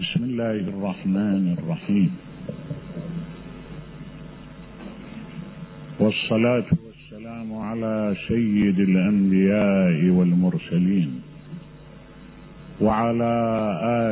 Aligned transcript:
بسم 0.00 0.24
الله 0.24 0.76
الرحمن 0.76 1.56
الرحيم. 1.58 2.10
والصلاة 6.00 6.68
والسلام 6.84 7.48
على 7.54 8.16
سيد 8.28 8.80
الأنبياء 8.80 9.98
والمرسلين 10.12 11.10
وعلى 12.80 13.34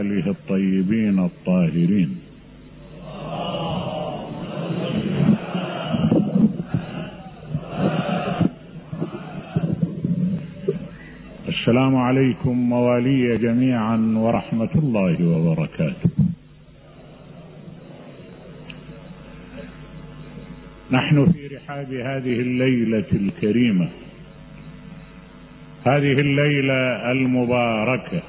آله 0.01 0.31
الطيبين 0.31 1.19
الطاهرين. 1.19 2.24
السلام 11.65 11.97
عليكم 11.97 12.57
موالي 12.69 13.39
جميعا 13.39 13.97
ورحمة 14.17 14.69
الله 14.75 15.17
وبركاته. 15.25 16.11
نحن 20.91 21.33
في 21.33 21.57
رحاب 21.57 21.91
هذه 21.93 22.37
الليلة 22.41 23.11
الكريمة. 23.13 23.89
هذه 25.87 26.13
الليلة 26.21 27.13
المباركة 27.13 28.23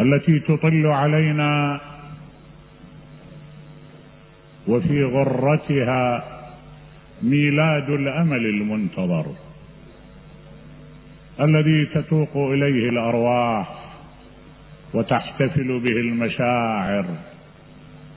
التي 0.00 0.38
تطل 0.40 0.86
علينا 0.86 1.80
وفي 4.68 5.04
غرتها 5.04 6.24
ميلاد 7.22 7.90
الأمل 7.90 8.46
المنتظر. 8.46 9.49
الذي 11.40 11.86
تتوق 11.94 12.36
إليه 12.36 12.88
الأرواح 12.88 13.68
وتحتفل 14.94 15.80
به 15.80 15.96
المشاعر 16.00 17.04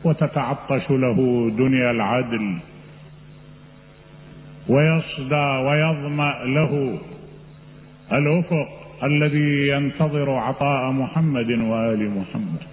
وتتعطش 0.04 0.91
له 0.91 1.49
دنيا 1.57 1.91
العدل 1.91 2.57
ويصدى 4.70 5.46
ويظمأ 5.68 6.34
له 6.46 6.99
الأفق 8.12 8.68
الذي 9.04 9.68
ينتظر 9.68 10.30
عطاء 10.30 10.91
محمد 10.91 11.52
وآل 11.52 12.10
محمد. 12.10 12.63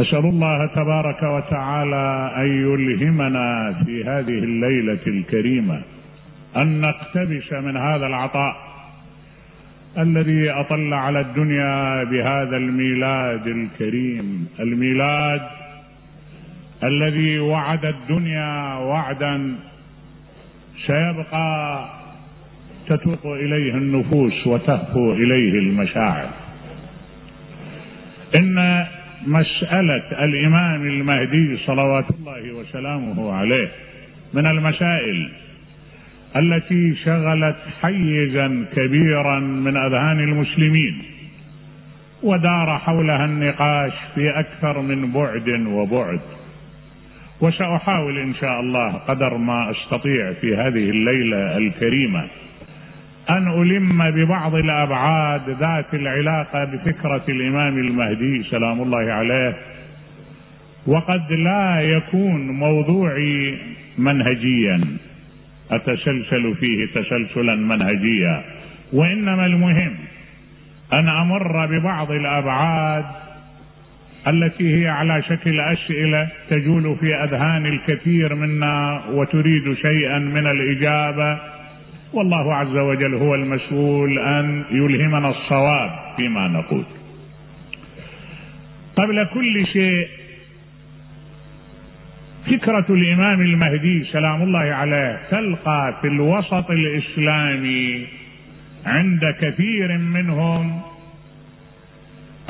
نسأل 0.00 0.26
الله 0.26 0.66
تبارك 0.66 1.22
وتعالى 1.22 2.32
أن 2.36 2.46
يلهمنا 2.46 3.74
في 3.84 4.04
هذه 4.04 4.38
الليلة 4.38 4.98
الكريمة 5.06 5.82
أن 6.56 6.80
نقتبس 6.80 7.52
من 7.52 7.76
هذا 7.76 8.06
العطاء 8.06 8.56
الذي 9.98 10.50
أطل 10.50 10.94
على 10.94 11.20
الدنيا 11.20 12.04
بهذا 12.04 12.56
الميلاد 12.56 13.46
الكريم 13.46 14.48
الميلاد 14.60 15.40
الذي 16.84 17.38
وعد 17.38 17.84
الدنيا 17.84 18.74
وعدا 18.74 19.54
سيبقى 20.86 21.84
تتوق 22.88 23.26
إليه 23.26 23.74
النفوس 23.74 24.46
وتهفو 24.46 25.12
إليه 25.12 25.58
المشاعر. 25.58 26.28
إن 28.34 28.86
مسألة 29.26 30.24
الإمام 30.24 30.86
المهدي 30.86 31.56
صلوات 31.56 32.04
الله 32.10 32.52
وسلامه 32.52 33.32
عليه 33.32 33.68
من 34.34 34.46
المسائل 34.46 35.28
التي 36.36 36.96
شغلت 37.04 37.56
حيزا 37.82 38.64
كبيرا 38.76 39.40
من 39.40 39.76
أذهان 39.76 40.20
المسلمين 40.20 41.02
ودار 42.22 42.78
حولها 42.78 43.24
النقاش 43.24 43.92
في 44.14 44.30
أكثر 44.30 44.80
من 44.80 45.12
بعد 45.12 45.48
وبعد. 45.66 46.20
وسأحاول 47.40 48.18
إن 48.18 48.34
شاء 48.34 48.60
الله 48.60 48.92
قدر 48.92 49.36
ما 49.36 49.70
أستطيع 49.70 50.32
في 50.32 50.56
هذه 50.56 50.90
الليلة 50.90 51.56
الكريمة 51.56 52.26
أن 53.30 53.62
ألم 53.62 54.10
ببعض 54.10 54.54
الأبعاد 54.54 55.50
ذات 55.50 55.94
العلاقة 55.94 56.64
بفكرة 56.64 57.22
الإمام 57.28 57.78
المهدي 57.78 58.42
سلام 58.42 58.82
الله 58.82 59.12
عليه. 59.12 59.56
وقد 60.86 61.32
لا 61.32 61.80
يكون 61.80 62.50
موضوعي 62.50 63.58
منهجيا. 63.98 64.80
أتسلسل 65.70 66.54
فيه 66.54 66.86
تسلسلا 66.86 67.54
منهجيا. 67.54 68.42
وإنما 68.92 69.46
المهم 69.46 69.94
أن 70.92 71.08
أمر 71.08 71.66
ببعض 71.66 72.12
الأبعاد 72.12 73.04
التي 74.28 74.82
هي 74.82 74.88
على 74.88 75.22
شكل 75.22 75.60
أسئلة 75.60 76.28
تجول 76.50 76.96
في 77.00 77.14
أذهان 77.14 77.66
الكثير 77.66 78.34
منا 78.34 79.02
وتريد 79.10 79.74
شيئا 79.74 80.18
من 80.18 80.46
الإجابة. 80.46 81.59
والله 82.12 82.54
عز 82.54 82.76
وجل 82.76 83.14
هو 83.14 83.34
المسؤول 83.34 84.18
أن 84.18 84.64
يلهمنا 84.70 85.28
الصواب 85.30 85.90
فيما 86.16 86.48
نقول. 86.48 86.84
قبل 88.96 89.26
كل 89.34 89.66
شيء 89.66 90.08
فكرة 92.46 92.86
الإمام 92.90 93.40
المهدي 93.40 94.04
سلام 94.04 94.42
الله 94.42 94.58
عليه 94.58 95.20
تلقى 95.30 95.94
في 96.00 96.06
الوسط 96.06 96.70
الإسلامي 96.70 98.06
عند 98.86 99.34
كثير 99.40 99.98
منهم 99.98 100.80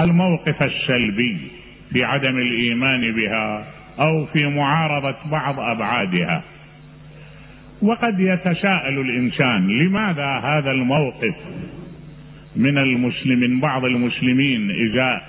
الموقف 0.01 0.63
السلبي 0.63 1.39
في 1.93 2.05
عدم 2.05 2.39
الإيمان 2.39 3.13
بها 3.13 3.67
أو 4.01 4.27
في 4.27 4.47
معارضة 4.47 5.17
بعض 5.31 5.61
أبعادها. 5.61 6.43
وقد 7.83 8.21
يتساءل 8.21 9.01
الإنسان 9.01 9.69
لماذا 9.69 10.27
هذا 10.27 10.71
الموقف 10.71 11.35
من 12.57 12.79
المسلم 12.79 13.39
من 13.41 13.61
بعض 13.61 13.85
المسلمين 13.85 14.71
ازاء 14.71 15.23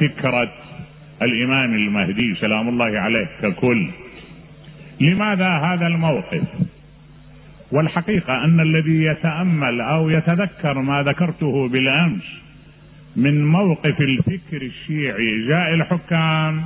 فكره 0.00 0.52
الإمام 1.22 1.74
المهدي 1.74 2.34
سلام 2.34 2.68
الله 2.68 2.98
عليه 2.98 3.26
ككل؟ 3.42 3.88
لماذا 5.00 5.48
هذا 5.48 5.86
الموقف؟ 5.86 6.42
والحقيقة 7.72 8.44
أن 8.44 8.60
الذي 8.60 9.04
يتأمل 9.04 9.80
أو 9.80 10.10
يتذكر 10.10 10.80
ما 10.80 11.02
ذكرته 11.02 11.68
بالأمس 11.68 12.42
من 13.16 13.46
موقف 13.46 14.00
الفكر 14.00 14.62
الشيعي 14.62 15.44
ازاء 15.44 15.74
الحكام 15.74 16.64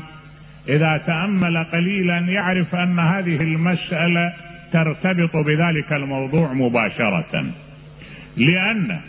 إذا 0.69 0.97
تأمل 1.07 1.65
قليلا 1.65 2.19
يعرف 2.19 2.75
أن 2.75 2.99
هذه 2.99 3.37
المسألة 3.37 4.33
ترتبط 4.73 5.37
بذلك 5.37 5.93
الموضوع 5.93 6.53
مباشرة. 6.53 7.47
لأن 8.37 9.01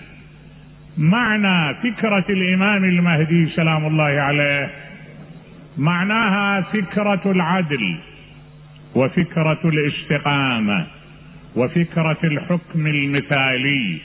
معنى 0.97 1.73
فكرة 1.73 2.25
الإمام 2.29 2.83
المهدي 2.83 3.49
سلام 3.55 3.85
الله 3.85 4.03
عليه 4.03 4.69
معناها 5.77 6.61
فكرة 6.61 7.31
العدل 7.31 7.95
وفكرة 8.95 9.59
الاستقامة 9.65 10.85
وفكرة 11.55 12.17
الحكم 12.23 12.87
المثالي 12.87 13.97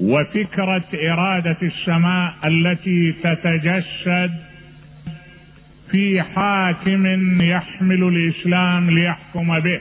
وفكرة 0.00 0.84
إرادة 0.94 1.56
السماء 1.62 2.34
التي 2.44 3.12
تتجسد 3.12 4.30
في 5.90 6.22
حاكم 6.22 7.42
يحمل 7.42 8.02
الإسلام 8.02 8.90
ليحكم 8.90 9.60
به. 9.60 9.80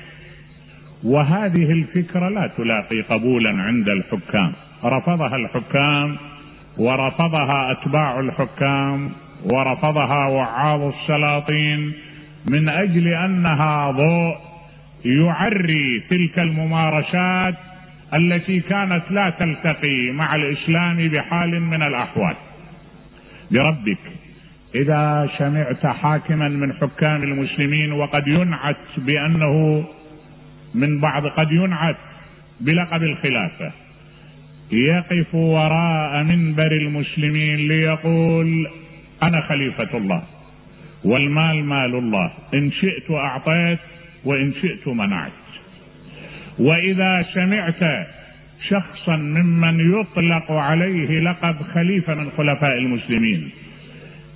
وهذه 1.04 1.72
الفكرة 1.72 2.30
لا 2.30 2.52
تلاقي 2.58 3.02
قبولا 3.02 3.50
عند 3.50 3.90
الحكام. 3.90 4.54
رفضها 4.84 5.36
الحكام 5.36 6.18
ورفضها 6.78 7.72
أتباع 7.72 8.20
الحكام 8.20 9.10
ورفضها 9.44 10.28
وعاظ 10.28 10.82
السلاطين 10.82 11.94
من 12.46 12.70
أجل 12.70 13.08
أنها 13.08 13.92
ضوء 13.92 14.36
يعري 15.06 16.04
تلك 16.10 16.40
الممارسات 16.40 17.56
التي 18.14 18.60
كانت 18.60 19.04
لا 19.10 19.30
تلتقي 19.30 20.12
مع 20.12 20.36
الإسلام 20.36 21.08
بحال 21.08 21.62
من 21.62 21.84
الأحوال. 21.84 22.36
بربك 23.52 23.98
إذا 24.76 25.30
سمعت 25.38 25.86
حاكما 25.86 26.50
من 26.50 26.74
حكام 26.74 27.24
المسلمين 27.24 27.92
وقد 27.92 28.28
ينعت 28.28 28.76
بأنه 28.98 29.84
من 30.76 31.00
بعض 31.00 31.28
قد 31.28 31.52
ينعت 31.52 31.98
بلقب 32.62 33.04
الخلافة. 33.04 33.72
يقف 34.72 35.36
وراء 35.36 36.24
منبر 36.24 36.72
المسلمين 36.72 37.68
ليقول 37.68 38.68
أنا 39.24 39.42
خليفة 39.42 39.98
الله 39.98 40.24
والمال 41.04 41.64
مال 41.64 41.96
الله. 41.96 42.32
إن 42.54 42.72
شئت 42.72 43.12
أعطيت 43.12 43.80
وإن 44.26 44.54
شئت 44.62 44.88
منعت. 44.88 45.32
وإذا 46.60 47.26
سمعت 47.34 48.08
شخصا 48.70 49.16
ممن 49.16 50.00
يطلق 50.00 50.52
عليه 50.52 51.20
لقب 51.20 51.56
خليفة 51.74 52.16
من 52.16 52.30
خلفاء 52.38 52.78
المسلمين 52.78 53.50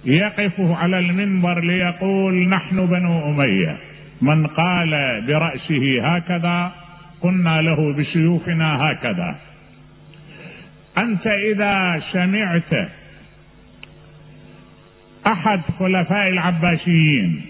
يقف 0.05 0.53
على 0.59 0.99
المنبر 0.99 1.59
ليقول 1.59 2.49
نحن 2.49 2.85
بنو 2.85 3.31
أمية. 3.31 3.77
من 4.21 4.47
قال 4.47 5.23
برأسه 5.27 6.01
هكذا 6.03 6.71
قلنا 7.21 7.61
له 7.61 7.93
بسيوفنا 7.93 8.91
هكذا. 8.91 9.35
أنت 10.97 11.27
إذا 11.27 12.01
سمعت 12.11 12.89
أحد 15.27 15.61
خلفاء 15.79 16.29
العباسيين 16.29 17.41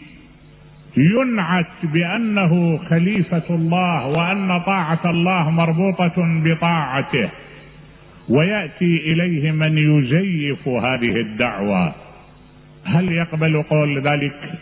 ينعت 0.98 1.66
بأنه 1.84 2.78
خليفة 2.78 3.44
الله 3.50 4.06
وأن 4.08 4.60
طاعة 4.60 5.02
الله 5.06 5.50
مربوطة 5.50 6.14
بطاعته 6.18 7.30
ويأتي 8.30 9.12
إليه 9.12 9.52
من 9.52 9.78
يزيف 9.78 10.68
هذه 10.68 11.16
الدعوة. 11.22 11.94
هل 12.86 13.12
يقبل 13.12 13.64
قول 13.64 14.02
ذلك 14.02 14.54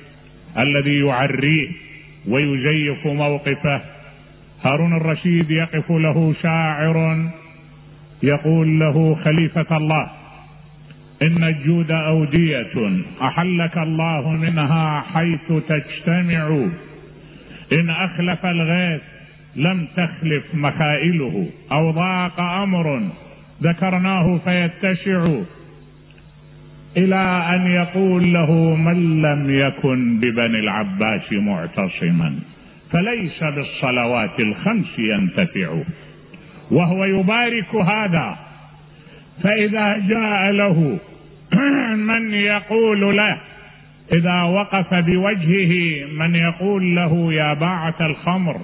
الذي 0.58 1.00
يعريه؟ 1.00 1.70
ويزيف 2.28 3.08
موقفه. 3.08 3.82
هارون 4.64 4.98
الرشيد 4.98 5.52
يقف 5.52 5.92
له 5.92 6.34
شاعر 6.42 7.30
يقول 8.24 8.80
له 8.80 9.16
خليفة 9.16 9.78
الله 9.78 10.12
إن 11.22 11.44
الجود 11.44 11.92
أودية 11.92 13.04
أحلك 13.22 13.78
الله 13.78 14.30
منها 14.30 15.02
حيث 15.14 15.54
تجتمع. 15.68 16.66
إن 17.74 17.90
أخلف 17.90 18.46
الغيث 18.46 19.02
لم 19.56 19.88
تخلف 19.96 20.44
مخائله 20.56 21.50
أو 21.72 21.92
ضاق 21.92 22.40
أمر 22.40 23.10
ذكرناه 23.64 24.38
فيتسع. 24.38 25.42
إلى 26.98 27.46
أن 27.50 27.68
يقول 27.68 28.34
له 28.34 28.76
من 28.76 29.22
لم 29.22 29.60
يكن 29.60 30.20
ببني 30.20 30.60
العباس 30.60 31.34
معتصما 31.34 32.36
فليس 32.92 33.44
بالصلوات 33.44 34.40
الخمس 34.40 35.00
ينتفع. 35.00 35.78
وهو 36.72 37.06
يبارك 37.06 37.76
هذا. 37.76 38.38
فإذا 39.44 39.98
جاء 40.08 40.52
له 40.52 41.00
من 42.10 42.34
يقول 42.34 43.18
له 43.18 43.38
إذا 44.14 44.42
وقف 44.42 44.94
بوجهه 44.94 46.06
من 46.14 46.36
يقول 46.36 46.96
له 46.96 47.34
يا 47.34 47.54
باعة 47.54 47.96
الخمر 48.02 48.62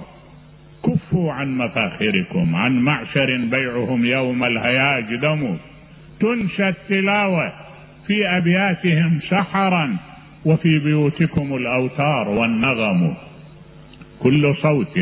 كفوا 0.84 1.32
عن 1.32 1.58
مفاخركم 1.58 2.56
عن 2.56 2.78
معشر 2.78 3.36
بيعهم 3.50 4.04
يوم 4.04 4.44
الهياج 4.44 5.14
دم. 5.14 5.56
تنشى 6.20 6.68
التلاوة. 6.68 7.52
في 8.06 8.28
أبياتهم 8.28 9.20
سحرا 9.28 9.96
وفي 10.44 10.78
بيوتكم 10.78 11.56
الأوتار 11.56 12.28
والنغم. 12.28 13.14
كل 14.20 14.54
صوت 14.62 14.98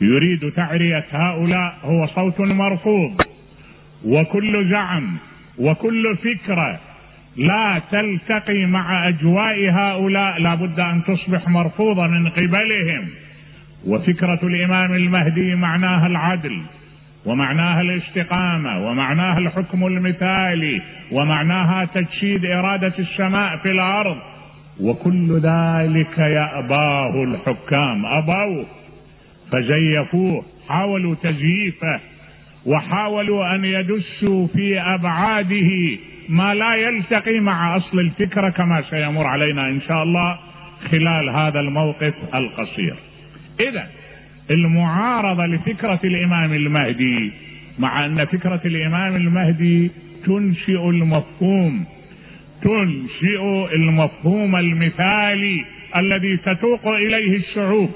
يريد 0.00 0.52
تعرية 0.52 1.04
هؤلاء 1.10 1.78
هو 1.84 2.06
صوت 2.06 2.40
مرفوض. 2.40 3.22
وكل 4.04 4.70
زعم 4.70 5.16
وكل 5.58 6.16
فكرة 6.16 6.80
لا 7.36 7.80
تلتقي 7.90 8.66
مع 8.66 9.08
أجواء 9.08 9.70
هؤلاء. 9.70 10.40
لا 10.40 10.54
بد 10.54 10.80
أن 10.80 11.02
تصبح 11.04 11.48
مرفوضة 11.48 12.06
من 12.06 12.28
قبلهم. 12.28 13.08
وفكرة 13.86 14.40
الإمام 14.42 14.94
المهدي 14.94 15.54
معناها 15.54 16.06
العدل. 16.06 16.62
ومعناها 17.28 17.80
الاستقامة 17.80 18.86
ومعناها 18.86 19.38
الحكم 19.38 19.86
المثالي 19.86 20.82
ومعناها 21.12 21.84
تجسيد 21.84 22.44
إرادة 22.46 22.92
السماء 22.98 23.56
في 23.56 23.70
الأرض 23.70 24.16
وكل 24.80 25.40
ذلك 25.40 26.18
يأباه 26.18 27.24
الحكام 27.24 28.06
أبوه 28.06 28.66
فزيفوه 29.52 30.44
حاولوا 30.68 31.14
تزييفه 31.22 32.00
وحاولوا 32.66 33.54
أن 33.54 33.64
يدسوا 33.64 34.46
في 34.46 34.80
أبعاده 34.80 35.98
ما 36.28 36.54
لا 36.54 36.74
يلتقي 36.74 37.40
مع 37.40 37.76
أصل 37.76 37.98
الفكرة 37.98 38.50
كما 38.50 38.82
سيمر 38.90 39.26
علينا 39.26 39.68
إن 39.68 39.80
شاء 39.88 40.02
الله 40.02 40.38
خلال 40.90 41.28
هذا 41.28 41.60
الموقف 41.60 42.14
القصير. 42.34 42.94
اذا 43.60 43.86
المعارضة 44.50 45.46
لفكرة 45.46 46.00
الإمام 46.04 46.52
المهدي 46.52 47.32
مع 47.78 48.06
أن 48.06 48.24
فكرة 48.24 48.60
الإمام 48.64 49.16
المهدي 49.16 49.90
تنشئ 50.26 50.90
المفهوم 50.90 51.84
تنشئ 52.62 53.74
المفهوم 53.74 54.56
المثالي 54.56 55.64
الذي 55.96 56.36
تتوق 56.36 56.88
إليه 56.88 57.36
الشعوب. 57.36 57.90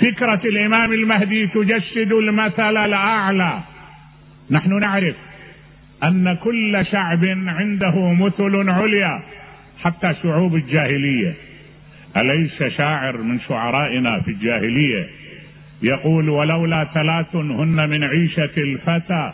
فكرة 0.00 0.40
الإمام 0.44 0.92
المهدي 0.92 1.46
تجسد 1.46 2.12
المثل 2.12 2.76
الأعلى. 2.76 3.60
نحن 4.50 4.78
نعرف 4.78 5.16
أن 6.04 6.34
كل 6.34 6.86
شعب 6.92 7.24
عنده 7.46 8.12
مثل 8.12 8.70
عليا. 8.70 9.22
حتى 9.84 10.14
شعوب 10.22 10.54
الجاهلية. 10.54 11.34
أليس 12.16 12.62
شاعر 12.62 13.16
من 13.16 13.40
شعرائنا 13.40 14.20
في 14.20 14.30
الجاهلية؟ 14.30 15.06
يقول 15.82 16.28
ولولا 16.28 16.84
ثلاث 16.94 17.36
هن 17.36 17.88
من 17.90 18.04
عيشة 18.04 18.50
الفتى 18.58 19.32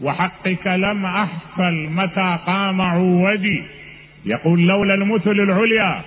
وحقك 0.00 0.66
لم 0.66 1.06
أحفل 1.06 1.88
متى 1.90 2.38
قام 2.46 2.80
عودي. 2.80 3.62
يقول 4.26 4.66
لولا 4.66 4.94
المثل 4.94 5.30
العليا 5.30 6.00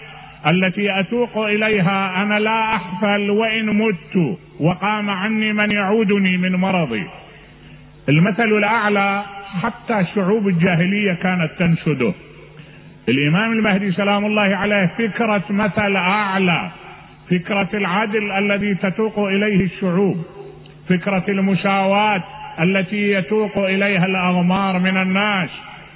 التي 0.47 0.99
أتوق 0.99 1.37
إليها 1.37 2.23
أنا 2.23 2.39
لا 2.39 2.75
أحفل 2.75 3.29
وإن 3.29 3.65
مت 3.65 4.37
وقام 4.59 5.09
عني 5.09 5.53
من 5.53 5.71
يعودني 5.71 6.37
من 6.37 6.55
مرضي. 6.55 7.03
المثل 8.09 8.57
الأعلى 8.57 9.23
حتى 9.63 10.05
شعوب 10.15 10.47
الجاهلية 10.47 11.13
كانت 11.13 11.51
تنشده. 11.59 12.13
الإمام 13.09 13.51
المهدي 13.51 13.91
سلام 13.91 14.25
الله 14.25 14.55
عليه 14.55 14.91
فكرة 14.97 15.43
مثل 15.49 15.95
أعلى 15.95 16.71
فكرة 17.29 17.69
العدل 17.73 18.31
الذي 18.31 18.75
تتوق 18.75 19.19
إليه 19.19 19.65
الشعوب 19.65 20.25
فكرة 20.89 21.23
المساواه 21.29 22.23
التي 22.59 23.11
يتوق 23.11 23.57
إليها 23.57 24.05
الأغمار 24.05 24.79
من 24.79 24.97
الناس 24.97 25.49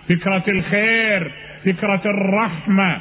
فكرة 0.09 0.43
الخير 0.47 1.31
فكرة 1.65 2.01
الرحمة 2.05 2.97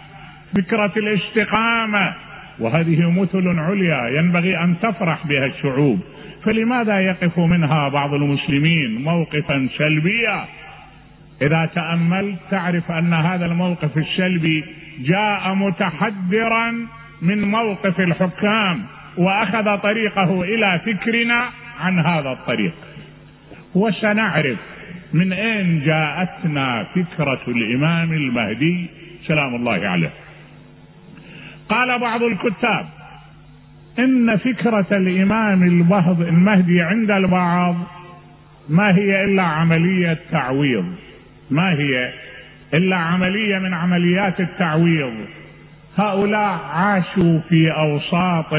فكرة 0.54 0.92
الاستقامة. 0.96 2.14
وهذه 2.58 3.11
مثل 3.11 3.58
عليا 3.58 4.08
ينبغي 4.18 4.58
أن 4.58 4.75
تفرح 4.82 5.26
بها 5.26 5.46
الشعوب. 5.46 6.00
فلماذا 6.44 7.00
يقف 7.00 7.38
منها 7.38 7.88
بعض 7.88 8.14
المسلمين 8.14 9.02
موقفا 9.02 9.68
سلبيا؟ 9.78 10.44
إذا 11.42 11.70
تأملت 11.75 12.38
تعرف 12.50 12.90
أن 12.90 13.14
هذا 13.14 13.47
الموقف 13.47 13.99
السلبي 13.99 14.64
جاء 14.99 15.54
متحدرا 15.54 16.87
من 17.23 17.42
موقف 17.42 18.00
الحكام 18.00 18.82
وأخذ 19.16 19.78
طريقه 19.78 20.42
إلى 20.42 20.80
فكرنا 20.87 21.50
عن 21.80 21.99
هذا 21.99 22.32
الطريق. 22.32 22.75
وسنعرف 23.75 24.59
من 25.12 25.32
أين 25.32 25.82
جاءتنا 25.85 26.85
فكرة 26.85 27.40
الإمام 27.49 28.12
المهدي 28.12 28.87
سلام 29.26 29.54
الله 29.54 29.88
عليه. 29.88 30.11
قال 31.68 31.99
بعض 31.99 32.23
الكتاب 32.23 32.87
إن 33.99 34.37
فكرة 34.37 34.87
الإمام 34.92 35.62
المهدي 36.28 36.82
عند 36.82 37.11
البعض 37.11 37.76
ما 38.68 38.94
هي 38.97 39.25
إلا 39.25 39.42
عملية 39.42 40.18
تعويض. 40.30 40.94
ما 41.50 41.73
هي؟ 41.73 42.12
إلا 42.75 42.97
عملية 42.97 43.59
من 43.59 43.75
عمليات 43.75 44.40
التعويض. 44.40 45.14
هؤلاء 45.99 46.61
عاشوا 46.75 47.40
في 47.49 47.71
أوساط 47.71 48.54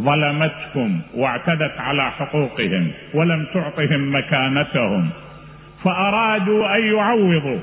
ظلمتهم 0.00 1.00
واعتدت 1.14 1.78
على 1.78 2.10
حقوقهم 2.10 2.90
ولم 3.14 3.46
تعطهم 3.54 4.16
مكانتهم. 4.16 5.10
فأرادوا 5.84 6.76
أن 6.76 6.84
يعوضوا. 6.84 7.60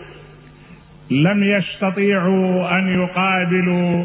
لم 1.12 1.44
يستطيعوا 1.44 2.80
أن 2.80 3.02
يقابلوا 3.02 4.04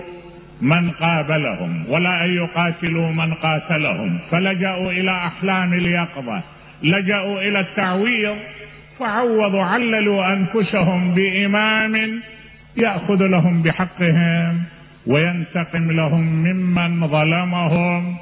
من 0.61 0.91
قابلهم 0.91 1.85
ولا 1.89 2.25
أن 2.25 2.31
يقاتلوا 2.31 3.13
من 3.13 3.35
قاتلهم. 3.35 4.19
فلجأوا 4.31 4.91
إلى 4.91 5.11
أحلام 5.11 5.73
اليقظة. 5.73 6.43
لجأوا 6.83 7.41
إلى 7.41 7.61
التعويض. 7.61 8.37
فعوضوا 8.99 9.63
عللوا 9.63 10.33
أنفسهم 10.33 11.15
بإمام 11.15 12.21
يأخذ 12.77 13.23
لهم 13.27 13.63
بحقهم 13.63 14.63
وينتقم 15.07 15.91
لهم 15.91 16.23
ممن 16.23 17.09
ظلمهم 17.09 18.17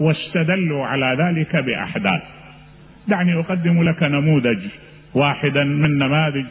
واستدلوا 0.00 0.86
على 0.86 1.16
ذلك 1.18 1.56
بأحداث. 1.56 2.22
دعني 3.08 3.40
أقدم 3.40 3.82
لك 3.82 4.02
نموذج 4.02 4.58
واحدا 5.14 5.64
من 5.64 5.98
نماذج 5.98 6.46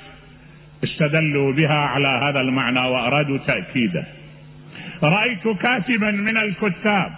استدلوا 0.84 1.54
بها 1.54 1.80
على 1.80 2.08
هذا 2.08 2.42
المعنى 2.42 2.80
وأرادوا 2.80 3.38
تأكيده. 3.38 4.04
رأيت 5.04 5.48
كاتبا 5.48 6.12
من 6.12 6.38
الكتاب 6.38 7.12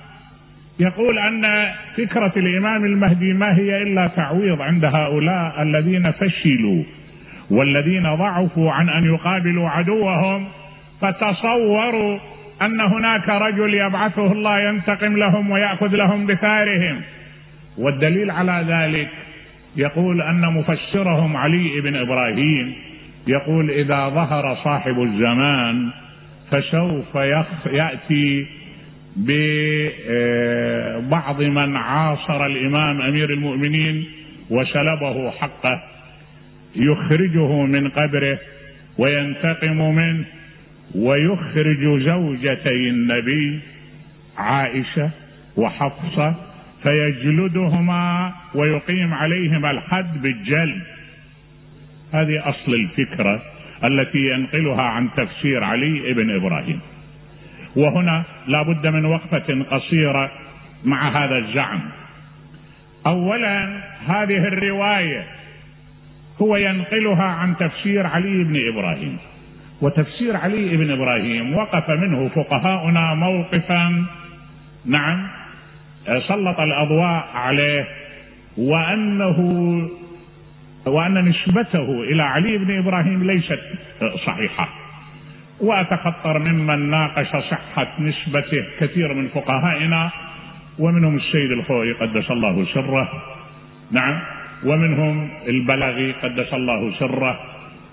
يقول 0.80 1.20
أن 1.20 1.72
فكرة 1.98 2.32
الإمام 2.38 2.86
المهدي 2.86 3.34
ما 3.34 3.58
هي 3.58 3.84
إلا 3.84 4.08
تعويض 4.08 4.62
عند 4.62 4.86
هؤلاء 4.86 5.62
الذين 5.62 6.12
فشلوا 6.12 6.84
والذين 7.50 8.16
ضعفوا 8.16 8.72
عن 8.72 8.90
أن 8.90 9.06
يقابلوا 9.06 9.70
عدوهم 9.70 10.48
فتصوروا 11.02 12.20
أن 12.62 12.82
هناك 12.82 13.30
رجل 13.30 13.74
يبعثه 13.74 14.32
الله 14.32 14.60
ينتقم 14.60 15.18
لهم 15.18 15.52
ويأخذ 15.52 15.96
لهم 15.96 16.26
بثارهم. 16.26 17.02
والدليل 17.78 18.32
على 18.32 18.66
ذلك 18.68 19.10
يقول 19.76 20.22
أن 20.22 20.54
مفسرهم 20.54 21.38
علي 21.38 21.82
بن 21.82 21.96
إبراهيم 21.96 22.74
يقول 23.28 23.70
إذا 23.70 24.10
ظهر 24.10 24.56
صاحب 24.64 25.02
الزمان 25.02 25.90
فسوف 26.52 27.16
يأتي 27.66 28.46
ببعض 29.16 30.62
من 31.42 31.76
عاصر 31.76 32.46
الإمام 32.46 33.02
أمير 33.02 33.30
المؤمنين 33.30 34.06
وسلبه 34.50 35.32
حقه 35.32 35.84
يخرجه 36.76 37.66
من 37.66 37.90
قبره 37.90 38.40
وينتقم 38.98 39.96
منه 39.96 40.26
ويخرج 40.96 42.02
زوجتي 42.02 42.90
النبي 42.90 43.60
عائشة 44.38 45.10
وحفصة 45.58 46.36
فيجلدهما 46.84 48.34
ويقيم 48.56 49.14
عليهما 49.14 49.72
الحد 49.72 50.22
بالجلد. 50.22 50.82
هذه 52.14 52.50
أصل 52.50 52.74
الفكرة 52.74 53.42
التي 53.84 54.30
ينقلها 54.30 54.82
عن 54.82 55.10
تفسير 55.18 55.64
علي 55.64 56.14
بن 56.14 56.30
إبراهيم. 56.36 56.80
وهنا 57.76 58.24
لا 58.48 58.62
بد 58.62 58.88
من 58.88 59.06
وقفة 59.06 59.64
قصيرة 59.72 60.32
مع 60.84 61.24
هذا 61.24 61.38
الزعم. 61.38 61.80
اولا 63.08 63.82
هذه 64.08 64.48
الرواية 64.48 65.24
هو 66.42 66.56
ينقلها 66.56 67.24
عن 67.24 67.58
تفسير 67.58 68.08
علي 68.08 68.44
بن 68.44 68.56
إبراهيم. 68.68 69.18
وتفسير 69.82 70.38
علي 70.38 70.78
بن 70.78 70.92
إبراهيم 70.92 71.56
وقف 71.56 71.90
منه 71.90 72.30
فقهاؤنا 72.36 73.14
موقفا. 73.14 74.06
نعم 74.86 75.28
سلط 76.28 76.60
الأضواء 76.60 77.30
عليه 77.36 77.88
وأنه 78.58 79.40
وأن 80.86 81.26
نسبته 81.26 82.04
إلى 82.04 82.24
علي 82.24 82.58
بن 82.58 82.78
إبراهيم 82.78 83.24
ليست 83.24 83.60
صحيحة. 84.26 84.83
وأتخطر 85.60 86.40
ممن 86.40 86.90
ناقش 86.90 87.28
صحة 87.28 87.88
نسبته 88.00 88.66
كثير 88.80 89.14
من 89.14 89.28
فقهائنا 89.28 90.12
ومنهم 90.80 91.16
السيد 91.16 91.52
الخوئي 91.52 91.92
قدس 91.92 92.32
الله 92.32 92.66
سره. 92.74 93.12
نعم. 93.92 94.20
ومنهم 94.66 95.30
البلغي 95.48 96.12
قدس 96.12 96.54
الله 96.54 96.92
سره. 97.00 97.40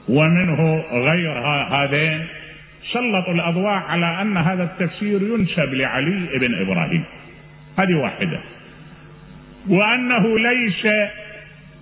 ومنه 0.09 0.85
غير 0.93 1.39
هذين 1.75 2.27
سلطوا 2.93 3.35
الأضواء 3.35 3.83
على 3.89 4.23
أن 4.23 4.37
هذا 4.37 4.63
التفسير 4.63 5.23
ينسب 5.23 5.75
لعلي 5.75 6.39
بن 6.39 6.55
إبراهيم. 6.55 7.05
هذه 7.79 7.95
واحدة. 7.95 8.41
وأنه 9.69 10.39
ليس 10.39 10.87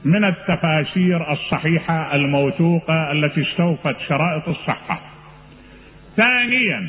من 0.04 0.24
التفاسير 0.24 1.32
الصحيحة 1.32 2.14
الموثوقة 2.14 3.12
التي 3.12 3.42
استوفت 3.42 3.96
شرائط 4.08 4.48
الصحة. 4.48 5.00
ثانيا 6.18 6.86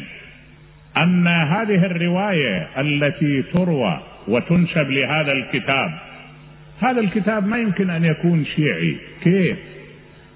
ان 0.97 1.27
هذه 1.27 1.85
الرواية 1.85 2.67
التي 2.77 3.41
تروى 3.41 3.99
وتنسب 4.27 4.91
لهذا 4.91 5.31
الكتاب 5.31 5.91
هذا 6.81 6.99
الكتاب 6.99 7.47
ما 7.47 7.57
يمكن 7.57 7.89
أن 7.89 8.05
يكون 8.05 8.45
شيعي. 8.45 8.97
كيف؟ 9.23 9.57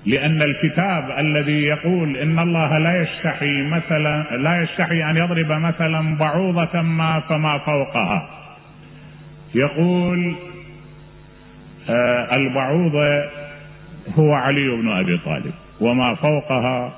لأن 0.05 0.41
الكتاب 0.41 1.12
الذي 1.19 1.63
يقول 1.63 2.17
إن 2.17 2.39
الله 2.39 2.77
لا 2.77 3.01
يستحي 3.01 3.62
مثلا 3.62 4.38
لا 4.38 4.63
يستحي 4.63 5.03
أن 5.09 5.17
يضرب 5.17 5.51
مثلا 5.51 6.17
بعوضة 6.17 6.81
ما 6.81 7.19
فما 7.19 7.57
فوقها. 7.57 8.29
يقول 9.55 10.35
آه 11.89 12.35
البعوضة 12.35 13.23
هو 14.15 14.33
علي 14.33 14.69
بن 14.69 14.89
أبي 14.89 15.17
طالب 15.17 15.53
وما 15.81 16.15
فوقها 16.15 16.93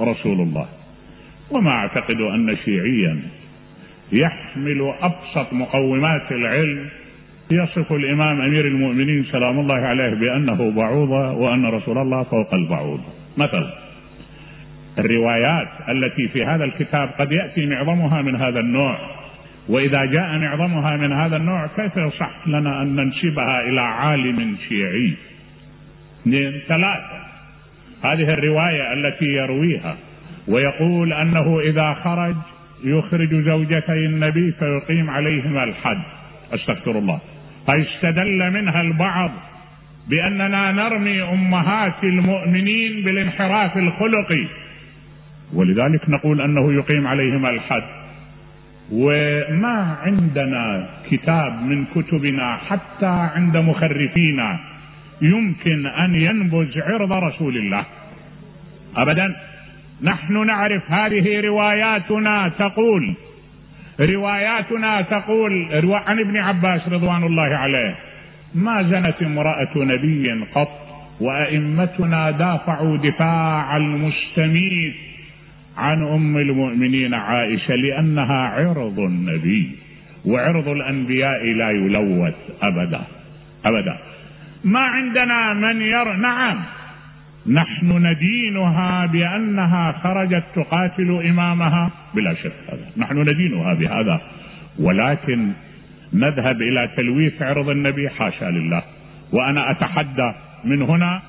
رسول 0.00 0.40
الله. 0.40 0.66
وما 1.50 1.70
أعتقد 1.70 2.20
أن 2.20 2.56
شيعيا 2.64 3.22
يحمل 4.12 4.92
أبسط 5.00 5.52
مقومات 5.52 6.32
العلم 6.32 6.88
يصف 7.50 7.92
الإمام 7.92 8.40
أمير 8.40 8.66
المؤمنين 8.66 9.24
سلام 9.24 9.60
الله 9.60 9.74
عليه 9.74 10.14
بأنه 10.14 10.70
بعوضه 10.70 11.32
وأن 11.32 11.66
رسول 11.66 11.98
الله 11.98 12.22
فوق 12.22 12.54
البعوض. 12.54 13.00
مثلا 13.36 13.86
الروايات 14.98 15.68
التي 15.88 16.28
في 16.28 16.44
هذا 16.44 16.64
الكتاب 16.64 17.08
قد 17.18 17.32
يأتي 17.32 17.66
معظمها 17.66 18.22
من 18.22 18.36
هذا 18.36 18.60
النوع 18.60 18.98
وإذا 19.68 20.04
جاء 20.04 20.38
معظمها 20.38 20.96
من 20.96 21.12
هذا 21.12 21.36
النوع 21.36 21.66
كيف 21.66 21.96
يصح 21.96 22.48
لنا 22.48 22.82
أن 22.82 22.96
ننسبها 22.96 23.60
إلى 23.60 23.80
عالم 23.80 24.56
شيعي؟ 24.68 25.12
اثنين 26.22 26.52
ثلاثة 26.68 27.26
هذه 28.04 28.32
الرواية 28.34 28.92
التي 28.92 29.24
يرويها 29.24 29.96
ويقول 30.48 31.12
أنه 31.12 31.60
إذا 31.60 31.94
خرج 31.94 32.36
يخرج 32.84 33.34
زوجتي 33.34 34.06
النبي 34.06 34.52
فيقيم 34.52 35.10
عليهما 35.10 35.64
الحد 35.64 36.02
أستغفر 36.54 36.98
الله. 36.98 37.20
فاستدل 37.66 38.50
منها 38.50 38.80
البعض 38.80 39.30
بأننا 40.08 40.72
نرمي 40.72 41.22
أمهات 41.22 42.04
المؤمنين 42.04 43.02
بالانحراف 43.04 43.76
الخلقي. 43.76 44.46
ولذلك 45.54 46.10
نقول 46.10 46.40
أنه 46.40 46.72
يقيم 46.72 47.06
عليهما 47.06 47.50
الحد 47.50 47.82
وما 48.92 49.96
عندنا 50.02 50.88
كتاب 51.10 51.62
من 51.62 51.84
كتبنا 51.94 52.56
حتى 52.56 53.30
عند 53.34 53.56
مخرفينا 53.56 54.58
يمكن 55.22 55.86
أن 55.86 56.14
ينبذ 56.14 56.80
عرض 56.80 57.12
رسول 57.12 57.56
الله. 57.56 57.84
ابدا. 58.96 59.36
نحن 60.02 60.46
نعرف 60.46 60.90
هذه 60.90 61.40
رواياتنا 61.40 62.48
تقول 62.58 63.14
رواياتنا 64.00 65.02
تقول 65.02 65.68
عن 66.06 66.20
ابن 66.20 66.36
عباس 66.36 66.88
رضوان 66.88 67.24
الله 67.24 67.56
عليه 67.56 67.94
ما 68.54 68.82
زنت 68.82 69.22
امرأة 69.22 69.72
نبي 69.76 70.44
قط 70.54 70.86
وأئمتنا 71.20 72.30
دافعوا 72.30 72.96
دفاع 72.96 73.76
المستميت 73.76 74.94
عن 75.76 76.02
أم 76.02 76.36
المؤمنين 76.36 77.14
عائشة 77.14 77.74
لأنها 77.74 78.48
عرض 78.48 78.98
النبي 78.98 79.70
وعرض 80.24 80.68
الأنبياء 80.68 81.44
لا 81.44 81.70
يلوث 81.70 82.34
أبدا 82.62 83.00
أبدا. 83.64 83.98
ما 84.64 84.80
عندنا 84.80 85.52
من 85.54 85.82
ير 85.82 86.12
نعم. 86.12 86.62
نحن 87.48 88.06
ندينها 88.06 89.06
بأنها 89.06 89.92
خرجت 89.92 90.44
تقاتل 90.54 91.22
إمامها 91.28 91.90
بلا 92.14 92.34
شك 92.34 92.52
هذا. 92.68 92.86
نحن 92.96 93.18
ندينها 93.18 93.74
بهذا. 93.74 94.20
ولكن 94.78 95.52
نذهب 96.12 96.62
إلى 96.62 96.90
تلويث 96.96 97.42
عرض 97.42 97.68
النبي 97.68 98.08
حاشا 98.08 98.44
لله. 98.44 98.82
وأنا 99.32 99.70
أتحدى 99.70 100.32
من 100.64 100.82
هنا 100.82 101.22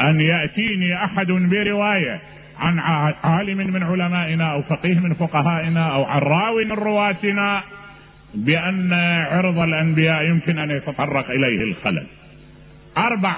أن 0.00 0.20
يأتيني 0.20 1.04
أحد 1.04 1.26
برواية 1.26 2.20
عن 2.58 2.78
عالم 3.24 3.58
من 3.58 3.82
علمائنا 3.82 4.52
أو 4.52 4.62
فقيه 4.62 5.00
من 5.00 5.14
فقهائنا 5.14 5.94
أو 5.94 6.04
عن 6.04 6.18
راوي 6.18 6.64
من 6.64 6.72
رواتنا 6.72 7.62
بأن 8.34 8.92
عرض 9.30 9.58
الأنبياء 9.58 10.24
يمكن 10.24 10.58
أن 10.58 10.70
يتطرق 10.70 11.30
إليه 11.30 11.64
الخلل. 11.64 12.06
أربع 12.98 13.36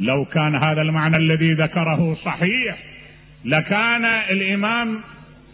لو 0.00 0.24
كان 0.24 0.54
هذا 0.54 0.82
المعنى 0.82 1.16
الذي 1.16 1.52
ذكره 1.52 2.14
صحيح 2.14 2.76
لكان 3.44 4.04
الإمام 4.04 5.00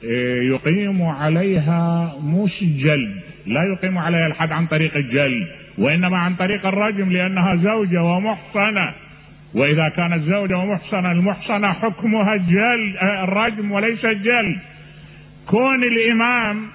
إيه، 0.05 0.49
يقيم 0.49 1.03
عليها 1.03 2.13
مش 2.23 2.53
جلد 2.61 3.21
لا 3.47 3.61
يقيم 3.63 3.99
عليها 3.99 4.27
الحد 4.27 4.53
عن 4.53 4.67
طريق 4.67 4.97
الجلد 4.97 5.47
وإنما 5.79 6.19
عن 6.19 6.35
طريق 6.35 6.67
الرجم 6.67 7.13
لأنها 7.13 7.57
زوجة 7.57 8.03
ومحصنة. 8.03 8.93
وإذا 9.55 9.89
كانت 9.89 10.23
زوجة 10.23 10.59
ومحصنة 10.59 11.13
المحصنة 11.13 11.73
حكمها 11.73 12.35
الجلد 12.35 12.97
آه، 12.97 13.25
الرجم 13.25 13.73
وليس 13.73 14.05
الجلد 14.05 14.59
كون 15.47 15.85
الإمام 15.85 16.67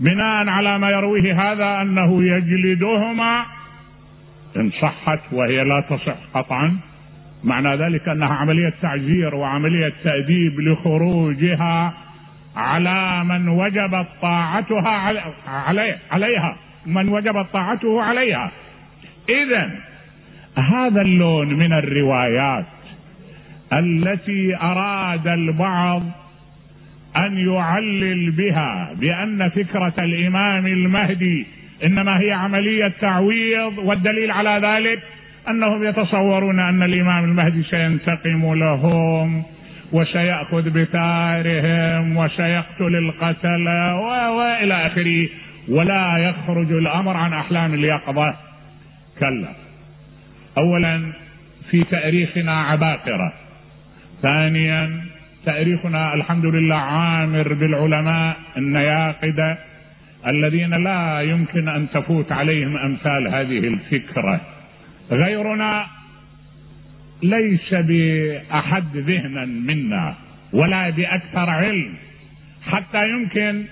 بناء 0.00 0.48
على 0.48 0.78
ما 0.78 0.90
يرويه 0.90 1.52
هذا 1.52 1.82
أنه 1.82 2.22
يجلدهما 2.24 3.44
إن 4.56 4.70
صحت 4.70 5.20
وهي 5.32 5.64
لا 5.64 5.80
تصح 5.80 6.16
قطعا 6.34 6.76
معنى 7.44 7.76
ذلك 7.76 8.08
أنها 8.08 8.34
عملية 8.34 8.74
تعزير 8.82 9.34
وعملية 9.34 9.92
تأديب 10.04 10.60
لخروجها 10.60 11.94
على 12.56 13.24
من 13.24 13.48
وجبت 13.48 14.06
طاعتها 14.22 15.14
علي 15.46 15.96
عليها. 16.10 16.56
من 16.86 17.08
وجبت 17.08 17.46
طاعته 17.52 18.02
عليها. 18.02 18.50
اذا 19.28 19.70
هذا 20.58 21.00
اللون 21.00 21.54
من 21.54 21.72
الروايات 21.72 22.66
التي 23.72 24.56
أراد 24.56 25.28
البعض 25.28 26.02
أن 27.16 27.38
يعلل 27.38 28.30
بها 28.30 28.94
بأن 29.00 29.48
فكرة 29.48 29.94
الإمام 29.98 30.66
المهدي 30.66 31.46
إنما 31.84 32.20
هي 32.20 32.32
عملية 32.32 32.92
تعويض 33.00 33.78
والدليل 33.78 34.30
على 34.30 34.66
ذلك 34.66 35.02
أنهم 35.48 35.84
يتصورون 35.84 36.60
أن 36.60 36.82
الإمام 36.82 37.24
المهدي 37.24 37.62
سينتقم 37.62 38.54
لهم 38.54 39.42
وسيأخذ 39.92 40.70
بثارهم 40.70 42.16
وسيقتل 42.16 42.96
القتلة 42.96 44.00
وإلى 44.30 44.86
آخره. 44.86 45.28
ولا 45.68 46.16
يخرج 46.16 46.72
الأمر 46.72 47.16
عن 47.16 47.32
أحلام 47.32 47.74
اليقظة. 47.74 48.34
كلا. 49.18 49.48
أولا 50.58 51.12
في 51.70 51.84
تأريخنا 51.84 52.62
عباقرة. 52.62 53.32
ثانيا 54.22 55.00
تأريخنا 55.44 56.14
الحمد 56.14 56.44
لله 56.44 56.76
عامر 56.76 57.52
بالعلماء 57.52 58.36
النياقدة 58.56 59.58
الذين 60.26 60.84
لا 60.84 61.20
يمكن 61.20 61.68
أن 61.68 61.86
تفوت 61.94 62.32
عليهم 62.32 62.76
أمثال 62.76 63.28
هذه 63.28 63.58
الفكرة. 63.58 64.40
غيرنا 65.10 65.86
ليس 67.22 67.74
بأحد 67.74 68.96
ذهنا 68.96 69.44
منا 69.44 70.14
ولا 70.52 70.90
بأكثر 70.90 71.50
علم 71.50 71.94
حتى 72.66 73.08
يمكن 73.10 73.64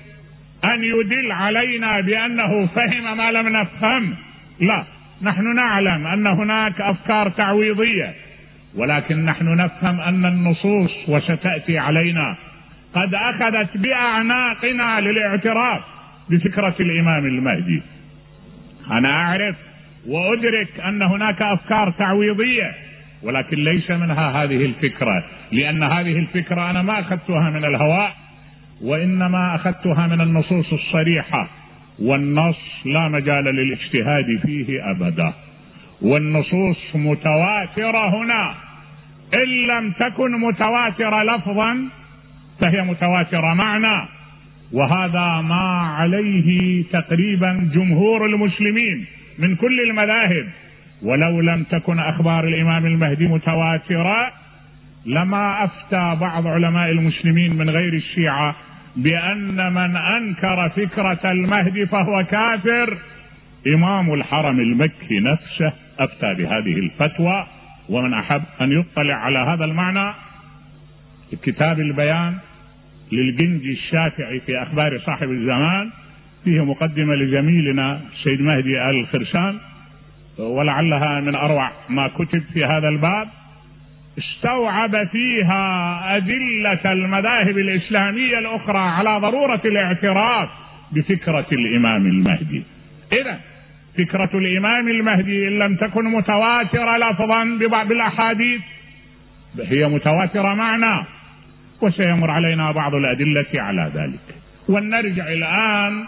أن 0.65 0.85
يدل 0.85 1.33
علينا 1.33 2.01
بأنه 2.01 2.67
فهم 2.67 3.17
ما 3.17 3.33
لم 3.33 3.49
نفهم. 3.49 4.15
لا 4.61 4.85
نحن 5.23 5.55
نعلم 5.55 6.07
أن 6.07 6.27
هناك 6.27 6.81
أفكار 6.81 7.29
تعويضية 7.29 8.15
ولكن 8.75 9.25
نحن 9.25 9.57
نفهم 9.57 10.01
أن 10.01 10.27
النصوص 10.27 11.09
وستأتي 11.09 11.79
علينا. 11.79 12.37
قد 12.95 13.15
أخذت 13.15 13.77
بأعناقنا 13.77 15.01
للاعتراف 15.01 15.83
بفكرة 16.31 16.75
الإمام 16.81 17.27
المهدي. 17.27 17.83
أنا 18.91 19.11
أعرف 19.11 19.57
وأدرك 20.07 20.81
أن 20.81 21.03
هناك 21.03 21.43
أفكار 21.43 21.91
تعويضية 21.91 22.75
ولكن 23.23 23.57
ليس 23.57 23.91
منها 23.91 24.43
هذه 24.45 24.65
الفكرة 24.65 25.25
لأن 25.53 25.83
هذه 25.83 26.19
الفكرة 26.19 26.71
أنا 26.71 26.83
ما 26.83 27.01
أخذتها 27.01 27.51
من 27.51 27.65
الهواء 27.65 28.17
وإنما 28.83 29.55
أخذتها 29.55 30.07
من 30.07 30.21
النصوص 30.21 30.73
الصريحة 30.73 31.49
والنص 31.99 32.59
لا 32.85 33.09
مجال 33.09 33.45
للاجتهاد 33.45 34.41
فيه 34.47 34.91
أبدا. 34.91 35.33
والنصوص 36.03 36.79
متواترة 36.95 38.23
هنا 38.23 38.55
إن 39.35 39.49
لم 39.49 39.93
تكن 39.93 40.41
متواترة 40.41 41.23
لفظا 41.23 41.89
فهي 42.61 42.83
متواترة 42.83 43.55
معنى 43.55 44.09
وهذا 44.73 45.41
ما 45.41 45.95
عليه 45.99 46.85
تقريبا 46.93 47.71
جمهور 47.75 48.27
المسلمين. 48.27 49.07
من 49.39 49.57
كل 49.57 49.81
المذاهب. 49.81 50.47
ولو 51.03 51.41
لم 51.41 51.63
تكن 51.63 51.99
أخبار 51.99 52.45
الإمام 52.45 52.87
المهدي 52.87 53.27
متواترة 53.27 54.33
لما 55.07 55.65
أفتى 55.65 56.17
بعض 56.21 56.47
علماء 56.47 56.91
المسلمين 56.91 57.57
من 57.57 57.71
غير 57.71 57.93
الشيعة 57.93 58.57
بأن 58.97 59.73
من 59.73 59.97
أنكر 59.97 60.69
فكرة 60.69 61.31
المهدي 61.31 61.87
فهو 61.87 62.25
كافر 62.25 62.99
إمام 63.67 64.15
الحرم 64.15 64.61
المكي 64.61 65.21
نفسه 65.21 65.73
أفتى 65.99 66.35
بهذه 66.35 66.79
الفتوى. 66.79 67.47
ومن 67.89 68.15
أحب 68.15 68.43
أن 68.61 68.73
يطلع 68.73 69.15
على 69.15 69.39
هذا 69.39 69.65
المعنى 69.65 70.15
كتاب 71.43 71.81
البيان 71.81 72.35
للجنجي 73.13 73.73
الشافعي 73.73 74.41
في 74.41 74.63
أخبار 74.63 74.99
صاحب 74.99 75.31
الزمان 75.31 75.91
فيه 76.45 76.65
مقدمة 76.65 77.15
لزميلنا 77.15 78.01
السيد 78.13 78.41
مهدي 78.41 78.83
آل 78.91 79.01
الخرسان 79.01 79.59
ولعلها 80.39 81.21
من 81.21 81.35
أروع 81.35 81.71
ما 81.89 82.09
كتب 82.09 82.43
في 82.53 82.65
هذا 82.65 82.89
الباب. 82.89 83.29
استوعب 84.19 85.07
فيها 85.07 86.01
أدلة 86.17 86.93
المذاهب 86.93 87.59
الإسلامية 87.59 88.39
الأخرى 88.39 88.79
على 88.79 89.19
ضرورة 89.19 89.61
الاعتراف 89.65 90.49
بفكرة 90.93 91.47
الإمام 91.53 92.07
المهدي. 92.07 92.63
اذا 93.13 93.41
فكرة 93.99 94.31
الإمام 94.35 94.89
المهدي 94.89 95.49
إن 95.49 95.59
لم 95.59 95.77
تكن 95.77 96.05
متواترة 96.05 96.97
لفظا 96.97 97.45
ببعض 97.45 97.93
الأحاديث 97.93 98.61
هي 99.61 99.89
متواترة 99.89 100.55
معنى 100.55 101.07
وسيمر 101.81 102.31
علينا 102.31 102.73
بعض 102.73 102.95
الأدلة 102.95 103.47
على 103.55 103.91
ذلك. 103.95 104.37
ولنرجع 104.69 105.33
الآن 105.33 106.05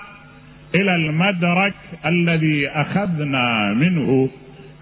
إلى 0.74 0.96
المدرك 0.96 1.74
الذي 2.06 2.68
أخذنا 2.68 3.72
منه 3.72 4.30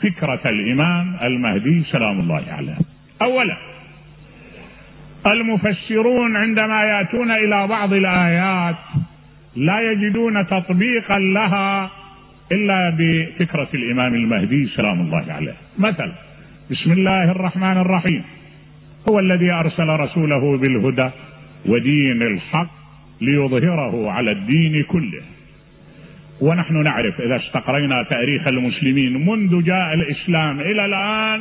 فكرة 0.02 0.40
الإمام 0.46 1.16
المهدي 1.22 1.82
سلام 1.82 2.20
الله 2.20 2.44
عليه. 2.50 2.76
اولا 3.22 3.56
المفسرون 5.26 6.36
عندما 6.36 6.84
يأتون 6.84 7.30
إلى 7.30 7.66
بعض 7.66 7.92
الآيات 7.92 8.76
لا 9.56 9.92
يجدون 9.92 10.46
تطبيقا 10.46 11.18
لها 11.18 11.90
إلا 12.52 12.96
بفكرة 12.98 13.68
الإمام 13.74 14.14
المهدي 14.14 14.66
سلام 14.66 15.00
الله 15.00 15.32
عليه. 15.32 15.54
مثلا 15.78 16.12
بسم 16.70 16.92
الله 16.92 17.30
الرحمن 17.30 17.78
الرحيم. 17.78 18.24
هو 19.08 19.18
الذي 19.18 19.50
أرسل 19.50 19.88
رسوله 19.88 20.58
بالهدى 20.58 21.10
ودين 21.66 22.22
الحق 22.22 22.70
ليظهره 23.20 24.10
على 24.10 24.30
الدين 24.30 24.82
كله. 24.82 25.22
ونحن 26.42 26.82
نعرف 26.82 27.20
إذا 27.20 27.36
استقرينا 27.36 28.02
تاريخ 28.02 28.46
المسلمين 28.46 29.26
منذ 29.26 29.64
جاء 29.64 29.94
الإسلام 29.94 30.60
إلى 30.60 30.84
الآن 30.84 31.40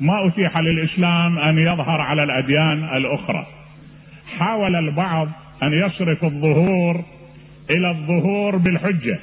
ما 0.00 0.26
أتيح 0.26 0.58
للإسلام 0.58 1.38
أن 1.38 1.58
يظهر 1.58 2.00
على 2.00 2.22
الأديان 2.22 2.84
الأخرى. 2.96 3.46
حاول 4.38 4.76
البعض 4.76 5.28
أن 5.62 5.72
يصرف 5.72 6.24
الظهور 6.24 7.04
إلى 7.70 7.90
الظهور 7.90 8.56
بالحجة. 8.56 9.18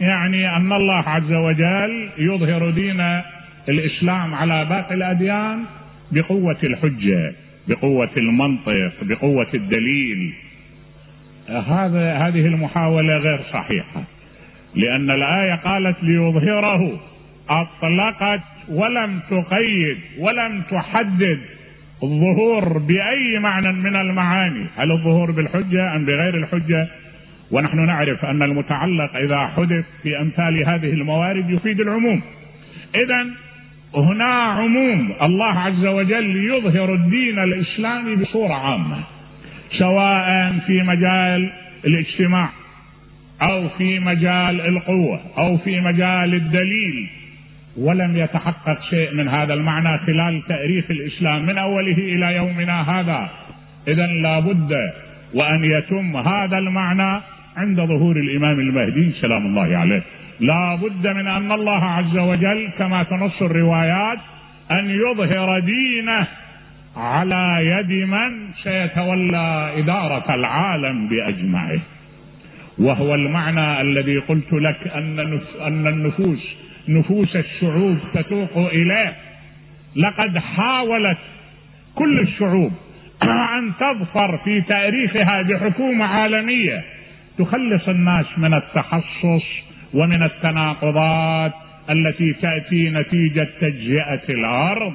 يعني 0.00 0.56
أن 0.56 0.72
الله 0.72 1.08
عز 1.08 1.32
وجل 1.32 2.08
يظهر 2.18 2.70
دين 2.70 3.20
الإسلام 3.68 4.34
على 4.34 4.64
باقي 4.64 4.94
الأديان 4.94 5.64
بقوة 6.12 6.58
الحجة 6.64 7.34
بقوة 7.68 8.10
المنطق 8.16 8.92
بقوة 9.02 9.48
الدليل. 9.54 10.32
هذا 11.48 12.14
هذه 12.14 12.46
المحاولة 12.46 13.16
غير 13.16 13.40
صحيحة. 13.52 14.02
لأن 14.74 15.10
الآية 15.10 15.54
قالت 15.54 15.96
ليظهره. 16.02 17.00
أطلقت 17.50 18.40
ولم 18.68 19.20
تقيد 19.30 19.98
ولم 20.18 20.62
تحدد 20.70 21.38
الظهور 22.02 22.78
بأي 22.78 23.38
معنى 23.38 23.72
من 23.72 23.96
المعاني. 23.96 24.66
هل 24.76 24.92
الظهور 24.92 25.30
بالحجة 25.30 25.96
أم 25.96 26.04
بغير 26.04 26.34
الحجة؟ 26.34 26.88
ونحن 27.50 27.86
نعرف 27.86 28.24
أن 28.24 28.42
المتعلق 28.42 29.16
إذا 29.16 29.46
حدث 29.46 29.84
في 30.02 30.20
أمثال 30.20 30.68
هذه 30.68 30.92
الموارد 30.92 31.50
يفيد 31.50 31.80
العموم. 31.80 32.22
إذا 32.94 33.26
هنا 33.94 34.34
عموم 34.34 35.12
الله 35.22 35.58
عز 35.58 35.86
وجل 35.86 36.36
يظهر 36.36 36.94
الدين 36.94 37.38
الإسلامي 37.38 38.16
بصورة 38.16 38.54
عامة 38.54 38.96
سواء 39.78 40.58
في 40.66 40.82
مجال 40.82 41.52
الاجتماع 41.84 42.48
أو 43.42 43.68
في 43.68 43.98
مجال 43.98 44.60
القوة 44.60 45.20
أو 45.38 45.56
في 45.56 45.80
مجال 45.80 46.34
الدليل 46.34 47.08
ولم 47.76 48.16
يتحقق 48.16 48.82
شيء 48.90 49.14
من 49.14 49.28
هذا 49.28 49.54
المعنى 49.54 49.98
خلال 49.98 50.42
تأريخ 50.48 50.84
الإسلام 50.90 51.46
من 51.46 51.58
أوله 51.58 51.98
إلى 51.98 52.36
يومنا 52.36 53.00
هذا. 53.00 53.30
اذا 53.88 54.06
لابد 54.06 54.72
وأن 55.34 55.64
يتم 55.64 56.16
هذا 56.16 56.58
المعنى 56.58 57.20
عند 57.56 57.80
ظهور 57.80 58.16
الإمام 58.16 58.60
المهدي 58.60 59.12
سلام 59.20 59.46
الله 59.46 59.76
عليه. 59.76 60.02
لا 60.40 60.74
بد 60.74 61.06
من 61.06 61.26
أن 61.26 61.52
الله 61.52 61.84
عز 61.84 62.18
وجل 62.18 62.68
كما 62.78 63.02
تنص 63.02 63.42
الروايات 63.42 64.18
أن 64.70 64.90
يظهر 64.90 65.60
دينه 65.60 66.26
على 66.96 67.58
يد 67.66 68.08
من 68.08 68.52
سيتولى 68.62 69.72
إدارة 69.78 70.34
العالم 70.34 71.08
باجمعه 71.08 71.78
وهو 72.78 73.14
المعنى 73.14 73.80
الذي 73.80 74.18
قلت 74.18 74.52
لك 74.52 74.88
أن 74.94 75.40
أن 75.60 75.86
النفوس 75.86 76.56
نفوس 76.88 77.36
الشعوب 77.36 77.98
تتوق 78.14 78.56
إليه. 78.56 79.12
لقد 79.96 80.38
حاولت 80.38 81.18
كل 81.94 82.20
الشعوب 82.20 82.72
أن 83.58 83.72
تظفر 83.80 84.38
في 84.44 84.60
تاريخها 84.60 85.42
بحكومة 85.42 86.04
عالمية. 86.04 86.84
تخلص 87.38 87.88
الناس 87.88 88.26
من 88.36 88.54
التحصص 88.54 89.44
ومن 89.94 90.22
التناقضات 90.22 91.52
التي 91.90 92.32
تأتي 92.32 92.90
نتيجة 92.90 93.48
تجزئة 93.60 94.22
الأرض 94.28 94.92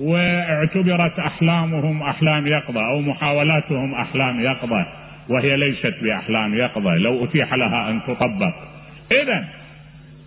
واعتبرت 0.00 1.18
أحلامهم 1.18 2.02
أحلام 2.02 2.46
يقظه 2.46 2.86
أو 2.90 3.00
محاولاتهم 3.00 3.94
أحلام 3.94 4.40
يقظه 4.40 4.86
وهي 5.30 5.56
ليست 5.56 5.94
بأحلام 6.02 6.54
يقظه 6.54 6.96
لو 6.96 7.24
أتيح 7.24 7.54
لها 7.54 7.90
أن 7.90 8.00
تطبق. 8.06 8.54
إذا 9.22 9.44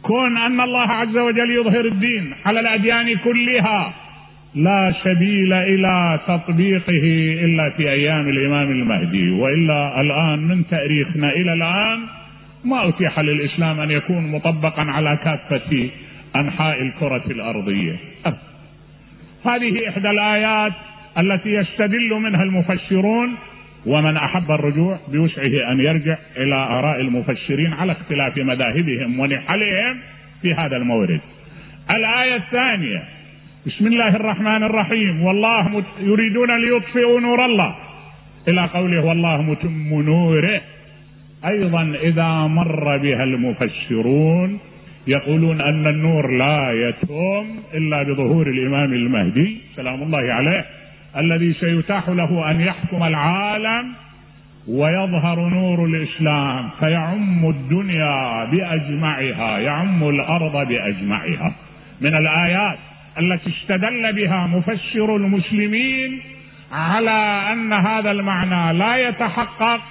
كون 0.02 0.38
أن 0.38 0.62
الله 0.62 0.92
عز 0.92 1.18
وجل 1.18 1.52
يظهر 1.52 1.86
الدين 1.86 2.34
على 2.46 2.60
الأديان 2.60 3.16
كلها 3.18 3.94
لا 4.56 4.94
سبيل 5.04 5.54
إلى 5.54 6.20
تطبيقه 6.28 7.36
إلا 7.46 7.70
في 7.70 7.90
أيام 7.92 8.30
الإمام 8.30 8.72
المهدي. 8.72 9.32
وإلا 9.32 10.02
الآن 10.02 10.40
من 10.40 10.68
تأريخنا 10.68 11.30
إلى 11.30 11.54
الآن 11.54 12.00
ما 12.66 12.90
أتيح 12.90 13.20
للإسلام 13.20 13.80
أن 13.80 13.92
يكون 13.92 14.32
مطبقا 14.32 14.82
على 14.82 15.20
كافة 15.24 15.90
أنحاء 16.36 16.82
الكرة 16.82 17.24
الأرضية. 17.32 17.96
هذه 19.46 19.90
إحدى 19.90 20.10
الآيات 20.10 20.74
التي 21.18 21.50
يستدل 21.50 22.14
منها 22.14 22.44
المفسرون 22.44 23.36
ومن 23.86 24.18
أحب 24.18 24.52
الرجوع 24.52 25.00
بوسعه 25.08 25.72
أن 25.72 25.80
يرجع 25.80 26.18
إلى 26.38 26.56
آراء 26.56 27.02
المفسرين 27.02 27.74
على 27.74 27.92
اختلاف 27.92 28.38
مذاهبهم 28.38 29.20
ونحلهم 29.20 29.98
في 30.42 30.54
هذا 30.54 30.78
المورد. 30.78 31.20
الآية 31.92 32.36
الثانية 32.36 33.04
بسم 33.68 33.88
الله 33.88 34.16
الرحمن 34.16 34.64
الرحيم 34.64 35.24
والله. 35.24 35.84
يريدون 36.02 36.62
ليطفئوا 36.62 37.20
نور 37.20 37.46
الله 37.46 37.76
إلى 38.48 38.66
قوله 38.66 39.06
والله 39.06 39.42
متم 39.42 40.02
نوره 40.02 40.62
أيضا 41.46 41.96
إذا 42.04 42.28
مر 42.48 42.98
بها 42.98 43.24
المفسرون 43.24 44.60
يقولون 45.08 45.62
أن 45.62 45.88
النور 45.88 46.32
لا 46.32 46.72
يتم 46.72 47.46
إلا 47.74 48.04
بظهور 48.04 48.48
الإمام 48.48 48.94
المهدي 48.94 49.58
سلام 49.76 50.04
الله 50.04 50.34
عليه 50.34 50.66
الذي 51.18 51.54
سيتاح 51.54 52.10
له 52.10 52.52
أن 52.52 52.62
يحكم 52.62 53.04
العالم 53.04 53.94
ويظهر 54.68 55.50
نور 55.50 55.86
الإسلام 55.86 56.70
فيعم 56.80 57.50
الدنيا 57.50 58.46
بأجمعها 58.46 59.58
يعم 59.58 60.10
الأرض 60.10 60.68
بأجمعها. 60.68 61.56
من 62.02 62.16
الآيات 62.16 62.78
التي 63.20 63.50
استدل 63.50 64.14
بها 64.14 64.48
مفسر 64.48 65.16
المسلمين 65.16 66.22
على 66.72 67.42
أن 67.54 67.74
هذا 67.74 68.12
المعنى 68.12 68.78
لا 68.78 69.10
يتحقق 69.10 69.82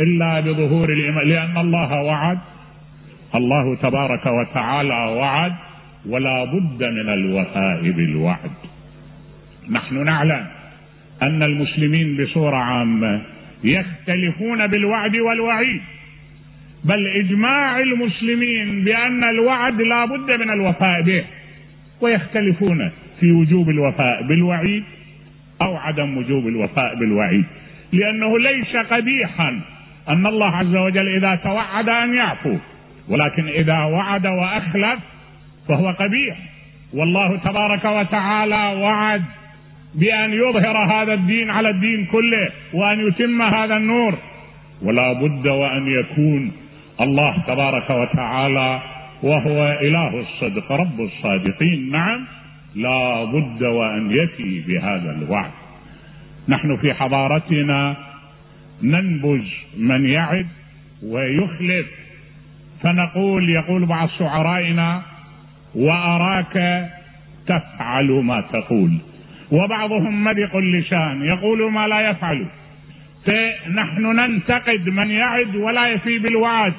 إلا 0.00 0.40
بظهور 0.40 0.88
الإمام 0.92 1.28
لأن 1.28 1.58
الله 1.58 2.02
وعد 2.02 2.38
الله 3.34 3.76
تبارك 3.76 4.26
وتعالى 4.26 5.16
وعد 5.18 5.52
ولا 6.08 6.44
بد 6.44 6.84
من 6.84 7.08
الوفاء 7.08 7.90
بالوعد 7.90 8.50
نحن 9.70 10.04
نعلم 10.04 10.46
أن 11.22 11.42
المسلمين 11.42 12.16
بصورة 12.16 12.56
عامة 12.56 13.22
يختلفون 13.64 14.66
بالوعد 14.66 15.16
والوعيد. 15.16 15.80
بل 16.84 17.06
إجماع 17.06 17.78
المسلمين 17.78 18.84
بأن 18.84 19.24
الوعد 19.24 19.80
لا 19.80 20.04
بد 20.04 20.30
من 20.30 20.50
الوفاء 20.50 21.02
به 21.02 21.24
ويختلفون 22.00 22.90
في 23.20 23.32
وجوب 23.32 23.70
الوفاء 23.70 24.22
بالوعيد 24.22 24.84
أو 25.62 25.76
عدم 25.76 26.16
وجوب 26.16 26.48
الوفاء 26.48 26.94
بالوعيد. 26.94 27.44
لأنه 27.92 28.38
ليس 28.38 28.76
قبيحا 28.76 29.60
أن 30.08 30.26
الله 30.26 30.56
عز 30.56 30.76
وجل 30.76 31.08
إذا 31.16 31.34
توعد 31.34 31.88
أن 31.88 32.14
يعفو 32.14 32.56
ولكن 33.08 33.48
إذا 33.48 33.78
وعد 33.78 34.26
وأخلف 34.26 34.98
فهو 35.68 35.90
قبيح. 35.90 36.36
والله 36.94 37.36
تبارك 37.36 37.84
وتعالى 37.84 38.80
وعد 38.80 39.22
بأن 39.96 40.32
يظهر 40.32 40.76
هذا 40.92 41.14
الدين 41.14 41.50
على 41.50 41.70
الدين 41.70 42.06
كله 42.06 42.50
وأن 42.72 43.08
يتم 43.08 43.42
هذا 43.42 43.76
النور. 43.76 44.18
ولا 44.82 45.12
بد 45.12 45.46
وأن 45.46 45.86
يكون 45.86 46.52
الله 47.00 47.42
تبارك 47.46 47.90
وتعالى 47.90 48.80
وهو 49.22 49.78
إله 49.82 50.20
الصدق 50.20 50.72
رب 50.72 51.00
الصادقين. 51.00 51.90
نعم 51.90 52.24
لا 52.74 53.24
بد 53.24 53.62
وأن 53.62 54.10
يفي 54.10 54.60
بهذا 54.60 55.10
الوعد. 55.10 55.50
نحن 56.48 56.76
في 56.76 56.94
حضارتنا 56.94 57.96
ننبذ 58.82 59.44
من 59.78 60.06
يعد 60.06 60.46
ويخلف. 61.02 61.86
فنقول 62.82 63.50
يقول 63.50 63.86
بعض 63.86 64.08
شعرائنا 64.18 65.02
وأراك 65.74 66.86
تفعل 67.46 68.10
ما 68.10 68.40
تقول. 68.40 68.90
وبعضهم 69.50 70.24
مرق 70.24 70.56
اللسان 70.56 71.24
يقول 71.24 71.72
ما 71.72 71.88
لا 71.88 72.10
يفعل. 72.10 72.46
فنحن 73.26 74.02
ننتقد 74.02 74.88
من 74.88 75.10
يعد 75.10 75.56
ولا 75.56 75.88
يفي 75.88 76.18
بالوعد. 76.18 76.72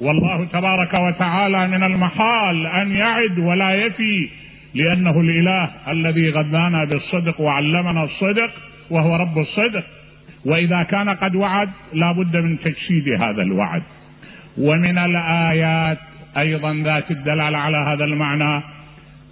والله 0.00 0.44
تبارك 0.44 0.94
وتعالى 0.94 1.68
من 1.68 1.82
المحال 1.82 2.66
أن 2.66 2.90
يعد 2.90 3.38
ولا 3.38 3.74
يفي 3.74 4.28
لأنه 4.74 5.20
الإله 5.20 5.70
الذي 5.88 6.30
غذانا 6.30 6.84
بالصدق 6.84 7.40
وعلمنا 7.40 8.04
الصدق 8.04 8.50
وهو 8.90 9.16
رب 9.16 9.38
الصدق. 9.38 9.84
وإذا 10.44 10.82
كان 10.82 11.08
قد 11.08 11.34
وعد 11.34 11.70
لا 11.92 12.12
بد 12.12 12.36
من 12.36 12.58
تجسيد 12.58 13.08
هذا 13.08 13.42
الوعد. 13.42 13.82
ومن 14.58 14.98
الآيات 14.98 15.98
أيضا 16.38 16.74
ذات 16.84 17.10
الدلالة 17.10 17.58
على 17.58 17.76
هذا 17.76 18.04
المعنى. 18.04 18.62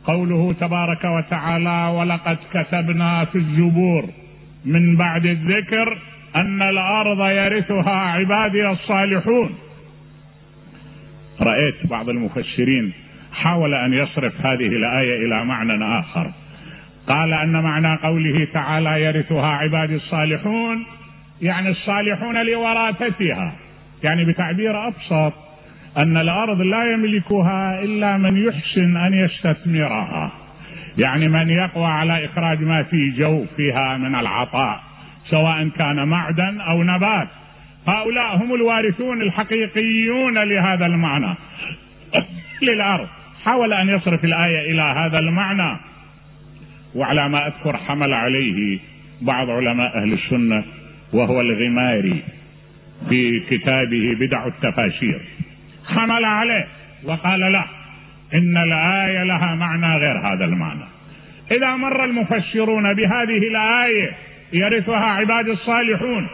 قوله 0.04 0.54
تبارك 0.60 1.04
وتعالى 1.04 1.92
ولقد 1.96 2.38
كتبنا 2.54 3.24
في 3.24 3.38
الزبور 3.38 4.08
من 4.64 4.96
بعد 4.96 5.26
الذكر 5.26 5.98
أن 6.36 6.62
الأرض 6.62 7.30
يرثها 7.30 7.90
عبادي 7.90 8.68
الصالحون. 8.68 9.54
رأيت 11.40 11.86
بعض 11.86 12.08
المفسرين 12.08 12.92
حاول 13.32 13.74
أن 13.74 13.92
يصرف 13.92 14.46
هذه 14.46 14.66
الآية 14.66 15.26
إلى 15.26 15.44
معنى 15.44 15.98
آخر. 15.98 16.30
قال 17.08 17.32
أن 17.32 17.62
معنى 17.62 17.96
قوله 17.96 18.48
تعالى 18.52 19.02
يرثها 19.02 19.46
عبادي 19.46 19.96
الصالحون 19.96 20.84
يعني 21.42 21.68
الصالحون 21.68 22.46
لوراثتها 22.46 23.52
يعني 24.02 24.24
بتعبير 24.24 24.88
أبسط. 24.88 25.32
أن 25.96 26.16
الأرض 26.16 26.60
لا 26.60 26.92
يملكها 26.92 27.82
إلا 27.82 28.16
من 28.16 28.46
يحسن 28.46 28.96
أن 28.96 29.14
يستثمرها. 29.14 30.32
يعني 30.98 31.28
من 31.28 31.50
يقوى 31.50 31.86
على 31.86 32.24
إخراج 32.24 32.62
ما 32.62 32.82
في 32.82 33.10
جوفها 33.10 33.96
من 33.96 34.14
العطاء 34.14 34.80
سواء 35.30 35.68
كان 35.68 36.08
معدن 36.08 36.60
أو 36.60 36.82
نبات. 36.82 37.28
هؤلاء 37.86 38.36
هم 38.36 38.54
الوارثون 38.54 39.22
الحقيقيون 39.22 40.38
لهذا 40.38 40.86
المعنى. 40.86 41.34
للأرض. 42.68 43.08
حاول 43.44 43.72
أن 43.72 43.88
يصرف 43.88 44.24
الآية 44.24 44.72
إلى 44.72 44.82
هذا 44.82 45.18
المعنى. 45.18 45.76
وعلى 46.94 47.28
ما 47.28 47.46
أذكر 47.46 47.76
حمل 47.76 48.14
عليه 48.14 48.78
بعض 49.22 49.50
علماء 49.50 49.98
أهل 49.98 50.12
السنة 50.12 50.64
وهو 51.12 51.40
الغماري 51.40 52.22
في 53.08 53.40
كتابه 53.40 54.16
بدع 54.20 54.46
التفاسير 54.46 55.20
حمل 55.86 56.24
عليه. 56.24 56.66
وقال 57.04 57.40
لا 57.40 57.64
إن 58.34 58.56
الآية 58.56 59.24
لها 59.24 59.54
معنى 59.54 59.96
غير 59.96 60.18
هذا 60.18 60.44
المعنى. 60.44 60.84
إذا 61.50 61.76
مر 61.76 62.04
المفسرون 62.04 62.94
بهذه 62.94 63.38
الآية 63.38 64.12
يرثها 64.52 65.04
عباد 65.04 65.48
الصالحون 65.48 66.26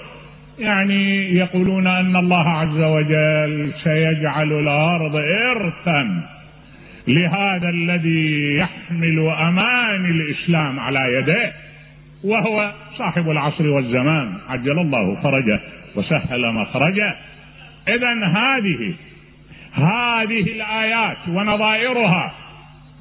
يعني 0.58 1.34
يقولون 1.34 1.86
أن 1.86 2.16
الله 2.16 2.48
عز 2.48 2.80
وجل 2.80 3.72
سيجعل 3.84 4.52
الأرض 4.52 5.16
ارثا 5.16 6.22
لهذا 7.08 7.68
الذي 7.68 8.56
يحمل 8.56 9.32
أمان 9.38 10.10
الإسلام 10.10 10.80
على 10.80 11.14
يديه 11.14 11.52
وهو 12.24 12.72
صاحب 12.98 13.30
العصر 13.30 13.66
والزمان. 13.66 14.32
عجل 14.48 14.78
الله 14.78 15.22
فرجه 15.22 15.60
وسهل 15.94 16.52
مخرجه. 16.52 17.16
اذا 17.88 18.26
هذه 18.26 18.94
هذه 19.74 20.40
الآيات 20.40 21.16
ونظائرها 21.28 22.34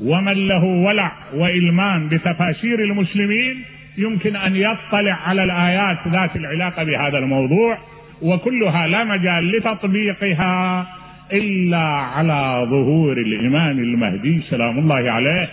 ومن 0.01 0.47
له 0.47 0.63
ولع 0.63 1.11
وإلمان 1.33 2.09
بتفاسير 2.09 2.79
المسلمين 2.79 3.63
يمكن 3.97 4.35
أن 4.35 4.55
يطلع 4.55 5.13
على 5.27 5.43
الآيات 5.43 5.97
ذات 6.07 6.35
العلاقة 6.35 6.83
بهذا 6.83 7.17
الموضوع 7.17 7.77
وكلها 8.21 8.87
لا 8.87 9.03
مجال 9.03 9.51
لتطبيقها 9.51 10.87
إلا 11.33 11.83
على 12.15 12.67
ظهور 12.69 13.17
الإمام 13.17 13.79
المهدي 13.79 14.41
سلام 14.49 14.79
الله 14.79 15.11
عليه 15.11 15.49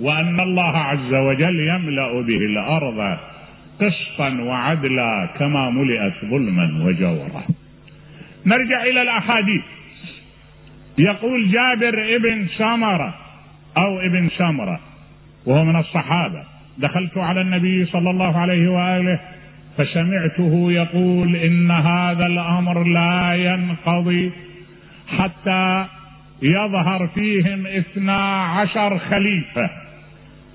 وأن 0.00 0.40
الله 0.40 0.76
عز 0.76 1.14
وجل 1.14 1.60
يملأ 1.60 2.20
به 2.20 2.36
الأرض 2.36 3.18
قسطا 3.80 4.40
وعدلا 4.40 5.28
كما 5.38 5.70
ملئت 5.70 6.12
ظلما 6.24 6.84
وجورا. 6.84 7.42
نرجع 8.46 8.82
إلى 8.82 9.02
الأحاديث. 9.02 9.62
يقول 10.98 11.50
جابر 11.50 12.16
ابن 12.16 12.46
سمرة 12.58 13.14
أو 13.76 14.00
ابن 14.00 14.28
سمرة 14.28 14.80
وهو 15.46 15.64
من 15.64 15.76
الصحابة. 15.76 16.42
دخلت 16.78 17.18
على 17.18 17.40
النبي 17.40 17.84
صلى 17.84 18.10
الله 18.10 18.38
عليه 18.38 18.68
وآله 18.68 19.20
فسمعته 19.78 20.72
يقول 20.72 21.36
إن 21.36 21.70
هذا 21.70 22.26
الأمر 22.26 22.84
لا 22.84 23.34
ينقضي 23.34 24.32
حتى 25.18 25.86
يظهر 26.42 27.06
فيهم 27.06 27.66
اثنا 27.66 28.42
عشر 28.42 28.98
خليفة 28.98 29.70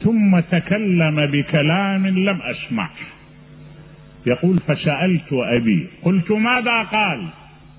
ثم 0.04 0.39
تكلم 0.39 1.26
بكلام 1.32 2.08
لم 2.08 2.41
اسمعه 2.41 2.89
يقول 4.26 4.60
فسألت 4.60 5.34
أبي 5.34 5.88
قلت 6.04 6.32
ماذا 6.32 6.84
قال؟ 6.84 7.28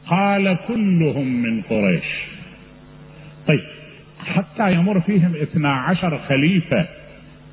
قال 0.06 0.56
كلهم 0.68 1.42
من 1.42 1.62
قريش. 1.62 2.35
طيب. 3.48 3.60
حتى 4.34 4.72
يمر 4.72 5.00
فيهم 5.00 5.32
اثنا 5.42 5.72
عشر 5.72 6.18
خليفة. 6.28 6.86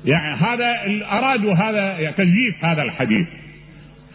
يعني 0.04 0.36
هذا 0.36 0.74
أرادوا 1.12 1.54
هذا 1.54 2.10
تزييف 2.10 2.64
هذا 2.64 2.82
الحديث. 2.82 3.26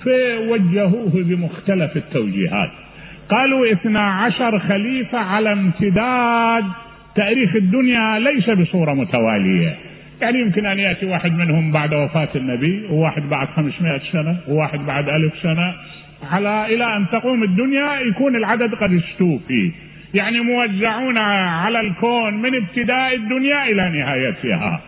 فوجهوه 0.04 1.12
بمختلف 1.16 1.98
التوجيهات. 1.98 2.72
قالوا 3.30 3.72
اثنا 3.72 4.02
عشر 4.02 4.60
خليفة 4.60 5.18
على 5.18 5.54
امتداد 5.54 6.66
تاريخ 7.16 7.56
الدنيا 7.56 8.20
ليس 8.20 8.50
بصورة 8.50 8.94
متوالية. 8.94 9.76
يعني 10.22 10.42
يمكن 10.42 10.66
أن 10.66 10.80
يأتي 10.80 11.06
واحد 11.06 11.34
منهم 11.34 11.72
بعد 11.72 11.94
وفاة 11.94 12.30
النبي 12.36 12.86
وواحد 12.90 13.22
بعد 13.22 13.48
خمسمائة 13.48 14.02
سنة 14.12 14.38
وواحد 14.48 14.80
بعد 14.80 15.10
ألف 15.10 15.34
سنة. 15.42 15.74
على 16.32 16.66
إلى 16.76 16.98
أن 16.98 17.06
تقوم 17.12 17.44
الدنيا 17.44 18.00
يكون 18.00 18.36
العدد 18.36 18.76
قد 18.76 18.94
استوفي 18.94 19.72
يعني 20.14 20.40
موزعون 20.40 21.18
على 21.18 21.80
الكون 21.80 22.42
من 22.42 22.56
ابتداء 22.56 23.16
الدنيا 23.16 23.64
إلى 23.64 24.00
نهايتها. 24.00 24.82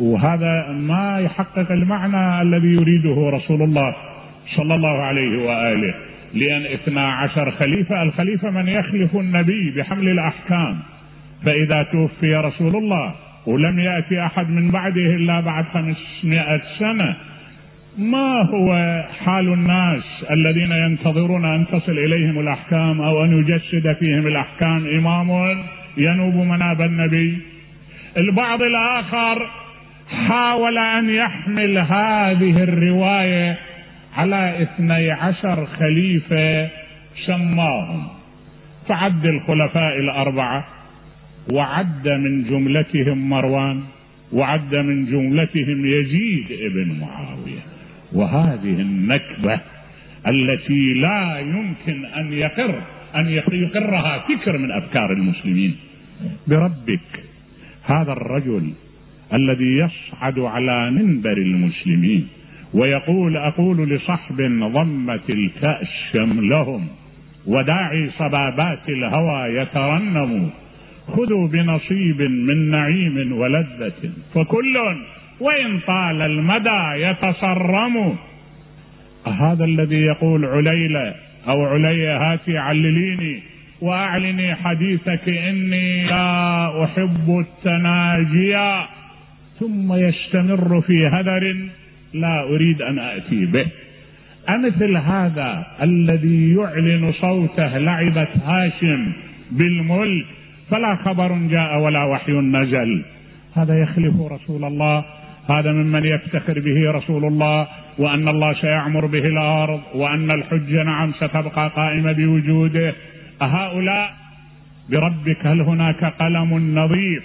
وهذا 0.00 0.72
ما 0.72 1.20
يحقق 1.20 1.72
المعنى 1.72 2.42
الذي 2.42 2.68
يريده 2.68 3.30
رسول 3.30 3.62
الله 3.62 3.94
صلى 4.56 4.74
الله 4.74 5.02
عليه 5.02 5.38
وآله 5.38 5.94
لأن 6.34 6.66
اثنا 6.72 7.12
عشر 7.12 7.50
خليفة 7.50 8.02
الخليفة 8.02 8.50
من 8.50 8.68
يخلف 8.68 9.16
النبي 9.16 9.70
بحمل 9.70 10.08
الأحكام. 10.08 10.78
فإذا 11.44 11.82
توفي 11.82 12.36
رسول 12.36 12.76
الله 12.76 13.14
ولم 13.46 13.78
يأتي 13.78 14.26
أحد 14.26 14.50
من 14.50 14.70
بعده 14.70 15.14
إلا 15.14 15.40
بعد 15.40 15.64
خمسمائه 15.64 16.60
سنة 16.78 17.16
ما 17.98 18.42
هو 18.42 19.02
حال 19.24 19.52
الناس 19.52 20.04
الذين 20.30 20.72
ينتظرون 20.72 21.44
أن 21.44 21.66
تصل 21.66 21.92
إليهم 21.92 22.40
الأحكام 22.40 23.00
أو 23.00 23.24
أن 23.24 23.38
يجسد 23.38 23.92
فيهم 23.92 24.26
الأحكام؟ 24.26 24.86
إمام 24.86 25.58
ينوب 25.96 26.34
مناب 26.34 26.82
النبي. 26.82 27.38
البعض 28.16 28.62
الآخر 28.62 29.46
حاول 30.28 30.78
أن 30.78 31.10
يحمل 31.10 31.78
هذه 31.78 32.62
الرواية 32.62 33.58
على 34.16 34.62
اثني 34.62 35.10
عشر 35.10 35.66
خليفة 35.66 36.68
سماهم 37.26 38.06
فعد 38.88 39.26
الخلفاء 39.26 39.98
الأربعة 39.98 40.64
وعد 41.52 42.08
من 42.08 42.44
جملتهم 42.44 43.28
مروان 43.30 43.82
وعد 44.32 44.74
من 44.74 45.06
جملتهم 45.06 45.86
يزيد 45.86 46.46
ابن 46.52 47.00
معاوية. 47.00 47.77
وهذه 48.12 48.80
النكبة 48.80 49.60
التي 50.26 50.94
لا 50.94 51.38
يمكن 51.38 52.04
أن 52.04 52.32
يقر 52.32 52.82
أن 53.16 53.28
يقرها 53.52 54.18
فكر 54.18 54.58
من 54.58 54.70
أفكار 54.70 55.12
المسلمين. 55.12 55.76
بربك 56.46 57.24
هذا 57.84 58.12
الرجل 58.12 58.72
الذي 59.32 59.76
يصعد 59.78 60.38
على 60.38 60.90
منبر 60.90 61.36
المسلمين 61.36 62.28
ويقول 62.74 63.36
أقول 63.36 63.90
لصحب 63.90 64.36
ضمت 64.72 65.30
الكاس 65.30 65.86
شملهم 66.12 66.86
وداعي 67.46 68.10
صبابات 68.18 68.88
الهوى 68.88 69.60
يترنم 69.60 70.50
خذوا 71.08 71.48
بنصيب 71.48 72.22
من 72.22 72.70
نعيم 72.70 73.32
ولذة 73.32 74.10
فكل 74.34 74.78
وإن 75.40 75.80
طال 75.86 76.22
المدى 76.22 77.02
يتصرم 77.02 78.16
هذا 79.26 79.64
الذي 79.64 80.00
يقول 80.00 80.44
عليلة 80.44 81.14
أو 81.48 81.66
علي 81.66 82.06
هاتي 82.06 82.58
علليني 82.58 83.42
وأعلني 83.80 84.54
حديثك 84.54 85.28
إني 85.28 86.06
لا 86.06 86.84
أحب 86.84 87.44
التناجيا 87.46 88.86
ثم 89.60 89.92
يستمر 89.92 90.80
في 90.80 91.06
هدر 91.12 91.56
لا 92.14 92.42
أريد 92.42 92.82
أن 92.82 92.98
آتي 92.98 93.46
به. 93.46 93.66
أمثل 94.48 94.96
هذا 94.96 95.66
الذي 95.82 96.54
يعلن 96.54 97.12
صوته 97.12 97.78
لعبة 97.78 98.28
هاشم 98.44 99.12
بالملك. 99.50 100.26
فلا 100.70 100.96
خبر 101.04 101.38
جاء 101.50 101.78
ولا 101.78 102.04
وحي 102.04 102.32
نزل. 102.32 103.04
هذا 103.56 103.82
يخلف 103.82 104.14
رسول 104.32 104.64
الله 104.64 105.04
هذا 105.50 105.72
ممن 105.72 106.04
يفتخر 106.04 106.60
به 106.60 106.90
رسول 106.90 107.24
الله 107.24 107.66
وأن 107.98 108.28
الله 108.28 108.52
سيعمر 108.52 109.06
به 109.06 109.26
الأرض 109.26 109.80
وأن 109.94 110.30
الحجه 110.30 110.82
نعم 110.82 111.12
ستبقى 111.12 111.70
قائمه 111.76 112.12
بوجوده. 112.12 112.94
أهؤلاء 113.42 114.10
بربك 114.90 115.46
هل 115.46 115.60
هناك 115.60 116.04
قلم 116.04 116.78
نظيف 116.78 117.22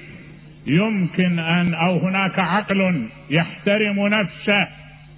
يمكن 0.68 1.40
أن 1.40 1.74
أو 1.74 1.98
هناك 1.98 2.40
عقل 2.40 3.08
يحترم 3.30 4.08
نفسه 4.08 4.68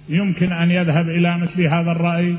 يمكن 0.08 0.52
أن 0.52 0.70
يذهب 0.70 1.08
إلى 1.08 1.38
مثل 1.38 1.62
هذا 1.62 1.92
الرأي؟ 1.92 2.34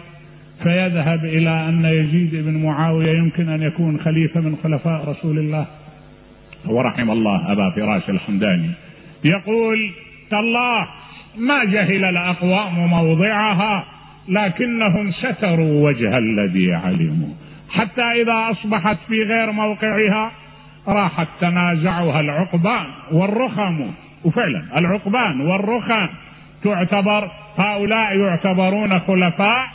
فيذهب 0.63 1.25
إلى 1.25 1.69
أن 1.69 1.85
يزيد 1.85 2.35
بن 2.45 2.63
معاوية 2.63 3.17
يمكن 3.17 3.49
أن 3.49 3.61
يكون 3.61 3.99
خليفة 3.99 4.41
من 4.41 4.55
خلفاء 4.63 5.09
رسول 5.09 5.37
الله. 5.37 5.65
ورحم 6.65 7.11
الله 7.11 7.51
أبا 7.51 7.69
فراش 7.69 8.09
الحمداني. 8.09 8.69
يقول 9.23 9.91
تالله 10.31 10.87
ما 11.37 11.63
جهل 11.63 12.05
الاقوام 12.05 12.87
موضعها 12.89 13.85
لكنهم 14.29 15.11
ستروا 15.11 15.87
وجه 15.89 16.17
الذي 16.17 16.73
علموا. 16.73 17.33
حتى 17.69 18.01
اذا 18.01 18.51
اصبحت 18.51 18.97
في 19.07 19.23
غير 19.23 19.51
موقعها 19.51 20.31
راحت 20.87 21.27
تنازعها 21.41 22.19
العقبان 22.19 22.85
والرخم. 23.11 23.91
وفعلا 24.23 24.63
العقبان 24.77 25.41
والرخم 25.41 26.07
تعتبر 26.63 27.31
هؤلاء 27.57 28.17
يعتبرون 28.17 28.99
خلفاء 28.99 29.67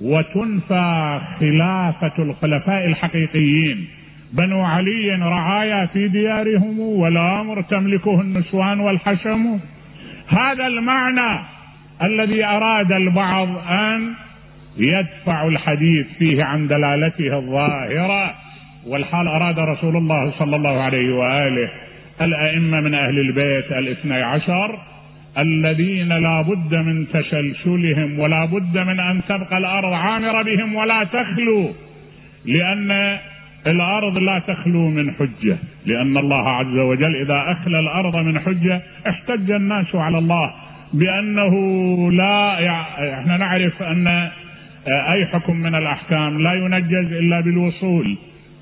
وتنفى 0.00 1.20
خلافة 1.40 2.12
الخلفاء 2.18 2.86
الحقيقيين. 2.86 3.88
بنو 4.32 4.62
علي 4.64 5.10
رعايا 5.10 5.86
في 5.86 6.08
ديارهم 6.08 6.80
والامر 6.80 7.62
تملكه 7.62 8.20
النسوان 8.20 8.80
والحشم. 8.80 9.58
هذا 10.28 10.66
المعنى 10.66 11.44
الذي 12.02 12.44
أراد 12.44 12.92
البعض 12.92 13.48
أن 13.68 14.14
يدفع 14.76 15.46
الحديث 15.46 16.06
فيه 16.18 16.44
عن 16.44 16.68
دلالته 16.68 17.38
الظاهرة 17.38 18.34
والحال 18.86 19.28
أراد 19.28 19.58
رسول 19.58 19.96
الله 19.96 20.30
صلى 20.38 20.56
الله 20.56 20.82
عليه 20.82 21.14
وآله 21.14 21.70
الأئمة 22.20 22.80
من 22.80 22.94
أهل 22.94 23.18
البيت 23.18 23.72
الاثني 23.72 24.22
عشر 24.22 24.78
الذين 25.38 26.08
لا 26.08 26.42
بد 26.42 26.74
من 26.74 27.08
تسلسلهم 27.08 28.18
ولا 28.18 28.44
بد 28.44 28.78
من 28.78 29.00
أن 29.00 29.20
تبقى 29.28 29.58
الأرض 29.58 29.92
عامرة 29.92 30.42
بهم 30.42 30.74
ولا 30.74 31.04
تخلو 31.04 31.72
لأن 32.44 33.18
الأرض 33.66 34.18
لا 34.18 34.38
تخلو 34.38 34.90
من 34.90 35.10
حجة 35.10 35.56
لأن 35.86 36.16
الله 36.16 36.48
عز 36.48 36.78
وجل 36.78 37.16
إذا 37.16 37.44
أخلى 37.52 37.80
الأرض 37.80 38.16
من 38.16 38.40
حجة 38.40 38.82
احتج 39.08 39.50
الناس 39.50 39.94
على 39.94 40.18
الله 40.18 40.54
بأنه 40.92 41.54
لا 42.12 42.54
إحنا 43.20 43.36
نعرف 43.36 43.82
أن 43.82 44.30
اي 44.88 45.26
حكم 45.26 45.56
من 45.56 45.74
الأحكام 45.74 46.42
لا 46.42 46.52
ينجز 46.52 47.12
إلا 47.12 47.40
بالوصول 47.40 48.16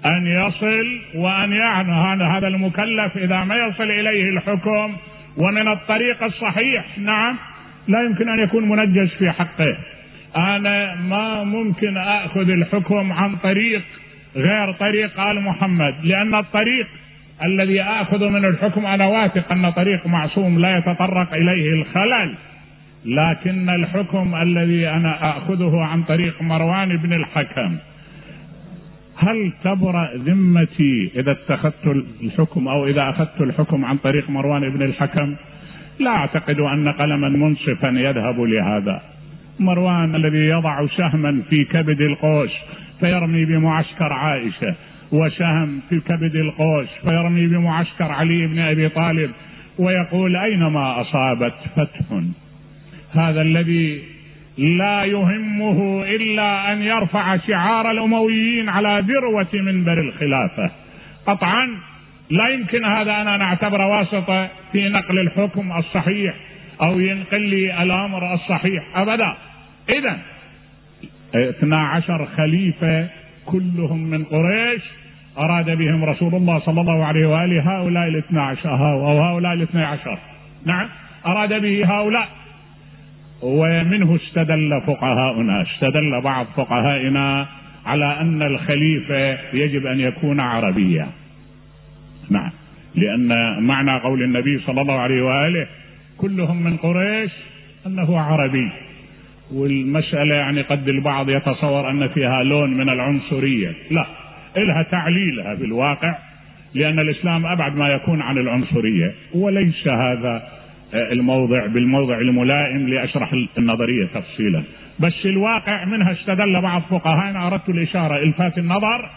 أن 0.07 0.27
يصل 0.27 0.99
وأن 1.15 1.53
يعني 1.53 2.25
هذا 2.25 2.49
المكلف 2.49 3.17
إذا 3.17 3.45
ما 3.45 3.55
يصل 3.55 3.91
إليه 3.91 4.31
الحكم 4.31 4.93
ومن 5.37 5.69
الطريق 5.69 6.23
الصحيح 6.23 6.99
نعم 6.99 7.37
لا 7.89 8.03
يمكن 8.03 8.29
أن 8.29 8.39
يكون 8.39 8.69
منجز 8.69 9.09
في 9.09 9.31
حقه. 9.31 9.77
أنا 10.37 10.95
ما 10.95 11.45
ممكن 11.45 11.97
أخذ 11.97 12.51
الحكم 12.51 13.13
عن 13.13 13.37
طريق 13.37 13.83
غير 14.37 14.73
طريق 14.73 15.21
آل 15.21 15.41
محمد 15.41 15.95
لأن 16.03 16.35
الطريق 16.35 16.87
الذي 17.45 17.83
آخذ 17.83 18.29
من 18.29 18.45
الحكم 18.45 18.87
أنا 18.87 19.07
واثق 19.07 19.53
أن 19.53 19.71
طريق 19.71 20.07
معصوم 20.07 20.59
لا 20.59 20.79
يتطرق 20.79 21.35
إليه 21.35 21.73
الخلل 21.73 22.35
لكن 23.05 23.71
الحكم 23.71 24.35
الذي 24.35 24.89
أنا 24.89 25.39
آخذه 25.39 25.81
عن 25.81 26.03
طريق 26.03 26.43
مروان 26.43 26.97
بن 26.97 27.13
الحكم. 27.13 27.77
هل 29.17 29.53
تبرأ 29.65 30.11
ذمتي 30.17 31.11
إذا 31.17 31.33
اتخذت 31.33 32.05
الحكم 32.23 32.69
أو 32.69 32.87
إذا 32.87 33.11
أخذت 33.11 33.41
الحكم 33.41 33.85
عن 33.85 33.97
طريق 33.97 34.31
مروان 34.31 34.71
بن 34.71 34.83
الحكم؟ 34.83 35.35
لا 35.99 36.11
أعتقد 36.11 36.61
أن 36.61 36.89
مسلما 36.89 37.29
منصفا 37.29 37.89
يذهب 37.89 38.41
لهذا. 38.41 39.03
مروان 39.61 40.15
الذي 40.15 40.39
يضع 40.39 40.87
سهما 40.87 41.43
في 41.51 41.65
كبد 41.65 42.01
القوس 42.01 42.51
فيرمي 43.03 43.45
بمعسكر 43.45 44.13
عائشة 44.13 44.75
وسهم 45.13 45.81
في 45.89 46.01
كبد 46.01 46.37
القوس 46.37 46.89
فيرمي 47.03 47.47
بمعسكر 47.47 48.13
علي 48.13 48.47
بن 48.47 48.59
أبي 48.59 48.89
طالب 48.89 49.31
ويقول 49.79 50.37
أينما 50.37 51.01
أصابت 51.01 51.55
فتح. 51.77 52.23
هذا 53.13 53.43
الذي 53.43 54.03
لا 54.59 55.05
يهمه 55.05 56.05
إلا 56.05 56.73
أن 56.73 56.83
يرفع 56.83 57.37
شعار 57.37 57.91
الأمويين 57.91 58.69
على 58.69 59.05
ذروة 59.07 59.49
منبر 59.53 60.01
الخلافة. 60.01 60.71
قطعا 61.27 61.69
لا 62.31 62.49
يمكن 62.49 62.85
هذا 62.85 63.23
أن 63.23 63.29
أنا 63.29 63.45
أعتبر 63.45 63.81
واسطة 63.81 64.49
في 64.73 64.89
نقل 64.89 65.19
الحكم 65.19 65.73
الصحيح 65.73 66.35
أو 66.83 67.01
ينقل 67.01 67.41
لي 67.41 67.83
الأمر 67.83 68.35
الصحيح 68.35 68.83
أبدا. 68.95 69.37
إذا 69.89 70.19
12 71.35 72.27
خليفة 72.37 73.09
كلهم 73.47 74.03
من 74.11 74.25
قريش 74.25 74.83
أراد 75.39 75.71
بهم 75.71 76.05
رسول 76.05 76.35
الله 76.35 76.59
صلى 76.59 76.81
الله 76.81 77.05
عليه 77.05 77.27
وآله 77.27 77.61
هؤلاء 77.61 78.09
الاثنى 78.09 78.41
عشر 78.41 78.71
أو 78.71 79.23
هؤلاء 79.23 79.53
الاثنى 79.53 79.85
عشر 79.85 80.19
نعم 80.67 80.89
أراد 81.27 81.63
به 81.63 81.85
هؤلاء. 81.85 82.29
ومنه 83.43 84.17
استدل 84.17 84.81
فقهاؤنا 84.87 85.63
استدل 85.63 86.21
بعض 86.21 86.47
فقهائنا 86.57 87.47
على 87.87 88.21
أن 88.21 88.43
الخليفة 88.43 89.39
يجب 89.53 89.87
أن 89.87 90.01
يكون 90.01 90.41
عربيا. 90.41 91.09
نعم 92.31 92.51
لأن 92.95 93.63
معنى 93.63 93.99
قول 93.99 94.23
النبي 94.23 94.59
صلى 94.59 94.81
الله 94.81 94.99
عليه 94.99 95.23
وآله 95.23 95.67
كلهم 96.19 96.63
من 96.63 96.77
قريش 96.77 97.31
أنه 97.87 98.21
عربي. 98.21 98.71
والمسألة 99.53 100.35
يعني 100.35 100.63
قد 100.63 100.89
البعض 100.89 101.31
يتصور 101.31 101.91
أن 101.91 102.09
فيها 102.09 102.43
لون 102.43 102.77
من 102.77 102.89
العنصرية. 102.89 103.73
لا 103.91 104.07
إلها 104.57 104.83
تعليلها 104.83 105.57
في 105.57 105.65
الواقع 105.65 106.15
لأن 106.75 106.99
الإسلام 106.99 107.47
أبعد 107.47 107.77
ما 107.77 107.89
يكون 107.89 108.21
عن 108.23 108.39
العنصرية. 108.39 109.15
وليس 109.35 109.89
هذا 109.89 110.43
الموضع 110.95 111.67
بالموضع 111.67 112.19
الملائم 112.19 112.89
لأشرح 112.89 113.35
النظرية 113.59 114.07
تفصيلا. 114.15 114.63
بس 115.01 115.27
الواقع 115.27 115.85
منها 115.85 116.13
استدل 116.13 116.61
بعض 116.61 116.83
فقهائنا. 116.91 117.47
أردت 117.47 117.69
الإشارة 117.69 118.17
إلفات 118.17 118.59
النظر. 118.59 119.11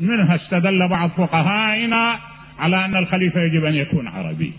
منها 0.00 0.34
استدل 0.34 0.88
بعض 0.88 1.10
فقهائنا 1.10 2.18
على 2.58 2.84
أن 2.84 2.96
الخليفة 2.96 3.40
يجب 3.40 3.64
أن 3.64 3.74
يكون 3.74 4.08
عربي. 4.08 4.52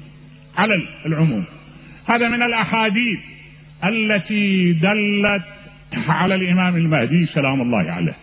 على 0.58 0.82
العموم. 1.06 1.44
هذا 2.08 2.30
من 2.30 2.44
الأحاديث. 2.44 3.20
التي 3.86 4.74
دلت 4.74 5.44
على 6.08 6.36
الإمام 6.36 6.76
المهدي 6.76 7.26
سلام 7.26 7.62
الله 7.62 7.92
عليه. 7.92 8.16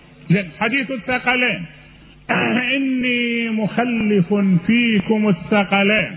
حديث 0.60 0.90
الثقلين. 0.90 1.64
إني 2.76 3.50
مخلف 3.50 4.34
فيكم 4.66 5.28
الثقلين. 5.28 6.10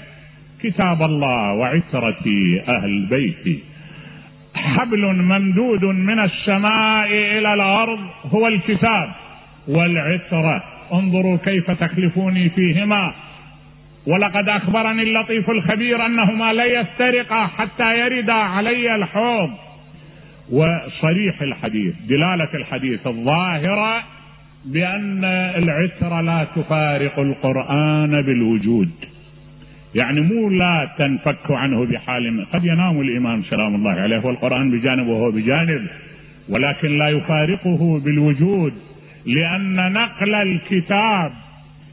كتاب 0.63 1.03
الله 1.03 1.53
وعترتي 1.53 2.61
أهل 2.67 3.05
بيتي. 3.09 3.59
حبل 4.55 5.05
ممدود 5.05 5.85
من 5.85 6.19
السماء 6.19 7.07
إلى 7.07 7.53
الأرض 7.53 7.99
هو 8.31 8.47
الكتاب 8.47 9.09
والعترة. 9.67 10.63
انظروا 10.93 11.37
كيف 11.37 11.71
تخلفوني 11.71 12.49
فيهما. 12.49 13.13
ولقد 14.07 14.49
أخبرني 14.49 15.03
اللطيف 15.03 15.49
الخبير 15.49 16.05
أنهما 16.05 16.53
لا 16.53 16.65
يفترقا 16.65 17.47
حتى 17.47 17.99
يردا 17.99 18.33
علي 18.33 18.95
الحوض. 18.95 19.49
وصريح 20.51 21.41
الحديث 21.41 21.95
دلالة 22.09 22.49
الحديث 22.53 23.07
الظاهرة 23.07 24.03
بأن 24.65 25.23
العتره 25.55 26.21
لا 26.21 26.47
تفارق 26.55 27.19
القرآن 27.19 28.21
بالوجود. 28.21 28.89
يعني 29.95 30.21
مو 30.21 30.49
لا 30.49 30.89
تنفك 30.97 31.51
عنه 31.51 31.85
بحال 31.85 32.45
قد 32.53 32.65
ينام 32.65 33.01
الإمام 33.01 33.43
سلام 33.43 33.75
الله 33.75 33.91
عليه 33.91 34.25
والقرآن 34.25 34.71
بجانب 34.71 35.07
وهو 35.07 35.31
بجانب 35.31 35.87
ولكن 36.49 36.97
لا 36.97 37.09
يفارقه 37.09 37.99
بالوجود 37.99 38.73
لأن 39.25 39.93
نقل 39.93 40.35
الكتاب 40.35 41.31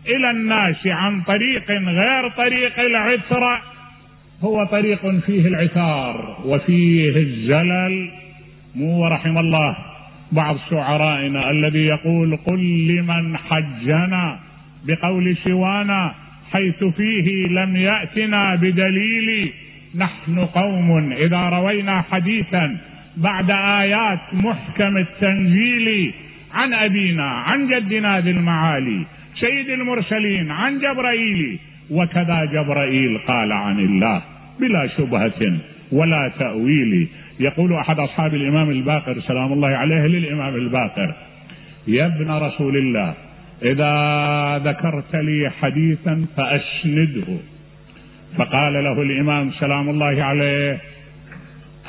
إلى 0.06 0.30
الناس 0.30 0.86
عن 0.86 1.20
طريق 1.22 1.70
غير 1.70 2.28
طريق 2.28 2.80
العثره 2.80 3.62
هو 4.42 4.64
طريق 4.64 5.20
فيه 5.26 5.48
العثار 5.48 6.36
وفيه 6.44 7.16
الزلل. 7.16 8.10
مو 8.74 9.06
رحم 9.08 9.38
الله 9.38 9.76
بعض 10.32 10.56
شعرائنا 10.70 11.50
الذي 11.50 11.86
يقول 11.86 12.36
قل 12.36 12.86
لمن 12.88 13.36
حجنا 13.36 14.38
بقول 14.84 15.36
سوانا 15.36 16.14
حيث 16.52 16.84
فيه 16.84 17.46
لم 17.46 17.76
يأتنا 17.76 18.54
بدليل. 18.54 19.52
نحن 19.96 20.38
قوم 20.38 21.12
إذا 21.12 21.48
روينا 21.48 22.04
حديثا 22.10 22.76
بعد 23.16 23.50
آيات 23.50 24.20
محكم 24.32 24.96
التنزيل 24.96 26.12
عن 26.54 26.74
أبينا 26.74 27.30
عن 27.30 27.68
جدنا 27.68 28.20
ذي 28.20 28.30
المعالي. 28.30 29.06
سيد 29.34 29.70
المرسلين 29.70 30.50
عن 30.50 30.78
جبرائيل. 30.78 31.58
وكذا 31.90 32.44
جبرائيل 32.44 33.18
قال 33.18 33.52
عن 33.52 33.78
الله 33.78 34.22
بلا 34.60 34.86
شبهة 34.86 35.58
ولا 35.92 36.32
تأويل. 36.38 37.08
يقول 37.40 37.74
أحد 37.74 37.98
أصحاب 37.98 38.34
الإمام 38.34 38.70
الباقر 38.70 39.20
سلام 39.20 39.52
الله 39.52 39.68
عليه 39.68 40.06
للإمام 40.06 40.54
الباقر 40.54 41.14
يا 41.88 42.06
ابن 42.06 42.30
رسول 42.30 42.76
الله 42.76 43.14
إذا 43.62 43.92
ذكرت 44.64 45.16
لي 45.16 45.50
حديثا 45.60 46.26
فأسنده. 46.36 47.38
فقال 48.36 48.72
له 48.84 49.02
الإمام 49.02 49.50
سلام 49.50 49.90
الله 49.90 50.24
عليه 50.24 50.78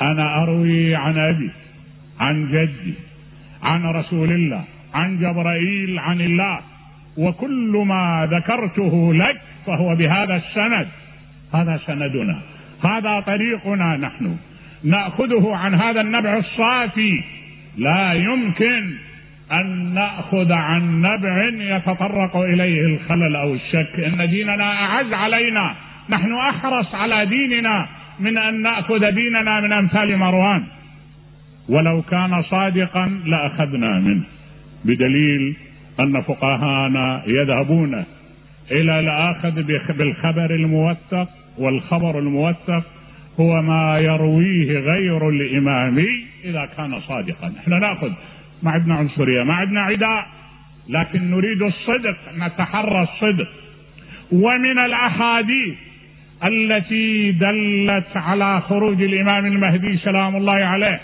أنا 0.02 0.42
أروي 0.42 0.94
عن 0.94 1.18
أبي 1.18 1.50
عن 2.20 2.48
جدي 2.48 2.94
عن 3.62 3.84
رسول 3.84 4.32
الله 4.32 4.64
عن 4.94 5.18
جبرائيل 5.18 5.98
عن 5.98 6.20
الله. 6.20 6.60
وكل 7.16 7.84
ما 7.86 8.28
ذكرته 8.30 9.14
لك 9.14 9.40
فهو 9.66 9.96
بهذا 9.96 10.36
السند. 10.36 10.88
هذا 11.54 11.80
سندنا. 11.86 12.40
هذا 12.84 13.20
طريقنا 13.20 13.96
نحن. 13.96 14.36
نأخذه 14.84 15.56
عن 15.56 15.74
هذا 15.74 16.00
النبع 16.00 16.36
الصافي. 16.36 17.22
لا 17.78 18.12
يمكن 18.12 18.90
أن 19.52 19.94
نأخذ 19.94 20.52
عن 20.52 21.02
نبع 21.02 21.48
يتطرق 21.76 22.36
إليه 22.36 22.80
الخلل 22.80 23.36
أو 23.36 23.54
الشك. 23.54 24.00
إن 24.00 24.30
ديننا 24.30 24.64
أعز 24.64 25.12
علينا. 25.12 25.74
نحن 26.10 26.32
أحرص 26.32 26.94
على 26.94 27.26
ديننا 27.26 27.86
من 28.20 28.38
أن 28.38 28.62
نأخذ 28.62 29.10
ديننا 29.10 29.60
من 29.60 29.72
أمثال 29.72 30.16
مروان. 30.16 30.64
ولو 31.68 32.02
كان 32.02 32.42
صادقا 32.42 33.20
لأخذنا 33.26 34.00
منه. 34.00 34.22
بدليل 34.84 35.56
أن 36.00 36.20
فقهانا 36.20 37.22
يذهبون 37.26 38.04
إلى 38.70 39.00
الآخذ 39.00 39.62
بالخبر 39.92 40.54
الموثق 40.54 41.28
والخبر 41.58 42.18
الموثق 42.18 42.82
هو 43.40 43.62
ما 43.62 43.98
يرويه 43.98 44.78
غير 44.78 45.28
الإمام 45.28 46.06
إذا 46.44 46.68
كان 46.76 47.00
صادقا. 47.00 47.52
إحنا 47.58 47.78
نأخذ. 47.78 48.10
ما 48.62 48.70
عندنا 48.70 48.94
عنصرية 48.94 49.42
ما 49.42 49.54
عندنا 49.54 49.80
عداء 49.80 50.26
لكن 50.88 51.30
نريد 51.30 51.62
الصدق 51.62 52.16
نتحرى 52.38 53.02
الصدق. 53.02 53.48
ومن 54.32 54.78
الأحاديث 54.78 55.74
التي 56.44 57.32
دلت 57.32 58.16
على 58.16 58.60
خروج 58.60 59.02
الإمام 59.02 59.46
المهدي 59.46 59.96
سلام 59.96 60.36
الله 60.36 60.52
عليه 60.52 61.00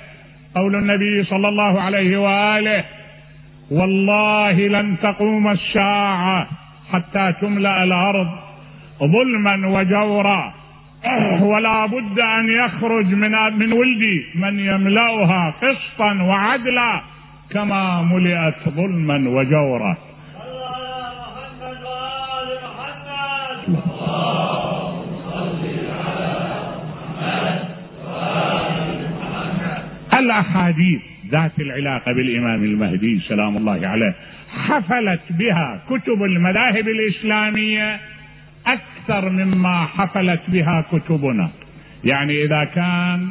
قول 0.54 0.74
النبي 0.76 1.24
صلى 1.24 1.48
الله 1.48 1.80
عليه 1.80 2.16
وآله 2.16 2.84
والله 3.70 4.52
لن 4.52 4.96
تقوم 5.02 5.48
الساعة 5.48 6.48
حتى 6.92 7.32
تملأ 7.40 7.84
الأرض 7.84 8.28
ظلما 9.00 9.68
وجورا. 9.68 10.52
ولا 11.40 11.86
بد 11.86 12.18
أن 12.18 12.48
يخرج 12.48 13.06
من 13.14 13.30
من 13.58 13.72
ولدي 13.72 14.24
من 14.34 14.58
يملأها 14.58 15.54
قسطا 15.62 16.22
وعدلا 16.22 17.00
كما 17.50 18.02
ملئت 18.02 18.68
ظلما 18.68 19.28
وجورا. 19.28 19.96
الأحاديث. 30.18 31.07
ذات 31.30 31.52
العلاقة 31.60 32.12
بالإمام 32.12 32.64
المهدي 32.64 33.20
سلام 33.20 33.56
الله 33.56 33.86
عليه 33.86 34.14
حفلت 34.56 35.20
بها 35.30 35.80
كتب 35.90 36.22
المذاهب 36.22 36.88
الإسلامية 36.88 38.00
أكثر 38.66 39.28
مما 39.30 39.84
حفلت 39.84 40.40
بها 40.48 40.84
كتبنا. 40.92 41.50
يعني 42.04 42.44
إذا 42.44 42.64
كان 42.64 43.28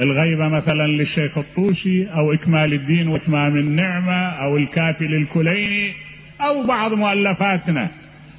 الغيبة 0.00 0.48
مثلا 0.48 0.86
للشيخ 0.86 1.38
الطوسي 1.38 2.08
أو 2.14 2.32
إكمال 2.32 2.72
الدين 2.72 3.08
وإتمام 3.08 3.56
النعمة 3.56 4.28
أو 4.28 4.56
الكافي 4.56 5.06
للكليني 5.06 5.92
أو 6.40 6.66
بعض 6.66 6.92
مؤلفاتنا 6.92 7.88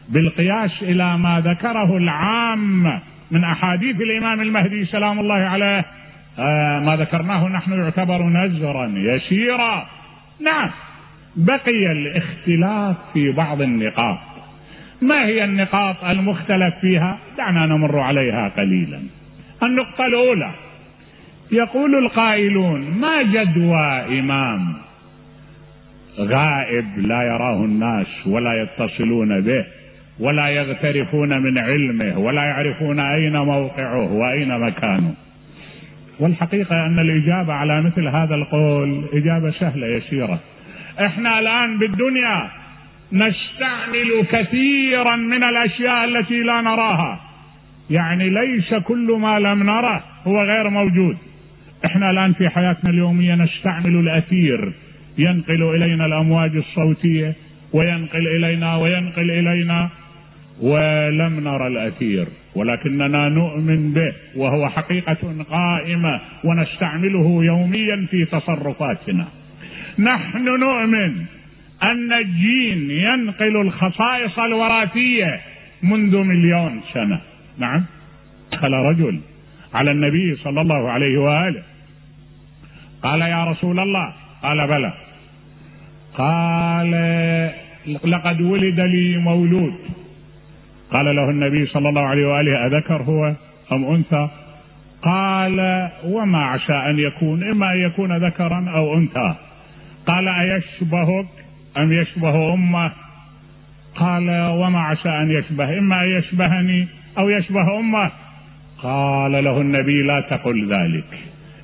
بالقياس 0.09 0.71
إلى 0.81 1.17
ما 1.17 1.41
ذكره 1.45 1.97
العام 1.97 2.99
من 3.31 3.43
أحاديث 3.43 4.01
الإمام 4.01 4.41
المهدي 4.41 4.85
سلام 4.85 5.19
الله 5.19 5.35
عليه 5.35 5.85
ما 6.85 6.95
ذكرناه 6.99 7.47
نحن 7.47 7.73
يعتبر 7.73 8.23
نزرا 8.23 8.93
يسيرا 8.95 9.87
نعم 10.41 10.69
بقي 11.35 11.91
الاختلاف 11.91 12.95
في 13.13 13.31
بعض 13.31 13.61
النقاط. 13.61 14.19
ما 15.01 15.25
هي 15.25 15.43
النقاط 15.43 16.03
المختلف 16.03 16.75
فيها؟ 16.81 17.17
دعنا 17.37 17.65
نمر 17.65 17.99
عليها 17.99 18.49
قليلا. 18.57 18.99
النقطة 19.63 20.05
الأولى 20.05 20.51
يقول 21.51 22.05
القائلون 22.05 22.99
ما 22.99 23.21
جدوى 23.21 24.19
إمام 24.19 24.75
غائب 26.19 26.85
لا 26.97 27.23
يراه 27.23 27.65
الناس 27.65 28.27
ولا 28.27 28.61
يتصلون 28.63 29.41
به 29.41 29.65
ولا 30.19 30.49
يغترفون 30.49 31.41
من 31.41 31.57
علمه 31.57 32.19
ولا 32.19 32.43
يعرفون 32.43 32.99
أين 32.99 33.37
موقعه 33.37 34.13
وأين 34.13 34.59
مكانه؟ 34.59 35.13
والحقيقة 36.19 36.85
أن 36.85 36.99
الإجابة 36.99 37.53
على 37.53 37.81
مثل 37.81 38.07
هذا 38.07 38.35
القول 38.35 39.05
إجابة 39.13 39.51
سهلة 39.51 39.87
يسيره 39.87 40.39
إحنا 41.05 41.39
الآن 41.39 41.79
بالدنيا 41.79 42.49
نستعمل 43.11 44.25
كثيرا 44.31 45.15
من 45.15 45.43
الأشياء 45.43 46.05
التي 46.05 46.41
لا 46.41 46.61
نراها. 46.61 47.19
يعني 47.89 48.29
ليس 48.29 48.73
كل 48.73 49.17
ما 49.21 49.39
لم 49.39 49.63
نره 49.63 50.03
هو 50.27 50.43
غير 50.43 50.69
موجود. 50.69 51.17
إحنا 51.85 52.11
الآن 52.11 52.33
في 52.33 52.49
حياتنا 52.49 52.89
اليومية 52.89 53.35
نستعمل 53.35 53.95
الأثير. 53.95 54.73
ينقل 55.17 55.63
إلينا 55.75 56.05
الأمواج 56.05 56.55
الصوتية 56.55 57.33
وينقل 57.73 58.27
إلينا 58.27 58.75
وينقل 58.75 59.31
إلينا 59.31 59.89
ولم 60.61 61.39
نرى 61.39 61.67
الأثير 61.67 62.27
ولكننا 62.55 63.29
نؤمن 63.29 63.93
به 63.93 64.13
وهو 64.35 64.69
حقيقة 64.69 65.45
قائمة 65.49 66.21
ونستعمله 66.43 67.43
يوميا 67.43 68.07
في 68.11 68.25
تصرفاتنا. 68.25 69.27
نحن 69.99 70.45
نؤمن 70.45 71.15
أن 71.83 72.13
الجين 72.13 72.91
ينقل 72.91 73.61
الخصائص 73.61 74.39
الوراثية 74.39 75.41
منذ 75.83 76.17
مليون 76.17 76.81
سنة. 76.93 77.21
نعم. 77.57 77.85
دخل 78.51 78.73
رجل 78.73 79.19
على 79.73 79.91
النبي 79.91 80.35
صلى 80.35 80.61
الله 80.61 80.89
عليه 80.89 81.17
وآله 81.17 81.63
قال 83.03 83.21
يا 83.21 83.45
رسول 83.45 83.79
الله 83.79 84.13
قال 84.43 84.67
بلى. 84.67 84.93
قال 86.17 86.91
لقد 88.03 88.41
ولد 88.41 88.79
لي 88.79 89.17
مولود. 89.17 89.73
قال 90.91 91.15
له 91.15 91.29
النبي 91.29 91.65
صلى 91.65 91.89
الله 91.89 92.01
عليه 92.01 92.27
وآله 92.27 92.65
أذكر 92.65 93.01
هو 93.01 93.33
أم 93.71 93.85
أنثى؟ 93.85 94.29
قال 95.01 95.89
وما 96.03 96.43
عسى 96.43 96.73
أن 96.73 96.99
يكون 96.99 97.43
إما 97.43 97.73
أن 97.73 97.77
يكون 97.77 98.17
ذكرا 98.17 98.65
أو 98.75 98.97
أنثى. 98.97 99.35
قال 100.07 100.27
أيشبهك؟ 100.27 101.25
أم 101.77 101.93
يشبه 101.93 102.53
أمه؟ 102.53 102.91
قال 103.95 104.29
وما 104.51 104.79
عسى 104.79 105.09
أن 105.09 105.31
يشبه 105.31 105.79
إما 105.79 106.03
أن 106.03 106.09
يشبهني 106.09 106.87
أو 107.17 107.29
يشبه 107.29 107.79
أمه. 107.79 108.11
قال 108.83 109.43
له 109.43 109.61
النبي 109.61 110.03
لا 110.03 110.21
تقل 110.21 110.73
ذلك. 110.73 111.19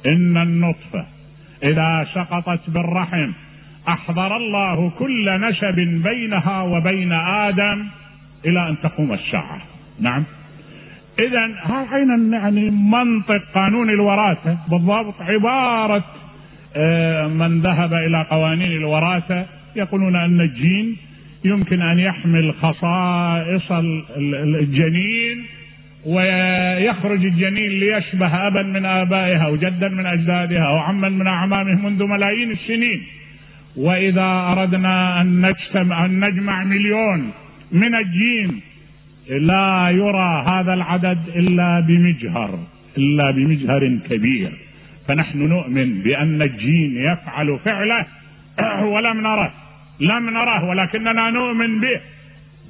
إن 0.05 0.37
النطفة 0.37 1.05
إذا 1.63 2.07
سقطت 2.13 2.69
بالرحم 2.69 3.31
أحضر 3.87 4.37
الله 4.37 4.89
كل 4.89 5.41
نسب 5.41 5.75
بينها 6.03 6.61
وبين 6.61 7.11
آدم 7.13 7.85
إلى 8.45 8.69
أن 8.69 8.75
تقوم 8.83 9.13
الساعة. 9.13 9.61
نعم. 9.99 10.23
اذا 11.19 11.55
هذا 11.63 11.97
يعني 12.31 12.69
منطق 12.69 13.41
قانون 13.55 13.89
الوراثة؟ 13.89 14.57
بالضبط 14.69 15.21
عبارة 15.21 16.03
آه، 16.77 17.27
من 17.27 17.61
ذهب 17.61 17.93
إلى 17.93 18.25
قوانين 18.29 18.71
الوراثة. 18.71 19.45
يقولون 19.75 20.15
أن 20.15 20.41
الجين 20.41 20.97
يمكن 21.45 21.81
أن 21.81 21.99
يحمل 21.99 22.53
خصائص 22.53 23.71
الجنين 24.17 25.45
ويخرج 26.05 27.25
الجنين 27.25 27.69
ليشبه 27.69 28.47
ابا 28.47 28.63
من 28.63 28.85
آبائها 28.85 29.45
أو 29.45 29.55
جدا 29.55 29.89
من 29.89 30.05
أجدادها 30.05 30.63
أو 30.63 30.77
عما 30.77 31.09
من 31.09 31.27
اعمامه 31.27 31.89
منذ 31.89 32.03
ملايين 32.03 32.51
السنين. 32.51 33.01
وإذا 33.77 34.55
أردنا 34.57 35.21
أن 35.21 35.41
نجتمع 35.45 36.05
أن 36.05 36.25
نجمع 36.25 36.63
مليون 36.63 37.31
من 37.71 37.95
الجين. 37.95 38.61
لا 39.29 39.89
يرى 39.89 40.43
هذا 40.47 40.73
العدد 40.73 41.19
إلا 41.35 41.79
بمجهر 41.79 42.59
إلا 42.97 43.31
بمجهر 43.31 43.99
كبير. 44.09 44.51
فنحن 45.07 45.37
نؤمن 45.37 46.01
بأن 46.01 46.41
الجين 46.41 46.97
يفعل 46.97 47.59
فعله. 47.65 48.05
ولم 48.93 49.21
نره 49.21 49.53
لم 49.99 50.29
نره 50.29 50.65
ولكننا 50.65 51.29
نؤمن 51.29 51.81
به. 51.81 52.01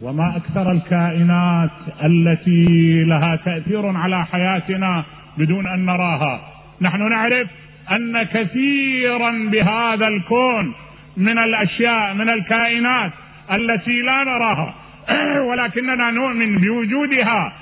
وما 0.02 0.38
أكثر 0.38 0.72
الكائنات 0.72 1.72
التي 2.04 3.04
لها 3.04 3.36
تأثير 3.36 3.98
على 3.98 4.26
حياتنا 4.26 5.04
بدون 5.38 5.68
أن 5.68 5.86
نراها. 5.86 6.42
نحن 6.82 7.10
نعرف 7.10 7.48
أن 7.92 8.24
كثيرا 8.24 9.32
بهذا 9.52 10.08
الكون 10.08 10.74
من 11.18 11.38
الأشياء 11.38 12.14
من 12.14 12.30
الكائنات 12.30 13.12
التي 13.52 14.02
لا 14.02 14.24
نراها. 14.24 14.74
ولكننا 15.50 16.12
نؤمن 16.12 16.58
بوجودها. 16.58 17.54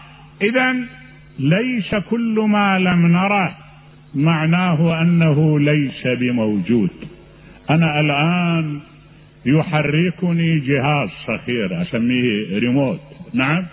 اذا 0.42 0.76
ليس 1.40 1.96
كل 1.96 2.46
ما 2.50 2.80
لم 2.80 3.08
نره 3.08 3.56
معناه 4.16 5.02
أنه 5.02 5.60
ليس 5.60 6.08
بموجود. 6.20 6.90
أنا 7.70 8.00
الآن 8.00 8.80
يحركني 9.46 10.60
جهاز 10.60 11.10
صغير 11.28 11.82
أسميه 11.82 12.60
ريموت 12.60 13.00
نعم 13.34 13.66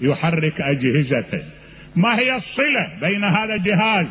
يحرك 0.00 0.60
اجهزته 0.60 1.42
ما 1.96 2.18
هي 2.18 2.36
الصلة 2.36 2.88
بين 3.00 3.24
هذا 3.24 3.54
الجهاز 3.54 4.06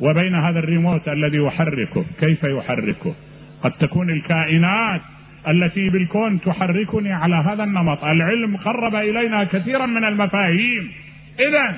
وبين 0.00 0.34
هذا 0.34 0.58
الريموت 0.58 1.08
الذي 1.08 1.36
يحركه؟ 1.36 2.04
كيف 2.20 2.44
يحركه؟ 2.44 3.14
قد 3.62 3.72
تكون 3.72 4.10
الكائنات 4.10 5.00
التي 5.48 5.90
بالكون 5.90 6.40
تحركني 6.40 7.12
على 7.12 7.34
هذا 7.34 7.64
النمط. 7.64 8.04
العلم 8.04 8.56
قرب 8.56 8.94
إلينا 8.94 9.44
كثيرا 9.44 9.86
من 9.86 10.04
المفاهيم. 10.04 10.90
اذا 11.40 11.74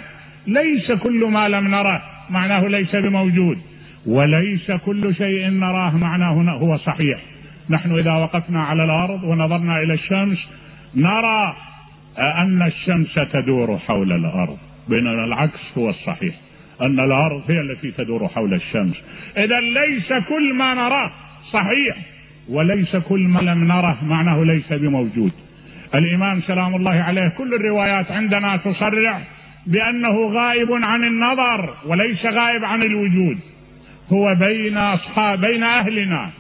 ليس 0.47 0.93
كل 0.93 1.25
ما 1.25 1.49
لم 1.49 1.69
نره 1.69 2.03
معناه 2.31 2.69
ليس 2.69 2.97
بموجود 2.97 3.59
وليس 4.07 4.71
كل 4.71 5.15
شيء 5.15 5.51
نراه 5.51 5.97
معناه 5.97 6.53
هو 6.53 6.77
صحيح. 6.77 7.19
نحن 7.71 7.99
إذا 7.99 8.13
وقفنا 8.13 8.63
على 8.63 8.85
الأرض 8.85 9.25
ونظرنا 9.25 9.83
إلى 9.83 9.95
الشمس 9.95 10.39
نرى 10.95 11.57
أن 12.19 12.63
الشمس 12.63 13.15
تدور 13.33 13.79
حول 13.79 14.13
الأرض 14.13 14.59
بينما 14.89 15.25
العكس 15.25 15.61
هو 15.79 15.91
الصحيح 15.91 16.35
أن 16.81 17.01
الأرض 17.01 17.51
هي 17.51 17.61
التي 17.61 17.91
تدور 17.91 18.29
حول 18.29 18.55
الشمس. 18.55 18.97
اذا 19.37 19.61
ليس 19.61 20.13
كل 20.29 20.55
ما 20.55 20.75
نراه 20.75 21.11
صحيح. 21.53 21.97
وليس 22.49 22.97
كل 22.97 23.21
ما 23.21 23.41
لم 23.41 23.65
نره 23.65 23.99
معناه 24.05 24.45
ليس 24.45 24.73
بموجود. 24.73 25.33
الإمام 25.95 26.41
سلام 26.41 26.75
الله 26.75 27.03
عليه 27.03 27.29
كل 27.29 27.55
الروايات 27.55 28.11
عندنا 28.11 28.57
تصرح 28.57 29.21
بأنه 29.67 30.29
غائب 30.29 30.73
عن 30.73 31.05
النظر 31.05 31.75
وليس 31.87 32.27
غائب 32.27 32.65
عن 32.65 32.83
الوجود. 32.83 33.39
هو 34.13 34.35
بين 34.35 34.77
اصحاب 34.77 35.41
بين 35.41 35.63
أهلنا 35.63 36.31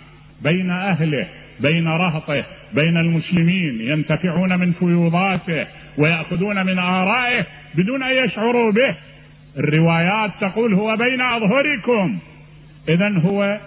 بين 0.43 0.71
أهله 0.71 1.27
بين 1.61 1.89
رهطه 1.89 2.45
بين 2.75 2.97
المسلمين 2.97 3.81
ينتفعون 3.81 4.59
من 4.59 4.73
فيوضاته 4.73 5.67
ويأخذون 5.99 6.67
من 6.67 6.79
آرائه 6.79 7.47
بدون 7.75 8.03
أن 8.03 8.25
يشعروا 8.25 8.73
به. 8.73 8.95
الروايات 9.59 10.31
تقول 10.41 10.75
هو 10.75 10.97
بين 10.97 11.21
أظهركم. 11.21 12.19
اذا 12.89 13.19
هو 13.19 13.59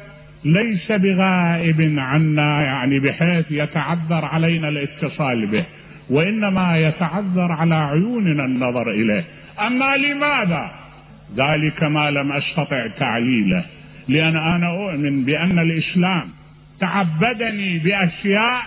ليس 0.45 0.91
بغائب 0.91 1.95
عنا 1.97 2.61
يعني 2.61 2.99
بحيث 2.99 3.45
يتعذر 3.51 4.25
علينا 4.25 4.69
الاتصال 4.69 5.47
به 5.47 5.65
وإنما 6.09 6.77
يتعذر 6.77 7.51
على 7.51 7.75
عيوننا 7.75 8.45
النظر 8.45 8.91
إليه. 8.91 9.23
أما 9.67 9.97
لماذا؟ 9.97 10.71
ذلك 11.35 11.83
ما 11.83 12.11
لم 12.11 12.31
أستطع 12.31 12.87
تعليله 12.87 13.65
لأن 14.07 14.37
أنا 14.37 14.67
أؤمن 14.67 15.25
بأن 15.25 15.59
الإسلام 15.59 16.29
تعبدني 16.79 17.77
بأشياء 17.77 18.61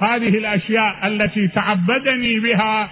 هذه 0.00 0.28
الأشياء 0.28 1.06
التي 1.06 1.48
تعبدني 1.48 2.40
بها 2.40 2.88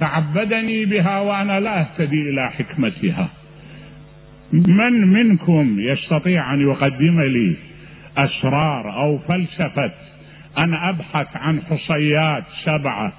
تعبدني 0.00 0.84
بها 0.84 1.20
وأنا 1.20 1.60
لا 1.60 1.80
أهتدي 1.80 2.30
إلى 2.30 2.50
حكمتها. 2.50 3.28
من 4.54 5.12
منكم 5.12 5.76
يستطيع 5.80 6.54
أن 6.54 6.60
يقدم 6.60 7.20
لي 7.20 7.56
أسرار 8.18 9.02
أو 9.02 9.18
فلسفة 9.18 9.90
أن 10.58 10.74
أبحث 10.74 11.36
عن 11.36 11.60
حصيات 11.62 12.44
سبعة 12.64 13.12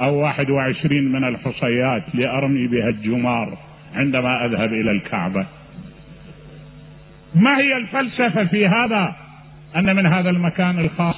أو 0.00 0.14
واحد 0.14 0.50
وعشرين 0.50 1.12
من 1.12 1.24
الحصيات 1.24 2.02
لأرمي 2.14 2.66
بها 2.66 2.88
الجمار 2.88 3.58
عندما 3.94 4.46
أذهب 4.46 4.72
إلى 4.72 4.90
الكعبة؟ 4.90 5.46
ما 7.34 7.58
هي 7.58 7.76
الفلسفة 7.76 8.44
في 8.44 8.66
هذا؟ 8.66 9.16
أن 9.76 9.96
من 9.96 10.06
هذا 10.06 10.30
المكان 10.30 10.78
الخاص 10.78 11.16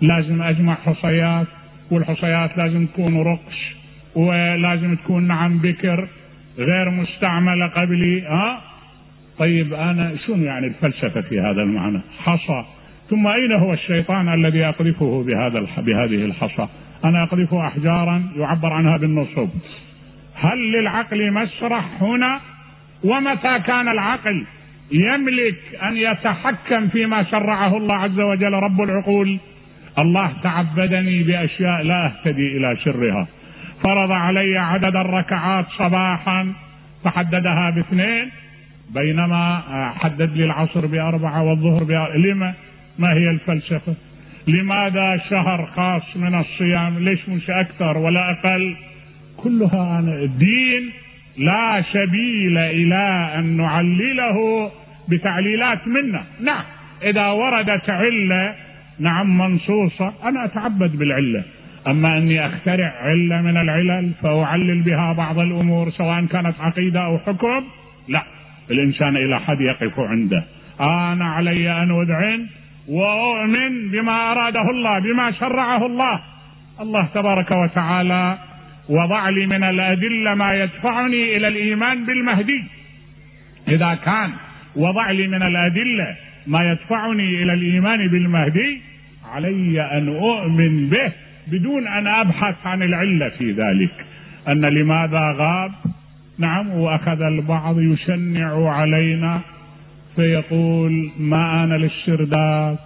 لازم 0.00 0.42
أجمع 0.42 0.74
حصيات 0.74 1.46
والحصيات 1.90 2.58
لازم 2.58 2.86
تكون 2.86 3.22
رقش 3.22 3.74
ولازم 4.14 4.94
تكون 4.94 5.28
نعم 5.28 5.58
بكر 5.58 6.08
غير 6.58 6.90
مستعملة 6.90 7.66
قبلي 7.66 8.22
ها؟ 8.22 8.73
طيب 9.38 9.74
أنا 9.74 10.16
شنو 10.26 10.44
يعني 10.44 10.66
الفلسفة 10.66 11.20
في 11.20 11.40
هذا 11.40 11.62
المعنى؟ 11.62 12.00
حصى 12.24 12.64
ثم 13.10 13.26
أين 13.26 13.52
هو 13.52 13.72
الشيطان 13.72 14.34
الذي 14.34 14.64
أقذفه 14.64 15.24
بهذا 15.26 15.66
بهذه 15.78 16.24
الحصى؟ 16.24 16.68
أنا 17.04 17.22
أقذف 17.22 17.54
أحجارا 17.54 18.22
يعبر 18.36 18.72
عنها 18.72 18.96
بالنصب. 18.96 19.48
هل 20.34 20.72
للعقل 20.72 21.32
مسرح 21.32 22.02
هنا؟ 22.02 22.40
ومتى 23.04 23.58
كان 23.66 23.88
العقل 23.88 24.46
يملك 24.92 25.56
أن 25.82 25.96
يتحكم 25.96 26.88
فيما 26.88 27.22
شرعه 27.22 27.76
الله 27.76 27.94
عز 27.94 28.20
وجل 28.20 28.52
رب 28.52 28.80
العقول؟ 28.80 29.38
الله 29.98 30.32
تعبدني 30.42 31.22
بأشياء 31.22 31.82
لا 31.82 32.06
أهتدي 32.06 32.56
إلى 32.56 32.76
سرها. 32.84 33.26
فرض 33.82 34.10
علي 34.10 34.58
عدد 34.58 34.96
الركعات 34.96 35.66
صباحا 35.78 36.52
فحددها 37.04 37.70
باثنين 37.70 38.30
بينما 38.90 39.62
حدد 39.96 40.36
لي 40.36 40.44
العصر 40.44 40.86
بأربعة 40.86 41.42
والظهر 41.42 41.84
بأربعة 41.84 42.16
لما؟ 42.16 42.54
ما 42.98 43.12
هي 43.12 43.30
الفلسفة؟ 43.30 43.94
لماذا 44.46 45.16
شهر 45.30 45.66
خاص 45.76 46.16
من 46.16 46.34
الصيام؟ 46.34 46.98
ليش 46.98 47.28
مش 47.28 47.50
أكثر 47.50 47.98
ولا 47.98 48.30
أقل؟ 48.30 48.76
كلها 49.36 50.00
دين 50.38 50.90
لا 51.38 51.84
سبيل 51.92 52.58
إلى 52.58 53.32
أن 53.38 53.56
نعلله 53.56 54.70
بتعليلات 55.08 55.88
منا. 55.88 56.24
نعم 56.40 56.64
إذا 57.02 57.26
وردت 57.28 57.90
علة 57.90 58.54
نعم 58.98 59.38
منصوصة 59.38 60.12
أنا 60.24 60.44
أتعبد 60.44 60.96
بالعلة. 60.96 61.42
أما 61.86 62.18
أني 62.18 62.46
أخترع 62.46 62.92
علة 63.00 63.42
من 63.42 63.56
العلل 63.56 64.10
فأعلل 64.22 64.82
بها 64.82 65.12
بعض 65.12 65.38
الأمور 65.38 65.90
سواء 65.90 66.24
كانت 66.24 66.54
عقيدة 66.60 67.04
أو 67.04 67.18
حكم 67.18 67.64
لا. 68.08 68.22
الإنسان 68.70 69.16
إلى 69.16 69.40
حد 69.40 69.60
يقف 69.60 70.00
عنده. 70.00 70.44
أنا 70.80 71.24
علي 71.24 71.82
أن 71.82 72.02
أذعن 72.02 72.46
وأؤمن 72.88 73.90
بما 73.90 74.32
أراده 74.32 74.70
الله 74.70 74.98
بما 74.98 75.30
شرعه 75.30 75.86
الله. 75.86 76.20
الله 76.80 77.08
تبارك 77.14 77.50
وتعالى 77.50 78.38
وضع 78.88 79.28
لي 79.28 79.46
من 79.46 79.64
الأدلة 79.64 80.34
ما 80.34 80.54
يدفعني 80.54 81.36
إلى 81.36 81.48
الإيمان 81.48 82.06
بالمهدي. 82.06 82.64
إذا 83.68 83.98
كان 84.04 84.30
وضع 84.76 85.10
لي 85.10 85.28
من 85.28 85.42
الأدلة 85.42 86.16
ما 86.46 86.72
يدفعني 86.72 87.42
إلى 87.42 87.54
الإيمان 87.54 88.08
بالمهدي 88.08 88.80
علي 89.32 89.82
أن 89.82 90.08
أؤمن 90.08 90.88
به 90.88 91.12
بدون 91.46 91.88
أن 91.88 92.06
أبحث 92.06 92.66
عن 92.66 92.82
العلة 92.82 93.28
في 93.28 93.52
ذلك. 93.52 94.06
أن 94.48 94.60
لماذا 94.60 95.34
غاب؟ 95.36 95.72
نعم 96.38 96.70
وأخذ 96.70 97.22
البعض 97.22 97.80
يشنع 97.80 98.70
علينا 98.70 99.40
فيقول 100.16 101.10
ما 101.18 101.64
أنا 101.64 101.74
للشرداب 101.74 102.78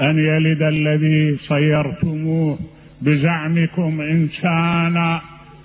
أن 0.00 0.18
يلد 0.18 0.62
الذي 0.62 1.36
صيرتموه 1.36 2.58
بزعمكم 3.02 4.00
انسانا 4.00 5.20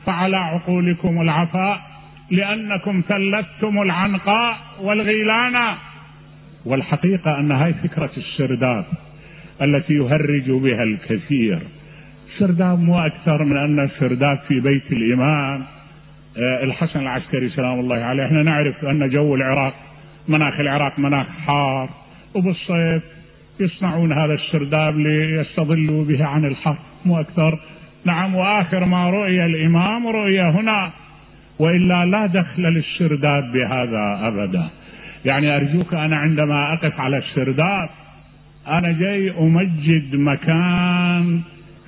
فعلى 0.05 0.37
عقولكم 0.37 1.21
العفاء 1.21 1.81
لأنكم 2.31 3.03
ثلثتم 3.07 3.81
العنقاء 3.81 4.57
والغيلان. 4.81 5.75
والحقيقة 6.65 7.39
أن 7.39 7.51
هاي 7.51 7.73
فكرة 7.73 8.11
السرداب 8.17 8.85
التي 9.61 9.93
يهرج 9.93 10.51
بها 10.51 10.83
الكثير. 10.83 11.59
سرداب 12.39 12.79
مو 12.79 12.99
أكثر 12.99 13.43
من 13.43 13.57
أن 13.57 13.79
السرداب 13.79 14.39
في 14.47 14.59
بيت 14.59 14.91
الإمام. 14.91 15.63
الحسن 16.37 16.99
العسكري 16.99 17.49
سلام 17.49 17.79
الله 17.79 17.95
عليه. 17.95 18.25
إحنا 18.25 18.43
نعرف 18.43 18.85
أن 18.85 19.09
جو 19.09 19.35
العراق 19.35 19.73
مناخ 20.27 20.59
العراق 20.59 20.99
مناخ 20.99 21.27
حار 21.45 21.89
وبالصيف 22.33 23.03
يصنعون 23.59 24.13
هذا 24.13 24.33
السرداب 24.33 24.97
ليستظلوا 24.99 26.05
به 26.05 26.25
عن 26.25 26.45
الحر 26.45 26.77
مو 27.05 27.19
أكثر. 27.19 27.59
نعم 28.05 28.35
وآخر 28.35 28.85
ما 28.85 29.09
رؤي 29.09 29.45
الإمام 29.45 30.07
رؤي 30.07 30.41
هنا. 30.41 30.91
وإلا 31.59 32.05
لا 32.05 32.25
دخل 32.25 32.61
للسرداب 32.63 33.51
بهذا 33.51 34.19
أبدا. 34.27 34.69
يعني 35.25 35.55
أرجوك 35.55 35.93
أنا 35.93 36.17
عندما 36.17 36.73
أقف 36.73 36.99
على 36.99 37.17
السرداب 37.17 37.89
أنا 38.67 38.91
جاي 38.91 39.31
أمجد 39.39 40.15
مكان 40.15 41.41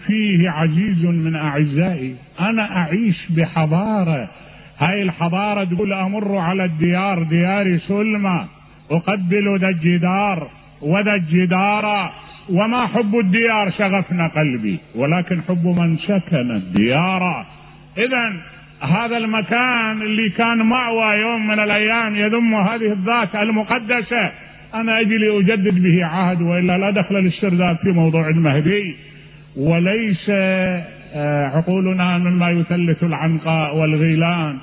فيه 0.08 0.49
عزيز 0.49 1.06
من 1.06 1.36
أعزائي. 1.36 2.16
أنا 2.39 2.78
أعيش 2.78 3.18
بحضارة. 3.30 4.30
هاي 4.80 5.01
الحضارة 5.01 5.64
تقول 5.64 5.93
أمر 5.93 6.38
على 6.38 6.66
الديار 6.66 7.24
ديار 7.24 7.78
سلمى. 7.78 8.45
أقبل 8.91 9.60
ذا 9.60 9.68
الجدار 9.68 10.49
وذا 10.82 11.14
الجدار. 11.14 12.12
وما 12.49 12.88
حب 12.88 13.20
الديار 13.20 13.72
شغفنا 13.72 14.28
قلبي. 14.28 14.80
ولكن 14.95 15.41
حب 15.41 15.66
من 15.66 15.97
سكن 15.97 16.51
الديار. 16.51 17.45
إذا 17.97 18.34
هذا 18.82 19.18
المكان 19.18 20.01
اللي 20.01 20.30
كان 20.30 20.58
مأوى 20.58 21.16
يوم 21.22 21.47
من 21.47 21.60
الأيام 21.60 22.16
يذم 22.16 22.56
هذه 22.56 22.91
الذات 22.91 23.36
المقدسة. 23.36 24.32
أنا 24.74 24.99
أجي 24.99 25.18
لاجدد 25.18 25.84
به 25.84 26.06
عهد 26.06 26.41
وإلا 26.41 26.78
لا 26.78 26.89
دخل 26.89 27.16
للسرداب 27.16 27.78
في 27.78 27.91
موضوع 27.91 28.30
المهدي 28.30 28.95
وليس 29.58 30.30
آه، 30.30 31.45
عقولنا 31.45 32.18
مما 32.18 32.49
يثلث 32.49 33.03
العنقاء 33.03 33.76
والغيلان 33.78 34.58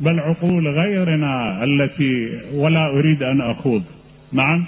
بل 0.00 0.20
عقول 0.20 0.68
غيرنا 0.68 1.64
التي 1.64 2.38
ولا 2.54 2.86
أريد 2.86 3.22
أن 3.22 3.40
أخوض. 3.40 3.84
نعم؟ 4.32 4.64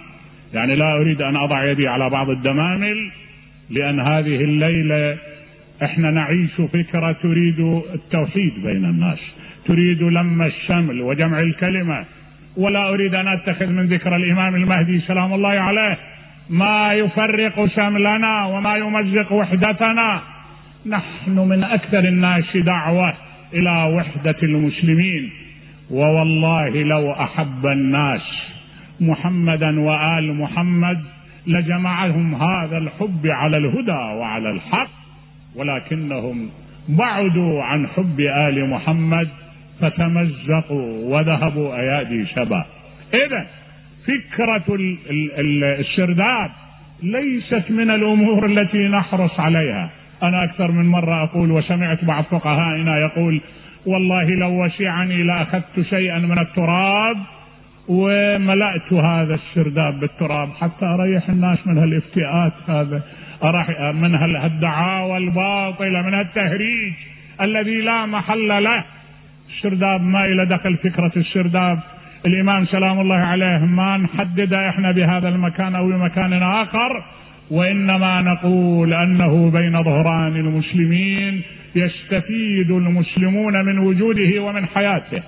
يعني 0.55 0.77
لا 0.77 0.97
أريد 0.97 1.23
أن 1.23 1.37
أضع 1.37 1.65
يدي 1.71 1.89
على 1.89 2.11
بعض 2.11 2.31
الدمامل 2.31 3.11
لأن 3.71 4.01
هذه 4.01 4.37
الليلة 4.37 5.17
إحنا 5.83 6.11
نعيش 6.11 6.61
فكرة 6.73 7.13
تريد 7.13 7.61
التوحيد 7.95 8.53
بين 8.63 8.85
الناس 8.85 9.19
تريد 9.67 10.03
لم 10.03 10.43
الشمل 10.43 11.01
وجمع 11.01 11.41
الكلمة 11.41 12.05
ولا 12.57 12.89
أريد 12.89 13.15
أن 13.15 13.29
أتخذ 13.29 13.67
من 13.67 13.87
ذكر 13.87 14.17
الإمام 14.17 14.55
المهدي 14.55 15.01
سلام 15.01 15.35
الله 15.35 15.49
عليه. 15.49 15.99
ما 16.51 16.93
يفرق 16.93 17.67
شملنا 17.67 18.45
وما 18.45 18.77
يمزق 18.77 19.33
وحدتنا. 19.33 20.21
نحن 20.87 21.39
من 21.39 21.65
أكثر 21.65 21.99
الناس 21.99 22.57
دعوة 22.57 23.15
إلى 23.55 23.95
وحدة 23.97 24.37
المسلمين. 24.43 25.31
ووالله 25.91 26.69
لو 26.69 27.13
أحب 27.13 27.67
الناس 27.67 28.55
محمدا 29.01 29.81
وآل 29.81 30.35
محمد 30.35 31.01
لجمعهم 31.47 32.35
هذا 32.35 32.79
الحب 32.79 33.27
على 33.27 33.57
الهدى 33.57 34.19
وعلى 34.19 34.51
الحق 34.51 34.91
ولكنهم 35.57 36.51
بعدوا 36.89 37.63
عن 37.63 37.87
حب 37.87 38.21
آل 38.21 38.71
محمد 38.71 39.29
فتمزقوا 39.81 41.17
وذهبوا 41.17 41.77
أيادي 41.77 42.27
شبا 42.27 42.65
اذا 43.15 43.47
فكرة 44.07 44.65
السرداب 45.79 46.51
ليست 47.03 47.71
من 47.71 47.91
الأمور 47.91 48.47
التي 48.47 48.89
نحرص 48.89 49.41
عليها. 49.41 49.91
أنا 50.23 50.45
أكثر 50.45 50.71
من 50.71 50.87
مرة 50.87 51.25
أقول 51.25 51.51
وسمعت 51.51 52.05
بعض 52.05 52.25
فقهائنا 52.25 52.99
يقول 52.99 53.41
والله 53.87 54.25
لو 54.25 54.65
وشعني 54.65 55.23
لأخذت 55.23 55.81
شيئا 55.91 56.19
من 56.19 56.39
التراب 56.39 57.17
وملأت 57.89 58.93
هذا 58.93 59.35
السرداب 59.35 60.01
بالتراب. 60.01 60.49
حتى 60.61 60.87
أريح 60.87 61.29
الناس 61.29 61.67
من 61.67 61.79
هالافتئات 61.79 62.53
هذا. 62.69 63.03
من 63.93 64.15
هالدعاوى 64.15 65.17
الباطلة 65.17 66.03
من 66.03 66.15
هالتهريج 66.15 66.93
الذي 67.41 67.81
لا 67.81 68.07
محل 68.07 68.65
له. 68.65 68.85
السرداب 69.49 70.03
ما 70.03 70.25
إلى 70.25 70.47
دخل 70.47 70.77
فكرة 70.77 71.13
السرداب 71.17 71.79
الإمام 72.27 72.67
سلام 72.67 73.01
الله 73.01 73.17
عليه 73.17 73.59
ما 73.59 73.97
نحدد 73.97 74.53
إحنا 74.53 74.93
بهذا 74.93 75.29
المكان 75.29 75.75
أو 75.75 75.89
بمكان 75.89 76.33
آخر 76.33 77.05
وإنما 77.51 78.21
نقول 78.21 78.95
أنه 78.95 79.51
بين 79.51 79.83
ظهران 79.83 80.37
المسلمين 80.37 81.43
يستفيد 81.75 82.71
المسلمون 82.71 83.65
من 83.65 83.79
وجوده 83.79 84.43
ومن 84.43 84.67
حياته. 84.67 85.23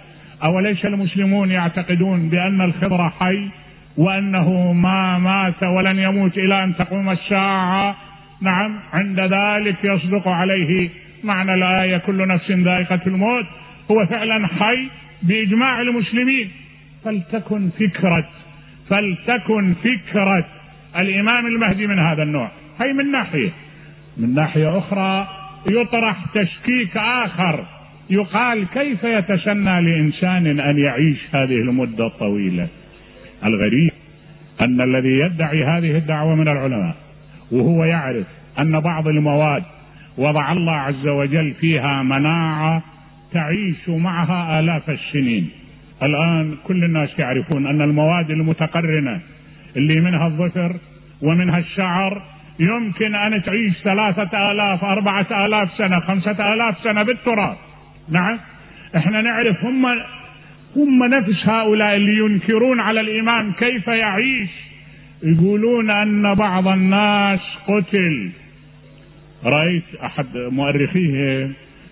أوليس 0.44 0.84
المسلمون 0.84 1.50
يعتقدون 1.50 2.28
بأن 2.28 2.60
الخضر 2.60 3.10
حي 3.10 3.48
وأنه 3.96 4.72
ما 4.72 5.18
مات 5.18 5.62
ولن 5.62 5.98
يموت 5.98 6.38
إلى 6.38 6.64
أن 6.64 6.76
تقوم 6.76 7.10
الساعة؟ 7.10 7.96
نعم 8.40 8.78
عند 8.92 9.20
ذلك 9.20 9.76
يصدق 9.84 10.28
عليه 10.28 10.88
معنى 11.24 11.54
الآية 11.54 11.96
كل 11.96 12.28
نفس 12.28 12.50
ذائقة 12.50 13.00
الموت. 13.06 13.46
هو 13.90 14.06
فعلا 14.06 14.46
حي 14.46 14.88
بإجماع 15.22 15.80
المسلمين. 15.80 16.50
فلتكن 17.06 17.68
فكرة 17.70 18.28
فلتكن 18.88 19.74
فكرة 19.74 20.46
الإمام 20.96 21.46
المهدي 21.46 21.86
من 21.86 21.98
هذا 21.98 22.22
النوع. 22.22 22.50
هي 22.80 22.92
من 22.92 23.12
ناحية. 23.12 23.50
من 24.16 24.34
ناحية 24.34 24.78
أخرى 24.78 25.28
يطرح 25.66 26.24
تشكيك 26.34 26.96
آخر. 26.96 27.64
يقال 28.10 28.66
كيف 28.74 29.04
يتسنى 29.04 29.80
لإنسان 29.80 30.60
أن 30.60 30.78
يعيش 30.78 31.18
هذه 31.32 31.54
المدة 31.54 32.06
الطويلة؟ 32.06 32.68
الغريب 33.44 33.92
أن 34.60 34.80
الذي 34.80 35.18
يدعي 35.18 35.64
هذه 35.64 35.96
الدعوة 35.96 36.34
من 36.34 36.48
العلماء 36.48 36.96
وهو 37.52 37.84
يعرف 37.84 38.26
أن 38.58 38.80
بعض 38.80 39.08
المواد 39.08 39.62
وضع 40.18 40.52
الله 40.52 40.72
عز 40.72 41.06
وجل 41.06 41.54
فيها 41.60 42.02
مناعة 42.02 42.82
تعيش 43.32 43.88
معها 43.88 44.60
آلاف 44.60 44.90
السنين. 44.90 45.50
الآن 46.02 46.54
كل 46.64 46.84
الناس 46.84 47.18
يعرفون 47.18 47.66
أن 47.66 47.82
المواد 47.82 48.30
المتقرنة 48.30 49.20
اللي 49.76 50.00
منها 50.00 50.26
الظفر 50.26 50.76
ومنها 51.22 51.58
الشعر 51.58 52.22
يمكن 52.60 53.14
أن 53.14 53.42
تعيش 53.42 53.72
ثلاثة 53.84 54.52
آلاف 54.52 54.84
أربعة 54.84 55.46
آلاف 55.46 55.70
سنة 55.78 56.00
خمسة 56.00 56.54
آلاف 56.54 56.78
سنة 56.78 57.02
بالتراب. 57.02 57.56
نعم؟ 58.08 58.38
إحنا 58.96 59.22
نعرف 59.22 59.64
هم 59.64 59.86
هم 60.76 61.04
نفس 61.04 61.48
هؤلاء 61.48 61.96
اللي 61.96 62.18
ينكرون 62.18 62.80
على 62.80 63.00
الإمام 63.00 63.52
كيف 63.52 63.88
يعيش. 63.88 64.50
يقولون 65.22 65.90
أن 65.90 66.34
بعض 66.34 66.68
الناس 66.68 67.40
قتل. 67.68 68.30
رأيت 69.44 69.94
أحد 70.04 70.26
مؤرخيه 70.36 71.50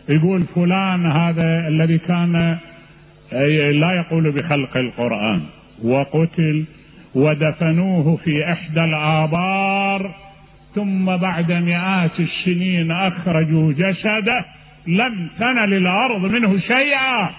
يقول 0.08 0.42
فلان 0.54 1.06
هذا 1.06 1.68
الذي 1.68 1.98
كان 1.98 2.58
لا 3.72 3.92
يقول 3.92 4.30
بخلق 4.30 4.76
القرآن. 4.76 5.40
وقتل 5.84 6.64
ودفنوه 7.14 8.16
في 8.16 8.52
إحدى 8.52 8.84
الآبار 8.84 10.14
ثم 10.74 11.16
بعد 11.16 11.52
مئات 11.52 12.20
السنين 12.20 12.90
أخرجوا 12.90 13.72
جسده 13.72 14.44
لم 14.86 15.28
تنل 15.38 15.74
الأرض 15.74 16.24
منه 16.24 16.58
شيئا. 16.58 17.30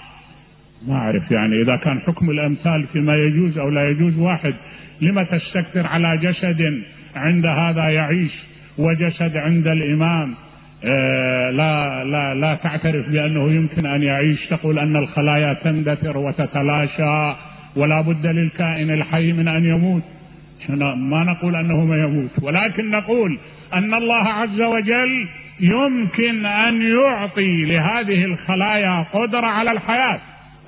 ما 0.87 0.95
أعرف 0.95 1.31
يعني 1.31 1.61
إذا 1.61 1.75
كان 1.75 1.99
حكم 1.99 2.29
الأمثال 2.29 2.85
فيما 2.93 3.15
يجوز 3.15 3.57
أو 3.57 3.69
لا 3.69 3.89
يجوز 3.89 4.17
واحد 4.17 4.53
لما 5.01 5.23
تستكثر 5.23 5.87
على 5.87 6.17
جسد 6.17 6.81
عند 7.15 7.45
هذا 7.45 7.89
يعيش 7.89 8.31
وجسد 8.77 9.37
عند 9.37 9.67
الإمام. 9.67 10.35
لا 11.51 12.03
لا 12.03 12.35
لا 12.35 12.55
تعترف 12.55 13.09
بأنه 13.09 13.51
يمكن 13.51 13.85
أن 13.85 14.03
يعيش 14.03 14.45
تقول 14.45 14.79
أن 14.79 14.95
الخلايا 14.95 15.53
تندثر 15.53 16.17
وتتلاشى 16.17 17.33
ولا 17.75 18.01
بد 18.01 18.25
للكائن 18.27 18.91
الحي 18.91 19.31
من 19.31 19.47
أن 19.47 19.65
يموت. 19.65 20.03
ما 20.95 21.23
نقول 21.23 21.55
أنه 21.55 21.85
ما 21.85 21.97
يموت 21.97 22.29
ولكن 22.41 22.89
نقول 22.89 23.37
أن 23.73 23.93
الله 23.93 24.27
عز 24.27 24.61
وجل 24.61 25.27
يمكن 25.59 26.45
أن 26.45 26.81
يعطي 26.81 27.65
لهذه 27.65 28.25
الخلايا 28.25 29.05
قدرة 29.13 29.47
على 29.47 29.71
الحياة. 29.71 30.19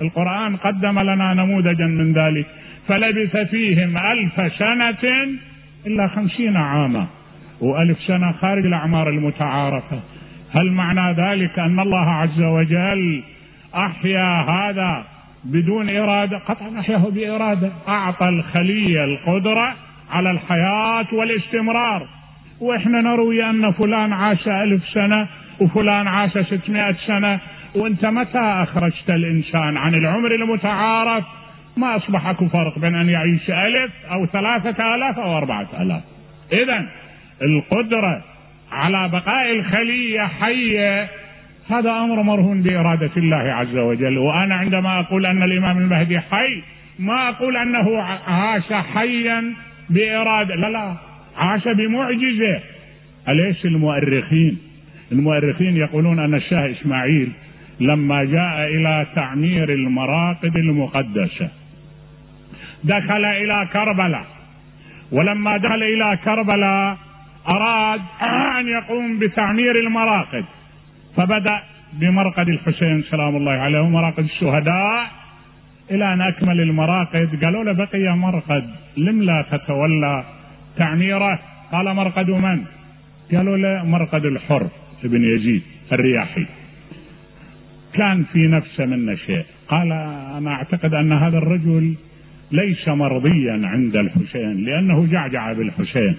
القرآن 0.02 0.56
قدم 0.56 0.98
لنا 0.98 1.34
نموذجا 1.34 1.86
من 1.86 2.12
ذلك. 2.12 2.46
فلبث 2.88 3.36
فيهم 3.36 3.98
ألف 3.98 4.52
سنة 4.52 5.12
إلا 5.86 6.08
خمسين 6.08 6.56
عاما. 6.56 7.06
وألف 7.60 7.98
سنة 8.00 8.32
خارج 8.32 8.66
الأعمار 8.66 9.08
المتعارفة. 9.08 10.00
هل 10.52 10.72
معنى 10.72 11.12
ذلك 11.12 11.58
أن 11.58 11.80
الله 11.80 12.10
عز 12.10 12.40
وجل 12.40 13.22
أحيا 13.74 14.42
هذا 14.50 15.04
بدون 15.44 15.96
إرادة؟ 15.96 16.38
قطعا 16.38 16.80
أحياه 16.80 17.10
بإرادة. 17.10 17.72
أعطى 17.88 18.28
الخلية 18.28 19.04
القدرة 19.04 19.74
على 20.10 20.30
الحياة 20.30 21.06
والاستمرار. 21.12 22.06
وإحنا 22.60 23.00
نروي 23.00 23.50
أن 23.50 23.72
فلان 23.72 24.12
عاش 24.12 24.48
ألف 24.48 24.88
سنة 24.88 25.28
وفلان 25.60 26.06
عاش 26.08 26.38
ستمائة 26.38 26.96
سنة. 27.06 27.40
وأنت 27.74 28.06
متى 28.06 28.38
أخرجت 28.38 29.10
الإنسان 29.10 29.76
عن 29.76 29.94
العمر 29.94 30.34
المتعارف؟ 30.34 31.24
ما 31.76 31.96
أصبح 31.96 32.26
أكو 32.26 32.48
فرق 32.48 32.78
بين 32.78 32.94
أن 32.94 33.08
يعيش 33.08 33.50
ألف 33.50 33.92
أو 34.10 34.26
ثلاثة 34.26 34.94
آلاف 34.94 35.18
أو 35.18 35.36
أربعة 35.36 35.66
آلاف. 35.80 36.02
إذا 36.52 36.86
القدرة 37.42 38.22
على 38.72 39.08
بقاء 39.08 39.52
الخلية 39.52 40.20
حية 40.20 41.08
هذا 41.70 41.90
أمر 41.90 42.22
مرهون 42.22 42.62
بإرادة 42.62 43.10
الله 43.16 43.36
عز 43.36 43.76
وجل. 43.76 44.18
وأنا 44.18 44.54
عندما 44.54 45.00
أقول 45.00 45.26
أن 45.26 45.42
الإمام 45.42 45.78
المهدي 45.78 46.20
حي 46.20 46.62
ما 46.98 47.28
أقول 47.28 47.56
أنه 47.56 48.02
عاش 48.26 48.72
حيا 48.72 49.44
بإرادة 49.90 50.54
لا 50.54 50.66
لا 50.66 50.94
عاش 51.36 51.68
بمعجزة. 51.68 52.60
أليس 53.28 53.64
المؤرخين؟ 53.64 54.58
المؤرخين 55.12 55.76
يقولون 55.76 56.18
أن 56.18 56.34
الشاه 56.34 56.70
إسماعيل 56.70 57.32
لما 57.80 58.24
جاء 58.24 58.66
إلى 58.66 59.06
تعمير 59.14 59.72
المراقد 59.72 60.56
المقدسة 60.56 61.48
دخل 62.84 63.24
إلى 63.24 63.68
كربلاء. 63.72 64.26
ولما 65.12 65.56
دخل 65.56 65.82
إلى 65.82 66.18
كربلاء 66.24 67.07
أراد 67.48 68.00
أن 68.22 68.68
يقوم 68.68 69.18
بتعمير 69.18 69.80
المراقد. 69.86 70.44
فبدأ 71.16 71.62
بمرقد 71.92 72.48
الحسين 72.48 73.02
سلام 73.02 73.36
الله 73.36 73.52
عليه 73.52 73.80
ومراقد 73.80 74.24
الشهداء 74.24 75.10
إلى 75.90 76.14
أن 76.14 76.20
أكمل 76.20 76.60
المراقد. 76.60 77.44
قالوا 77.44 77.64
له 77.64 77.72
بقي 77.72 78.16
مرقد 78.16 78.70
لم 78.96 79.22
لا 79.22 79.44
تتولى 79.50 80.24
تعميره؟ 80.76 81.38
قال 81.72 81.94
مرقد 81.94 82.30
من؟ 82.30 82.64
قالوا 83.32 83.56
له 83.56 83.84
مرقد 83.84 84.24
الحر 84.24 84.66
ابن 85.04 85.24
يزيد 85.24 85.62
الرياحي. 85.92 86.46
كان 87.94 88.24
في 88.32 88.38
نفسه 88.38 88.86
منه 88.86 89.14
شيء. 89.14 89.44
قال 89.68 89.92
أنا 90.38 90.50
أعتقد 90.50 90.94
أن 90.94 91.12
هذا 91.12 91.38
الرجل 91.38 91.94
ليس 92.52 92.88
مرضيا 92.88 93.60
عند 93.64 93.96
الحسين 93.96 94.64
لأنه 94.64 95.06
جعجع 95.06 95.52
بالحسين. 95.52 96.16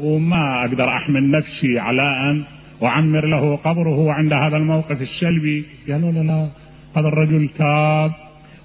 وما 0.00 0.64
أقدر 0.64 0.88
أحمل 0.96 1.30
نفسي 1.30 1.78
على 1.78 2.30
أن 2.30 2.44
أعمر 2.82 3.26
له 3.26 3.56
قبره 3.56 4.12
عند 4.12 4.32
هذا 4.32 4.56
الموقف 4.56 5.02
السلبي. 5.02 5.64
قالوا 5.88 6.12
له 6.12 6.22
لا 6.22 6.48
هذا 6.96 7.08
الرجل 7.08 7.48
تاب 7.58 8.12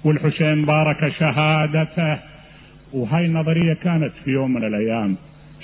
والحسين 0.04 0.64
بارك 0.64 1.08
شهادته. 1.18 2.18
وهاي 2.92 3.26
النظرية 3.26 3.74
كانت 3.74 4.12
في 4.24 4.30
يوم 4.30 4.54
من 4.54 4.64
الأيام 4.64 5.16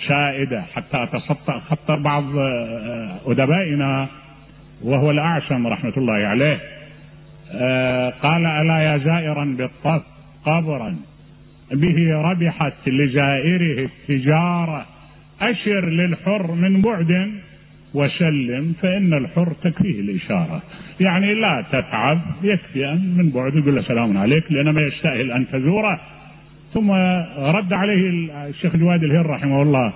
سائده 0.09 0.63
حتى 0.63 1.09
تخطى 1.13 1.61
خطر 1.69 1.99
بعض 1.99 2.25
آه، 2.39 3.17
أدبائنا 3.27 4.09
وهو 4.85 5.11
الأعشم 5.11 5.67
رحمة 5.67 5.93
الله 5.97 6.15
عليه. 6.15 6.61
آه، 7.53 8.11
قال 8.11 8.47
ألا 8.47 8.79
يا 8.79 8.99
زائرا 8.99 9.45
بالطف 9.45 10.03
قبرا؟ 10.45 10.97
به 11.73 12.15
ربحت 12.15 12.73
لزائره 12.87 13.89
التجارة. 13.89 14.96
أشر 15.41 15.89
للحر 15.89 16.53
من 16.53 16.81
بعد 16.81 17.31
وسلم 17.95 18.75
فإن 18.83 19.15
الحر 19.15 19.53
تكفيه 19.63 20.01
الإشارة. 20.01 20.63
يعني 21.01 21.35
لا 21.35 21.65
تتعب 21.73 22.21
يكفي 22.43 22.93
أن 22.93 23.15
من 23.17 23.31
بعد 23.31 23.57
يقول 23.57 23.77
له 23.77 23.83
سلام 23.83 24.19
عليك 24.19 24.53
لأنه 24.53 24.73
ما 24.73 24.81
يستاهل 24.81 25.33
أن 25.33 25.47
تزوره. 25.53 26.01
ثم 26.75 26.91
رد 27.39 27.73
عليه 27.73 28.29
الشيخ 28.49 28.77
جواد 28.77 29.05
الهر 29.05 29.27
رحمه 29.27 29.63
الله 29.63 29.93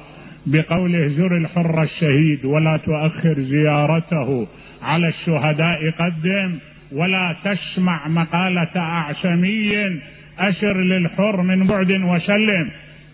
بقوله 0.47 1.09
زر 1.09 1.36
الحر 1.36 1.82
الشهيد 1.82 2.45
ولا 2.45 2.76
تؤخر 2.76 3.41
زيارته 3.41 4.47
على 4.82 5.09
الشهداء 5.09 5.91
قدم 5.91 6.59
ولا 6.93 7.36
تسمع 7.45 8.09
مقالة 8.09 8.76
أعشمي 8.76 10.01
أشر 10.38 10.80
للحر 10.80 11.43
من 11.43 11.66
بعد 11.66 11.93
وسلم. 11.93 12.70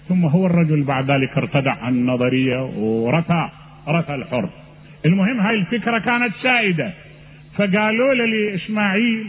ثم 0.09 0.25
هو 0.25 0.47
الرجل 0.47 0.83
بعد 0.83 1.11
ذلك 1.11 1.39
ارتدع 1.39 1.75
عن 1.83 1.95
النظرية 1.95 2.65
ورثى 2.77 3.49
رثى 3.89 4.15
الحر 4.15 4.49
المهم 5.07 5.41
هاي 5.41 5.55
الفكرة 5.55 5.99
كانت 5.99 6.33
سائدة. 6.43 6.91
فقالوا 7.57 8.15
لي 8.15 8.55
إسماعيل 8.55 9.27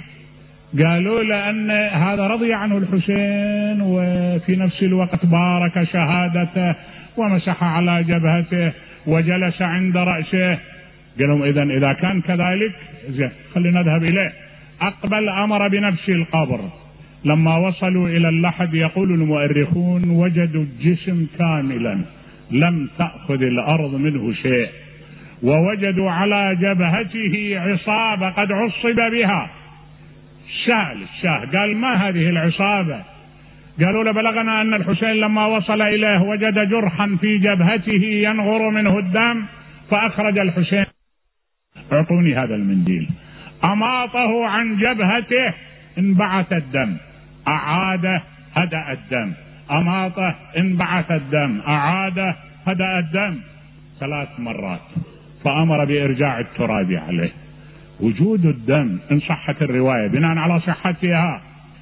قالوا 0.80 1.24
له 1.24 1.50
أن 1.50 1.72
هذا 1.72 2.28
رضي 2.28 2.54
عنه 2.54 2.78
الحسين 2.78 3.82
وفي 3.82 4.56
نفس 4.56 4.84
الوقت 4.84 5.26
بارك 5.26 5.84
شهادته 5.84 6.76
ومسح 7.18 7.64
على 7.64 8.04
جبهته 8.04 8.72
وجلس 9.08 9.62
عند 9.62 9.98
رأسه. 9.98 10.58
قال 11.20 11.30
لهم 11.30 11.44
إذا 11.44 11.64
إذا 11.64 11.94
كان 11.94 12.22
كذلك 12.22 12.76
زين 13.10 13.32
خلينا 13.56 13.82
نذهب 13.82 14.04
إليه. 14.04 14.34
أقبل 14.82 15.30
أمر 15.30 15.68
بنفس 15.68 16.10
القبر. 16.10 16.60
لما 17.26 17.58
وصلوا 17.58 18.10
إلى 18.10 18.30
اللحد 18.30 18.74
يقول 18.74 19.12
المؤرخون 19.12 20.10
وجدوا 20.10 20.64
الجسم 20.64 21.28
كاملا 21.40 22.00
لم 22.52 22.90
تأخذ 22.98 23.42
الأرض 23.42 23.96
منه 23.96 24.34
شيء. 24.34 24.70
ووجدوا 25.44 26.12
على 26.12 26.58
جبهته 26.62 27.60
عصابة 27.60 28.30
قد 28.30 28.52
عصب 28.52 28.96
بها. 29.12 29.50
شال 30.66 31.04
الشاه 31.04 31.46
قال 31.60 31.78
ما 31.78 31.94
هذه 31.94 32.30
العصابة؟ 32.30 33.04
قالوا 33.80 34.04
له 34.04 34.12
بلغنا 34.12 34.62
أن 34.62 34.74
الحسين 34.74 35.14
لما 35.14 35.46
وصل 35.46 35.82
إليه 35.82 36.22
وجد 36.22 36.70
جرحا 36.70 37.18
في 37.22 37.38
جبهته 37.38 38.04
ينغر 38.04 38.70
منه 38.70 39.00
الدم 39.00 39.46
فأخرج 39.90 40.38
الحسين. 40.38 40.86
أعطوني 41.94 42.36
هذا 42.36 42.56
المنديل. 42.56 43.10
أماطه 43.64 44.46
عن 44.46 44.78
جبهته 44.78 45.54
انبعث 45.98 46.54
الدم. 46.54 46.98
أعاده 47.48 48.22
هدأ 48.56 48.92
الدم. 48.92 49.34
أماطه 49.72 50.36
انبعث 50.58 51.12
الدم. 51.12 51.62
أعاده 51.68 52.36
هدأ 52.68 53.00
الدم. 53.00 53.36
ثلاث 54.00 54.28
مرات. 54.40 54.80
فأمر 55.44 55.86
بإرجاع 55.86 56.40
التراب 56.40 56.92
عليه. 57.08 57.32
وجود 58.00 58.46
الدم 58.46 58.98
إن 59.12 59.20
صحت 59.20 59.62
الرواية 59.62 60.08
بناء 60.08 60.38
على 60.38 60.60
صحتها. 60.60 61.42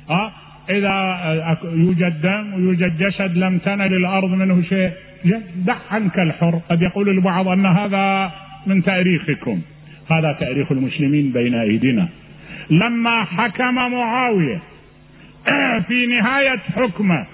أه؟ 0.10 0.32
إذا 0.70 1.58
يوجد 1.64 2.22
دم 2.22 2.54
ويوجد 2.54 2.98
جسد 2.98 3.38
لم 3.38 3.58
تنل 3.58 3.94
الأرض 3.94 4.30
منه 4.30 4.62
شيء 4.62 4.92
دع 5.56 5.76
عنك 5.92 6.20
الحر. 6.20 6.60
قد 6.70 6.82
يقول 6.82 7.10
البعض 7.10 7.48
أن 7.48 7.66
هذا 7.66 8.32
من 8.68 8.84
تأريخكم. 8.84 9.62
هذا 10.12 10.32
تأريخ 10.40 10.72
المسلمين 10.72 11.32
بين 11.32 11.56
أيدينا. 11.56 12.08
لما 12.70 13.24
حكم 13.24 13.76
معاوية 13.76 14.60
في 15.88 16.06
نهاية 16.06 16.60
حكمه. 16.76 17.26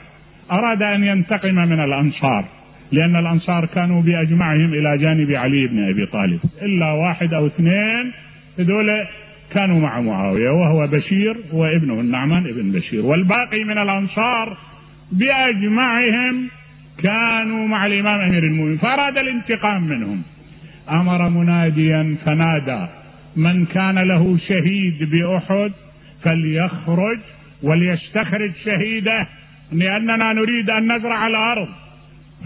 أراد 0.51 0.81
أن 0.81 1.03
ينتقم 1.03 1.55
من 1.55 1.79
الأنصار 1.79 2.45
لأن 2.91 3.15
الأنصار 3.15 3.65
كانوا 3.65 4.01
بأجمعهم 4.01 4.73
إلى 4.73 4.97
جانب 4.97 5.31
علي 5.31 5.67
بن 5.67 5.89
أبي 5.89 6.05
طالب. 6.05 6.39
إلا 6.61 6.91
واحد 6.91 7.33
أو 7.33 7.47
اثنين 7.47 8.11
هذول 8.59 9.05
كانوا 9.53 9.79
مع 9.79 10.01
معاوية 10.01 10.49
وهو 10.49 10.87
بشير 10.87 11.37
وابنه 11.53 11.93
النعمان 11.93 12.47
ابن 12.47 12.71
بشير. 12.71 13.05
والباقي 13.05 13.63
من 13.63 13.77
الأنصار 13.77 14.57
بأجمعهم 15.11 16.47
كانوا 17.03 17.67
مع 17.67 17.85
الإمام 17.85 18.19
أمير 18.21 18.43
المؤمنين. 18.43 18.77
فأراد 18.77 19.17
الانتقام 19.17 19.83
منهم. 19.83 20.21
أمر 20.89 21.29
مناديا 21.29 22.15
فنادى. 22.25 22.87
من 23.35 23.65
كان 23.65 23.99
له 23.99 24.37
شهيد 24.47 25.09
بأحد 25.11 25.71
فليخرج 26.23 27.19
وليستخرج 27.63 28.51
شهيده 28.65 29.27
لأننا 29.71 30.33
نريد 30.33 30.69
أن 30.69 30.95
نزرع 30.95 31.27
الأرض. 31.27 31.67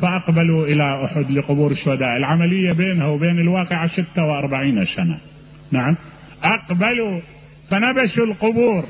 فأقبلوا 0.02 0.68
إلى 0.68 1.06
أحد 1.06 1.32
لقبور 1.32 1.72
الشهداء. 1.72 2.18
العملية 2.18 2.72
بينها 2.72 3.08
وبين 3.08 3.40
الواقعة 3.40 3.88
46 3.88 4.86
سنة. 4.86 5.18
نعم. 5.72 5.96
أقبلوا 6.44 7.20
فنبشوا 7.70 8.26
القبور. 8.26 8.86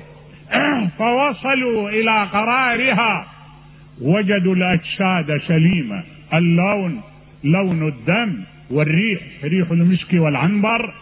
فوصلوا 0.99 1.89
إلى 1.89 2.23
قرارها. 2.23 3.25
وجدوا 4.01 4.55
الأجساد 4.55 5.41
سليمة 5.47 6.03
اللون 6.33 7.01
لون 7.43 7.87
الدم 7.87 8.43
والريح 8.71 9.21
ريح 9.43 9.71
المسك 9.71 10.13
والعنبر. 10.13 10.93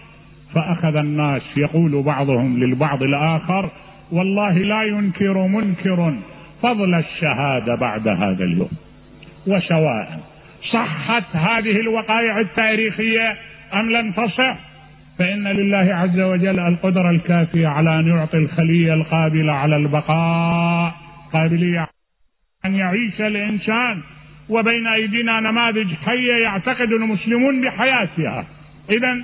فأخذ 0.55 0.95
الناس 0.95 1.41
يقول 1.57 2.03
بعضهم 2.03 2.59
للبعض 2.59 3.03
الآخر 3.03 3.69
والله 4.11 4.53
لا 4.57 4.83
ينكر 4.83 5.47
منكر 5.47 6.15
فضل 6.61 6.95
الشهادة 6.95 7.75
بعد 7.75 8.07
هذا 8.07 8.43
اليوم. 8.43 8.71
وسواء 9.47 10.19
صحت 10.71 11.35
هذه 11.35 11.79
الوقائع 11.79 12.39
التاريخية 12.39 13.37
أم 13.73 13.91
لم 13.91 14.11
تصح 14.11 14.57
فإن 15.19 15.47
لله 15.47 15.95
عز 15.95 16.19
وجل 16.19 16.59
القدرة 16.59 17.09
الكافية 17.09 17.67
على 17.67 17.99
أن 17.99 18.07
يعطي 18.07 18.37
الخلية 18.37 18.93
القابلة 18.93 19.53
على 19.53 19.75
البقاء 19.75 20.95
قابلية 21.33 21.87
أن 22.65 22.75
يعيش 22.75 23.21
الإنسان. 23.21 24.01
وبين 24.49 24.87
أيدينا 24.87 25.39
نماذج 25.39 25.93
حية 26.05 26.33
يعتقد 26.33 26.91
المسلمون 26.91 27.61
بحياتها. 27.61 28.45
إذا 28.89 29.23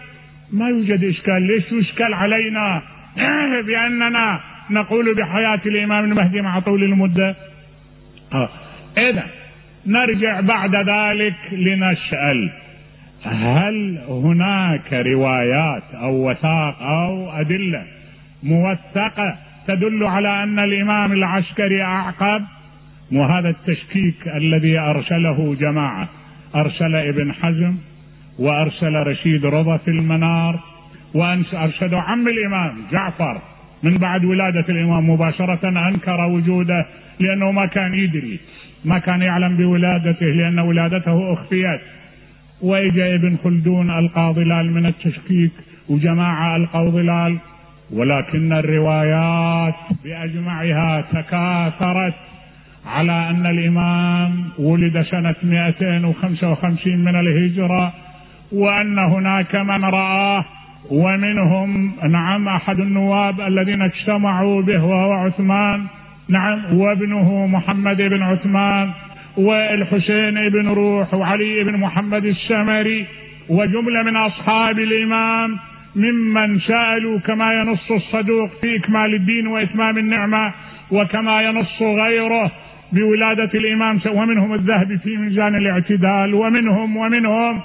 ما 0.54 0.70
يوجد 0.70 1.04
إشكال 1.04 1.42
ليش 1.42 1.74
إشكال 1.74 2.14
علينا؟ 2.14 2.82
بأننا 3.68 4.40
نقول 4.72 5.16
بحياة 5.16 5.62
الإمام 5.66 6.04
المهدي 6.06 6.42
مع 6.42 6.60
طول 6.60 6.84
المدة 6.84 7.36
آه. 8.34 8.50
إذا 8.98 9.26
نرجع 9.86 10.40
بعد 10.40 10.76
ذلك 10.76 11.36
لنسأل 11.52 12.50
هل 13.24 14.00
هناك 14.08 14.94
روايات 14.94 15.84
أو 15.94 16.30
وثاق 16.30 16.82
أو 16.82 17.32
أدلة 17.32 17.84
موثقة 18.44 19.38
تدل 19.68 20.04
على 20.04 20.44
أن 20.44 20.60
الإمام 20.60 21.12
العسكري 21.12 21.84
أعقب 21.84 22.44
وهذا 23.12 23.50
التشكيك 23.50 24.28
الذي 24.28 24.80
أرسله 24.80 25.56
جماعة 25.60 26.10
أرسل 26.56 26.96
ابن 26.96 27.34
حزم 27.34 27.76
وأرسل 28.40 28.94
رشيد 28.94 29.46
رضا 29.46 29.78
في 29.78 29.92
المنار 29.92 30.60
وارشدوا 31.14 32.00
عم 32.00 32.28
الإمام 32.28 32.78
جعفر 32.92 33.42
من 33.84 33.98
بعد 33.98 34.26
ولادة 34.26 34.66
الإمام 34.70 35.10
مباشرة 35.10 35.90
أنكر 35.90 36.22
وجوده 36.26 36.86
لأنه 37.20 37.52
ما 37.52 37.66
كان 37.66 37.94
يدري 37.94 38.40
ما 38.86 39.00
كان 39.00 39.22
يعلم 39.22 39.58
بولادته 39.58 40.26
لأن 40.26 40.60
ولادته 40.60 41.34
أخفيت. 41.34 41.82
وإجا 42.62 43.16
ابن 43.16 43.38
خلدون 43.44 43.92
القى 44.00 44.34
ظلال 44.34 44.72
من 44.72 44.86
التشكيك 44.86 45.52
وجماعة 45.90 46.56
القوا 46.56 46.90
ظلال 46.90 47.38
ولكن 47.92 48.54
الروايات 48.54 49.76
بأجمعها 50.04 51.02
تكاثرت 51.02 52.14
على 52.86 53.30
أن 53.30 53.46
الإمام 53.46 54.50
ولد 54.58 55.02
سنة 55.02 55.36
255 55.44 56.98
من 56.98 57.16
الهجرة 57.16 57.94
وأن 58.52 59.00
هناك 59.00 59.56
من 59.56 59.86
رآه 59.86 60.46
ومنهم 60.92 61.92
نعم 62.10 62.48
أحد 62.48 62.80
النواب 62.80 63.42
الذين 63.42 63.82
اجتمعوا 63.82 64.62
به 64.62 64.84
وهو 64.84 65.12
عثمان 65.12 65.86
نعم 66.30 66.60
وابنه 66.74 67.48
محمد 67.48 67.98
بن 67.98 68.22
عثمان 68.22 68.90
والحسين 69.38 70.50
بن 70.50 70.68
روح 70.68 71.14
وعلي 71.14 71.64
بن 71.64 71.78
محمد 71.78 72.26
السمري 72.26 73.06
وجملة 73.50 74.04
من 74.04 74.16
أصحاب 74.16 74.80
الإمام 74.80 75.58
ممن 75.96 76.60
سألوا 76.60 77.20
كما 77.20 77.54
ينص 77.54 77.92
الصدوق 77.92 78.50
في 78.62 78.76
إكمال 78.76 79.14
الدين 79.16 79.48
وإتمام 79.48 79.98
النعمة 79.98 80.54
وكما 80.92 81.42
ينص 81.42 81.82
غيره 81.82 82.52
بولادة 82.92 83.50
الإمام 83.60 84.00
ومنهم 84.12 84.54
الذهبي 84.54 84.98
في 84.98 85.18
ميزان 85.18 85.56
الاعتدال 85.56 86.34
ومنهم 86.34 86.98
ومنهم 86.98 87.60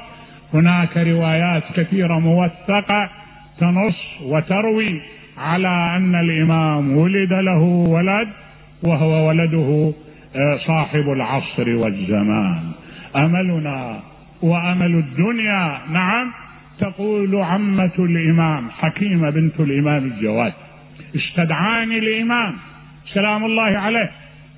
هناك 0.54 0.96
روايات 0.96 1.62
كثيرة 1.76 2.18
موثقة 2.18 3.10
تنص 3.60 4.22
وتروي 4.22 5.00
على 5.38 5.96
أن 5.96 6.14
الإمام 6.14 6.96
ولد 6.96 7.32
له 7.32 7.62
ولد 7.62 8.28
وهو 8.82 9.28
ولده 9.28 9.92
صاحب 10.66 11.08
العصر 11.08 11.68
والزمان. 11.68 12.62
أملنا 13.16 14.00
وأمل 14.42 14.94
الدنيا 14.94 15.78
نعم 15.92 16.30
تقول 16.80 17.36
عمة 17.36 17.96
الإمام 17.98 18.70
حكيمة 18.70 19.30
بنت 19.30 19.60
الإمام 19.60 20.04
الجواد. 20.04 20.52
استدعاني 21.16 21.98
الإمام 21.98 22.54
سلام 23.14 23.44
الله 23.44 23.78
عليه. 23.78 24.10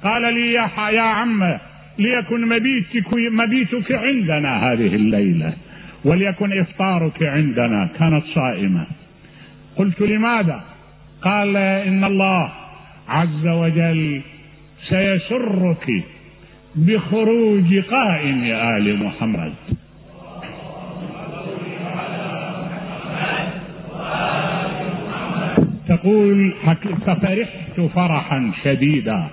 قال 0.04 0.34
لي 0.34 0.52
يا, 0.52 0.70
يا 0.90 1.00
عمة 1.00 1.60
ليكن 1.98 2.48
مبيتك 2.48 3.14
مبيتك 3.32 3.92
عندنا 3.92 4.72
هذه 4.72 4.94
الليلة. 4.94 5.52
وليكن 6.06 6.60
إفطارك 6.60 7.22
عندنا 7.22 7.88
كانت 7.98 8.24
صائمة. 8.34 8.86
قلت 9.76 10.00
لماذا؟ 10.00 10.64
قال 11.22 11.56
إن 11.56 12.04
الله 12.04 12.52
عز 13.08 13.46
وجل 13.46 14.20
سيسرك 14.88 15.86
بخروج 16.76 17.78
قائم 17.78 18.44
آل 18.44 19.04
محمد. 19.04 19.54
تقول 25.88 26.52
ففرحت 27.06 27.80
فرحا 27.94 28.52
شديدا. 28.64 29.26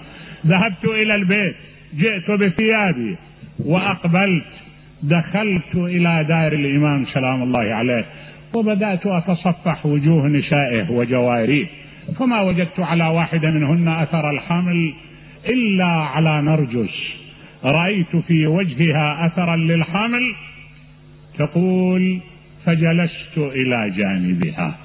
ذهبت 0.46 0.86
إلى 0.86 1.16
البيت 1.16 1.56
جئت 1.98 2.32
بثيابي 2.32 3.16
وأقبلت 3.60 4.63
دخلت 5.04 5.76
إلى 5.76 6.26
دار 6.30 6.54
الإمام 6.54 7.06
سلام 7.06 7.44
الله 7.44 7.74
عليه 7.74 8.06
وبدأت 8.54 9.06
أتصفح 9.06 9.86
وجوه 9.86 10.28
نسائه 10.28 10.92
وجواريه 10.92 11.66
فما 12.20 12.42
وجدت 12.42 12.80
على 12.80 13.08
واحدة 13.08 13.52
منهن 13.52 13.88
أثر 13.88 14.30
الحمل 14.30 14.94
إلا 15.50 15.86
على 15.86 16.42
نرجس. 16.42 17.14
رأيت 17.64 18.16
في 18.28 18.48
وجهها 18.48 19.26
أثرا 19.26 19.56
للحمل 19.56 20.36
تقول 21.38 22.20
فجلست 22.66 23.38
إلى 23.38 23.90
جانبها. 23.98 24.76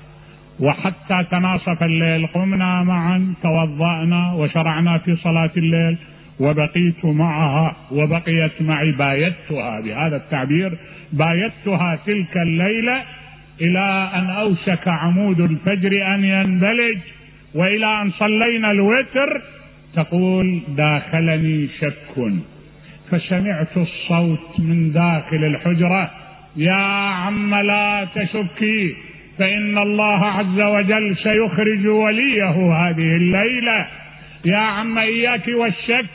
وحتى 0.60 1.24
تناصف 1.30 1.82
الليل 1.82 2.26
قمنا 2.26 2.82
معا 2.82 3.34
توضأنا 3.42 4.32
وشرعنا 4.32 4.98
في 4.98 5.16
صلاة 5.16 5.50
الليل 5.56 5.96
وبقيت 6.40 7.04
معها 7.04 7.76
وبقيت 7.90 8.62
معي 8.62 8.92
بايتها 8.92 9.80
بهذا 9.80 10.16
التعبير 10.16 10.78
بايتها 11.12 11.98
تلك 12.06 12.36
الليلة 12.36 13.02
إلى 13.60 14.10
أن 14.14 14.30
أوشك 14.30 14.88
عمود 14.88 15.40
الفجر 15.40 16.14
أن 16.14 16.24
ينبلج 16.24 16.98
وإلى 17.54 18.02
أن 18.02 18.10
صلينا 18.10 18.70
الوتر 18.70 19.42
تقول 19.94 20.60
داخلني 20.76 21.68
شك. 21.80 22.32
فسمعت 23.10 23.76
الصوت 23.76 24.60
من 24.60 24.92
داخل 24.92 25.44
الحجرة 25.44 26.10
يا 26.56 26.84
عم 27.22 27.54
لا 27.54 28.06
تشكي 28.14 28.94
فإن 29.38 29.78
الله 29.78 30.26
عز 30.26 30.60
وجل 30.60 31.16
سيخرج 31.16 31.86
وليه 31.86 32.50
هذه 32.50 33.16
الليلة. 33.16 33.86
يا 34.44 34.56
عم 34.56 34.98
إياك 34.98 35.48
والشك. 35.48 36.06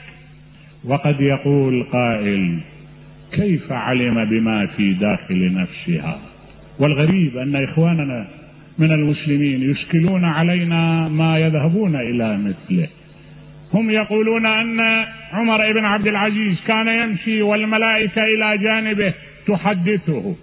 وقد 0.85 1.21
يقول 1.21 1.83
قائل 1.83 2.59
كيف 3.31 3.71
علم 3.71 4.25
بما 4.25 4.65
في 4.65 4.93
داخل 4.93 5.53
نفسها؟ 5.53 6.19
والغريب 6.79 7.37
أن 7.37 7.63
إخواننا 7.63 8.27
من 8.79 8.91
المسلمين 8.91 9.71
يشكلون 9.71 10.25
علينا 10.25 11.07
ما 11.07 11.37
يذهبون 11.37 11.95
إلى 11.95 12.37
مثله. 12.37 12.87
هم 13.73 13.89
يقولون 13.89 14.45
أن 14.45 14.79
عمر 15.33 15.73
بن 15.73 15.85
عبد 15.85 16.07
العزيز 16.07 16.57
كان 16.67 16.87
يمشي 16.87 17.41
والملائكة 17.41 18.23
إلى 18.23 18.57
جانبه 18.57 19.13
تحدثه. 19.47 20.35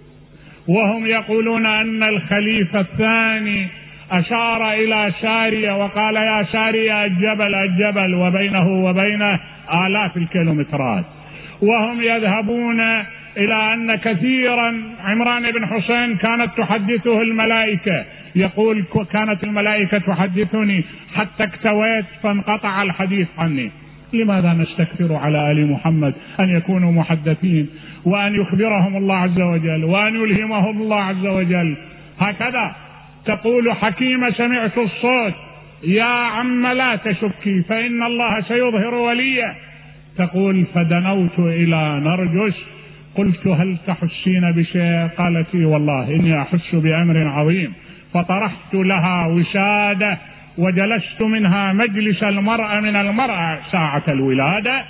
وهم 0.67 1.05
يقولون 1.05 1.65
أن 1.65 2.03
الخليفة 2.03 2.79
الثاني 2.79 3.67
أشار 4.11 4.71
إلى 4.71 5.11
ساريه 5.21 5.83
وقال 5.83 6.15
يا 6.15 6.43
ساريه 6.43 7.05
الجبل 7.05 7.55
الجبل 7.55 8.15
وبينه 8.15 8.67
وبينه 8.67 9.39
آلاف 9.87 10.17
الكيلومترات. 10.17 11.05
وهم 11.61 12.01
يذهبون 12.01 12.81
إلى 13.37 13.73
أن 13.73 13.95
كثيرا 13.95 14.81
عمران 15.03 15.51
بن 15.51 15.65
حسين 15.65 16.15
كانت 16.17 16.57
تحدثه 16.57 17.21
الملائكة. 17.21 18.05
يقول 18.35 18.83
كانت 19.11 19.43
الملائكة 19.43 19.97
تحدثني 19.97 20.83
حتى 21.15 21.43
اكتويت 21.43 22.05
فانقطع 22.23 22.81
الحديث 22.81 23.27
عني. 23.37 23.71
لماذا 24.13 24.53
نستكثر 24.53 25.15
على 25.15 25.51
آل 25.51 25.71
محمد 25.71 26.13
أن 26.39 26.49
يكونوا 26.49 26.91
محدثين 26.91 27.69
وأن 28.05 28.35
يخبرهم 28.35 28.97
الله 28.97 29.15
عز 29.15 29.41
وجل 29.41 29.83
وأن 29.83 30.15
يلهمهم 30.15 30.81
الله 30.81 31.03
عز 31.03 31.25
وجل؟ 31.25 31.77
هكذا. 32.19 32.75
تقول 33.25 33.73
حكيمه 33.73 34.29
سمعت 34.29 34.77
الصوت. 34.77 35.33
يا 35.83 36.03
عم 36.03 36.67
لا 36.67 36.95
تشكي 36.95 37.61
فإن 37.69 38.03
الله 38.03 38.41
سيظهر 38.41 38.95
وليه 38.95 39.55
تقول 40.17 40.65
فدنوت 40.75 41.39
إلى 41.39 42.01
نرجس. 42.03 42.55
قلت 43.15 43.47
هل 43.47 43.77
تحسين 43.87 44.51
بشيء؟ 44.51 45.07
قالت 45.17 45.55
والله 45.55 46.15
إني 46.15 46.41
أحس 46.41 46.75
بأمر 46.75 47.27
عظيم. 47.27 47.73
فطرحت 48.13 48.73
لها 48.73 49.27
وسادة 49.27 50.17
وجلست 50.57 51.21
منها 51.21 51.73
مجلس 51.73 52.23
المرأة 52.23 52.79
من 52.79 52.95
المرأة 52.95 53.59
ساعة 53.71 54.03
الولادة. 54.07 54.83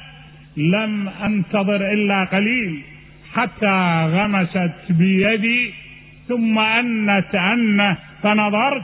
لم 0.57 1.09
أنتظر 1.25 1.91
إلا 1.93 2.23
قليل 2.23 2.81
حتى 3.33 4.05
غمست 4.13 4.71
بيدي. 4.89 5.73
ثم 6.31 6.59
انت 6.59 7.35
انه 7.35 7.97
فنظرت 8.23 8.83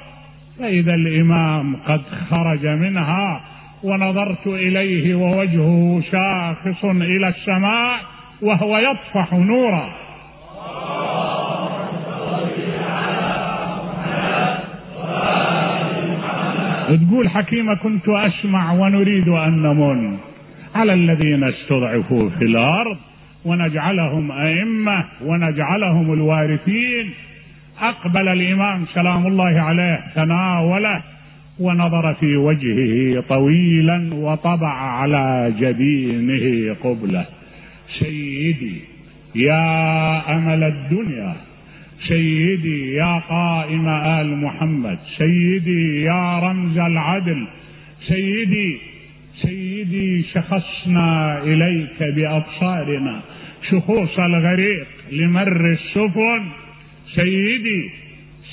فإذا 0.59 0.93
الإمام 0.93 1.75
قد 1.75 2.01
خرج 2.29 2.67
منها 2.67 3.41
ونظرت 3.83 4.47
إليه 4.47 5.15
ووجهه 5.15 6.01
شاخص 6.11 6.85
إلى 6.85 7.27
السماء 7.27 7.99
وهو 8.41 8.77
يطفح 8.77 9.33
نورا. 9.33 9.89
تقول 16.87 17.29
حكيمة 17.29 17.75
كنت 17.75 18.09
أسمع 18.09 18.73
ونريد 18.73 19.27
أن 19.27 19.61
نمن 19.61 20.17
على 20.75 20.93
الذين 20.93 21.43
استضعفوا 21.43 22.29
في 22.29 22.45
الأرض 22.45 22.97
ونجعلهم 23.45 24.31
أئمة 24.31 25.05
ونجعلهم 25.25 26.13
الوارثين. 26.13 27.13
أقبل 27.81 28.27
الإمام 28.27 28.85
سلام 28.93 29.27
الله 29.27 29.61
عليه 29.61 30.03
تناوله 30.15 31.03
ونظر 31.59 32.13
في 32.13 32.35
وجهه 32.35 33.23
طويلا 33.29 34.09
وطبع 34.13 34.73
على 34.73 35.53
جبينه 35.59 36.75
قبله. 36.83 37.25
سيدي 37.99 38.81
يا 39.35 40.35
أمل 40.35 40.63
الدنيا 40.63 41.35
سيدي 42.07 42.93
يا 42.93 43.21
قائم 43.29 43.87
آل 43.87 44.37
محمد 44.37 44.97
سيدي 45.17 46.03
يا 46.03 46.39
رمز 46.39 46.77
العدل 46.77 47.47
سيدي 48.07 48.77
سيدي 49.41 50.23
شخصنا 50.33 51.39
إليك 51.43 52.03
بأبصارنا 52.15 53.19
شخوص 53.69 54.19
الغريق 54.19 54.87
لمر 55.11 55.71
السفن. 55.71 56.43
سيدي 57.15 57.89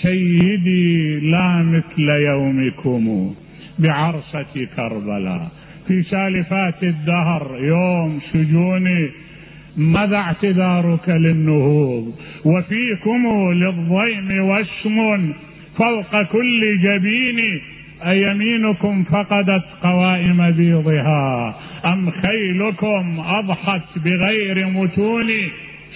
سيدي 0.03 1.21
لا 1.21 1.63
مثل 1.63 2.09
يومكم 2.09 3.35
بعرصة 3.79 4.67
كربلاء. 4.77 5.51
في 5.89 6.03
سالفات 6.03 6.83
الدهر 6.83 7.59
يوم 7.61 8.21
سجوني 8.33 9.09
ماذا 9.77 10.17
اعتذارك 10.17 11.09
للنهوض؟ 11.09 12.15
وفيكم 12.45 13.53
للضيم 13.53 14.41
وشم 14.41 15.33
فوق 15.77 16.23
كل 16.23 16.79
جبين 16.83 17.61
أيمينكم 18.07 19.05
فقدت 19.05 19.65
قوائم 19.83 20.51
بيضها؟ 20.51 21.57
أم 21.85 22.11
خيلكم 22.11 23.21
أضحت 23.21 23.99
بغير 24.05 24.67
متون؟ 24.67 25.31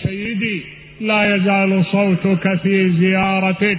سيدي 0.02 0.77
لا 1.00 1.36
يزال 1.36 1.84
صوتك 1.84 2.54
في 2.62 2.90
زيارتك. 2.90 3.78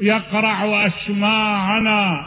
يقرع 0.00 0.86
أسماعنا. 0.86 2.26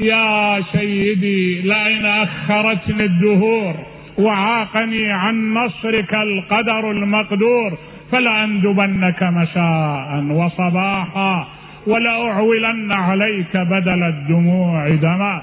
يا 0.00 0.62
سيدي 0.72 1.60
لئن 1.60 2.06
أخرتني 2.06 3.04
الدهور 3.04 3.74
وعاقني 4.18 5.12
عن 5.12 5.54
نصرك 5.54 6.14
القدر 6.14 6.90
المقدور 6.90 7.78
فلأندبنك 8.12 9.22
مساء 9.22 10.24
وصباحا 10.30 11.48
ولأعولن 11.86 12.92
عليك 12.92 13.56
بدل 13.56 14.02
الدموع 14.02 14.88
دما. 14.88 15.42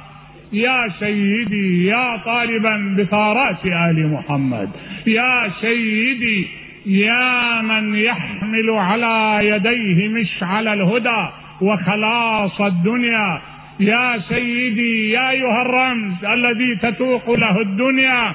يا 0.53 0.87
سيدي 0.99 1.85
يا 1.85 2.17
طالبا 2.25 2.95
بثارات 2.97 3.65
آل 3.65 4.11
محمد. 4.11 4.69
يا 5.07 5.49
سيدي 5.61 6.47
يا 6.87 7.61
من 7.61 7.95
يحمل 7.95 8.69
على 8.69 9.39
يديه 9.47 10.07
مشعل 10.07 10.67
الهدى 10.67 11.27
وخلاص 11.61 12.61
الدنيا. 12.61 13.41
يا 13.79 14.19
سيدي 14.29 15.11
يا 15.11 15.29
أيها 15.29 15.61
الرمز 15.61 16.25
الذي 16.25 16.75
تتوق 16.75 17.29
له 17.31 17.61
الدنيا 17.61 18.33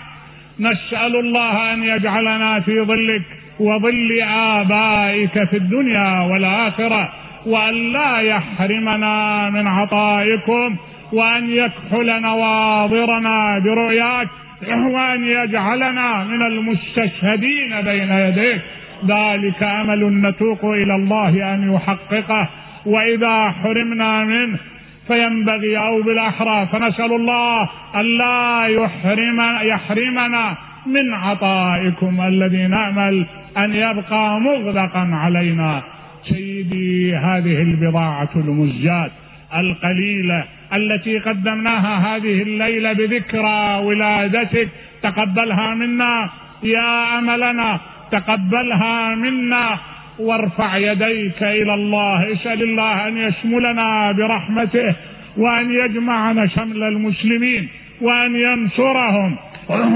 نسأل 0.60 1.16
الله 1.16 1.72
أن 1.72 1.82
يجعلنا 1.82 2.60
في 2.60 2.80
ظلك 2.80 3.22
وظل 3.60 4.20
آبائك 4.28 5.44
في 5.44 5.56
الدنيا 5.56 6.20
والآخرة 6.20 7.12
وأن 7.46 7.92
لا 7.92 8.18
يحرمنا 8.18 9.50
من 9.50 9.66
عطائكم 9.66 10.76
وأن 11.12 11.50
يكحل 11.50 12.20
نواظرنا 12.22 13.58
برؤياك 13.58 14.28
وأن 14.68 15.24
يجعلنا 15.24 16.24
من 16.24 16.42
المستشهدين 16.42 17.80
بين 17.80 18.12
يديك. 18.12 18.60
ذلك 19.06 19.62
أمل 19.62 20.28
نتوق 20.28 20.64
إلى 20.64 20.94
الله 20.94 21.54
أن 21.54 21.74
يحققه. 21.74 22.48
وإذا 22.86 23.50
حرمنا 23.50 24.24
منه 24.24 24.58
فينبغي 25.06 25.78
أو 25.78 26.02
بالأحرى 26.02 26.66
فنسأل 26.72 27.12
الله 27.12 27.68
أن 27.96 28.18
لا 28.18 28.66
يحرم 28.66 29.40
يحرمنا 29.62 30.56
من 30.86 31.14
عطائكم 31.14 32.20
الذي 32.20 32.66
نأمل 32.66 33.26
أن 33.58 33.74
يبقى 33.74 34.40
مغلقا 34.40 35.10
علينا. 35.12 35.82
سيدي 36.28 37.16
هذه 37.16 37.62
البضاعة 37.62 38.28
المزجات 38.36 39.10
القليلة 39.56 40.44
التي 40.74 41.18
قدمناها 41.18 42.16
هذه 42.16 42.42
الليلة 42.42 42.92
بذكرى 42.92 43.76
ولادتك. 43.84 44.68
تقبلها 45.02 45.74
منا. 45.74 46.30
يا 46.62 47.18
أملنا 47.18 47.80
تقبلها 48.10 49.14
منا. 49.14 49.78
وارفع 50.18 50.76
يديك 50.76 51.42
إلى 51.42 51.74
الله. 51.74 52.32
اسال 52.32 52.62
الله 52.62 53.08
أن 53.08 53.16
يشملنا 53.16 54.12
برحمته 54.12 54.94
وأن 55.36 55.70
يجمعنا 55.70 56.46
شمل 56.46 56.82
المسلمين 56.82 57.68
وأن 58.00 58.36
ينصرهم 58.36 59.36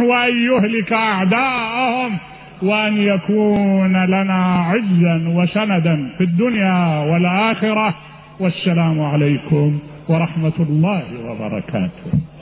وأن 0.03 0.45
يهلك 0.45 0.93
أعداءهم 0.93 2.19
وأن 2.63 2.97
يكون 2.97 4.05
لنا 4.05 4.65
عزا 4.71 5.25
وسندا 5.29 6.11
في 6.19 6.25
الدنيا 6.25 6.99
والآخرة. 6.99 7.95
والسلام 8.41 9.01
عليكم. 9.01 9.79
ورحمة 10.09 10.59
الله 10.61 11.05
وبركاته. 11.31 12.36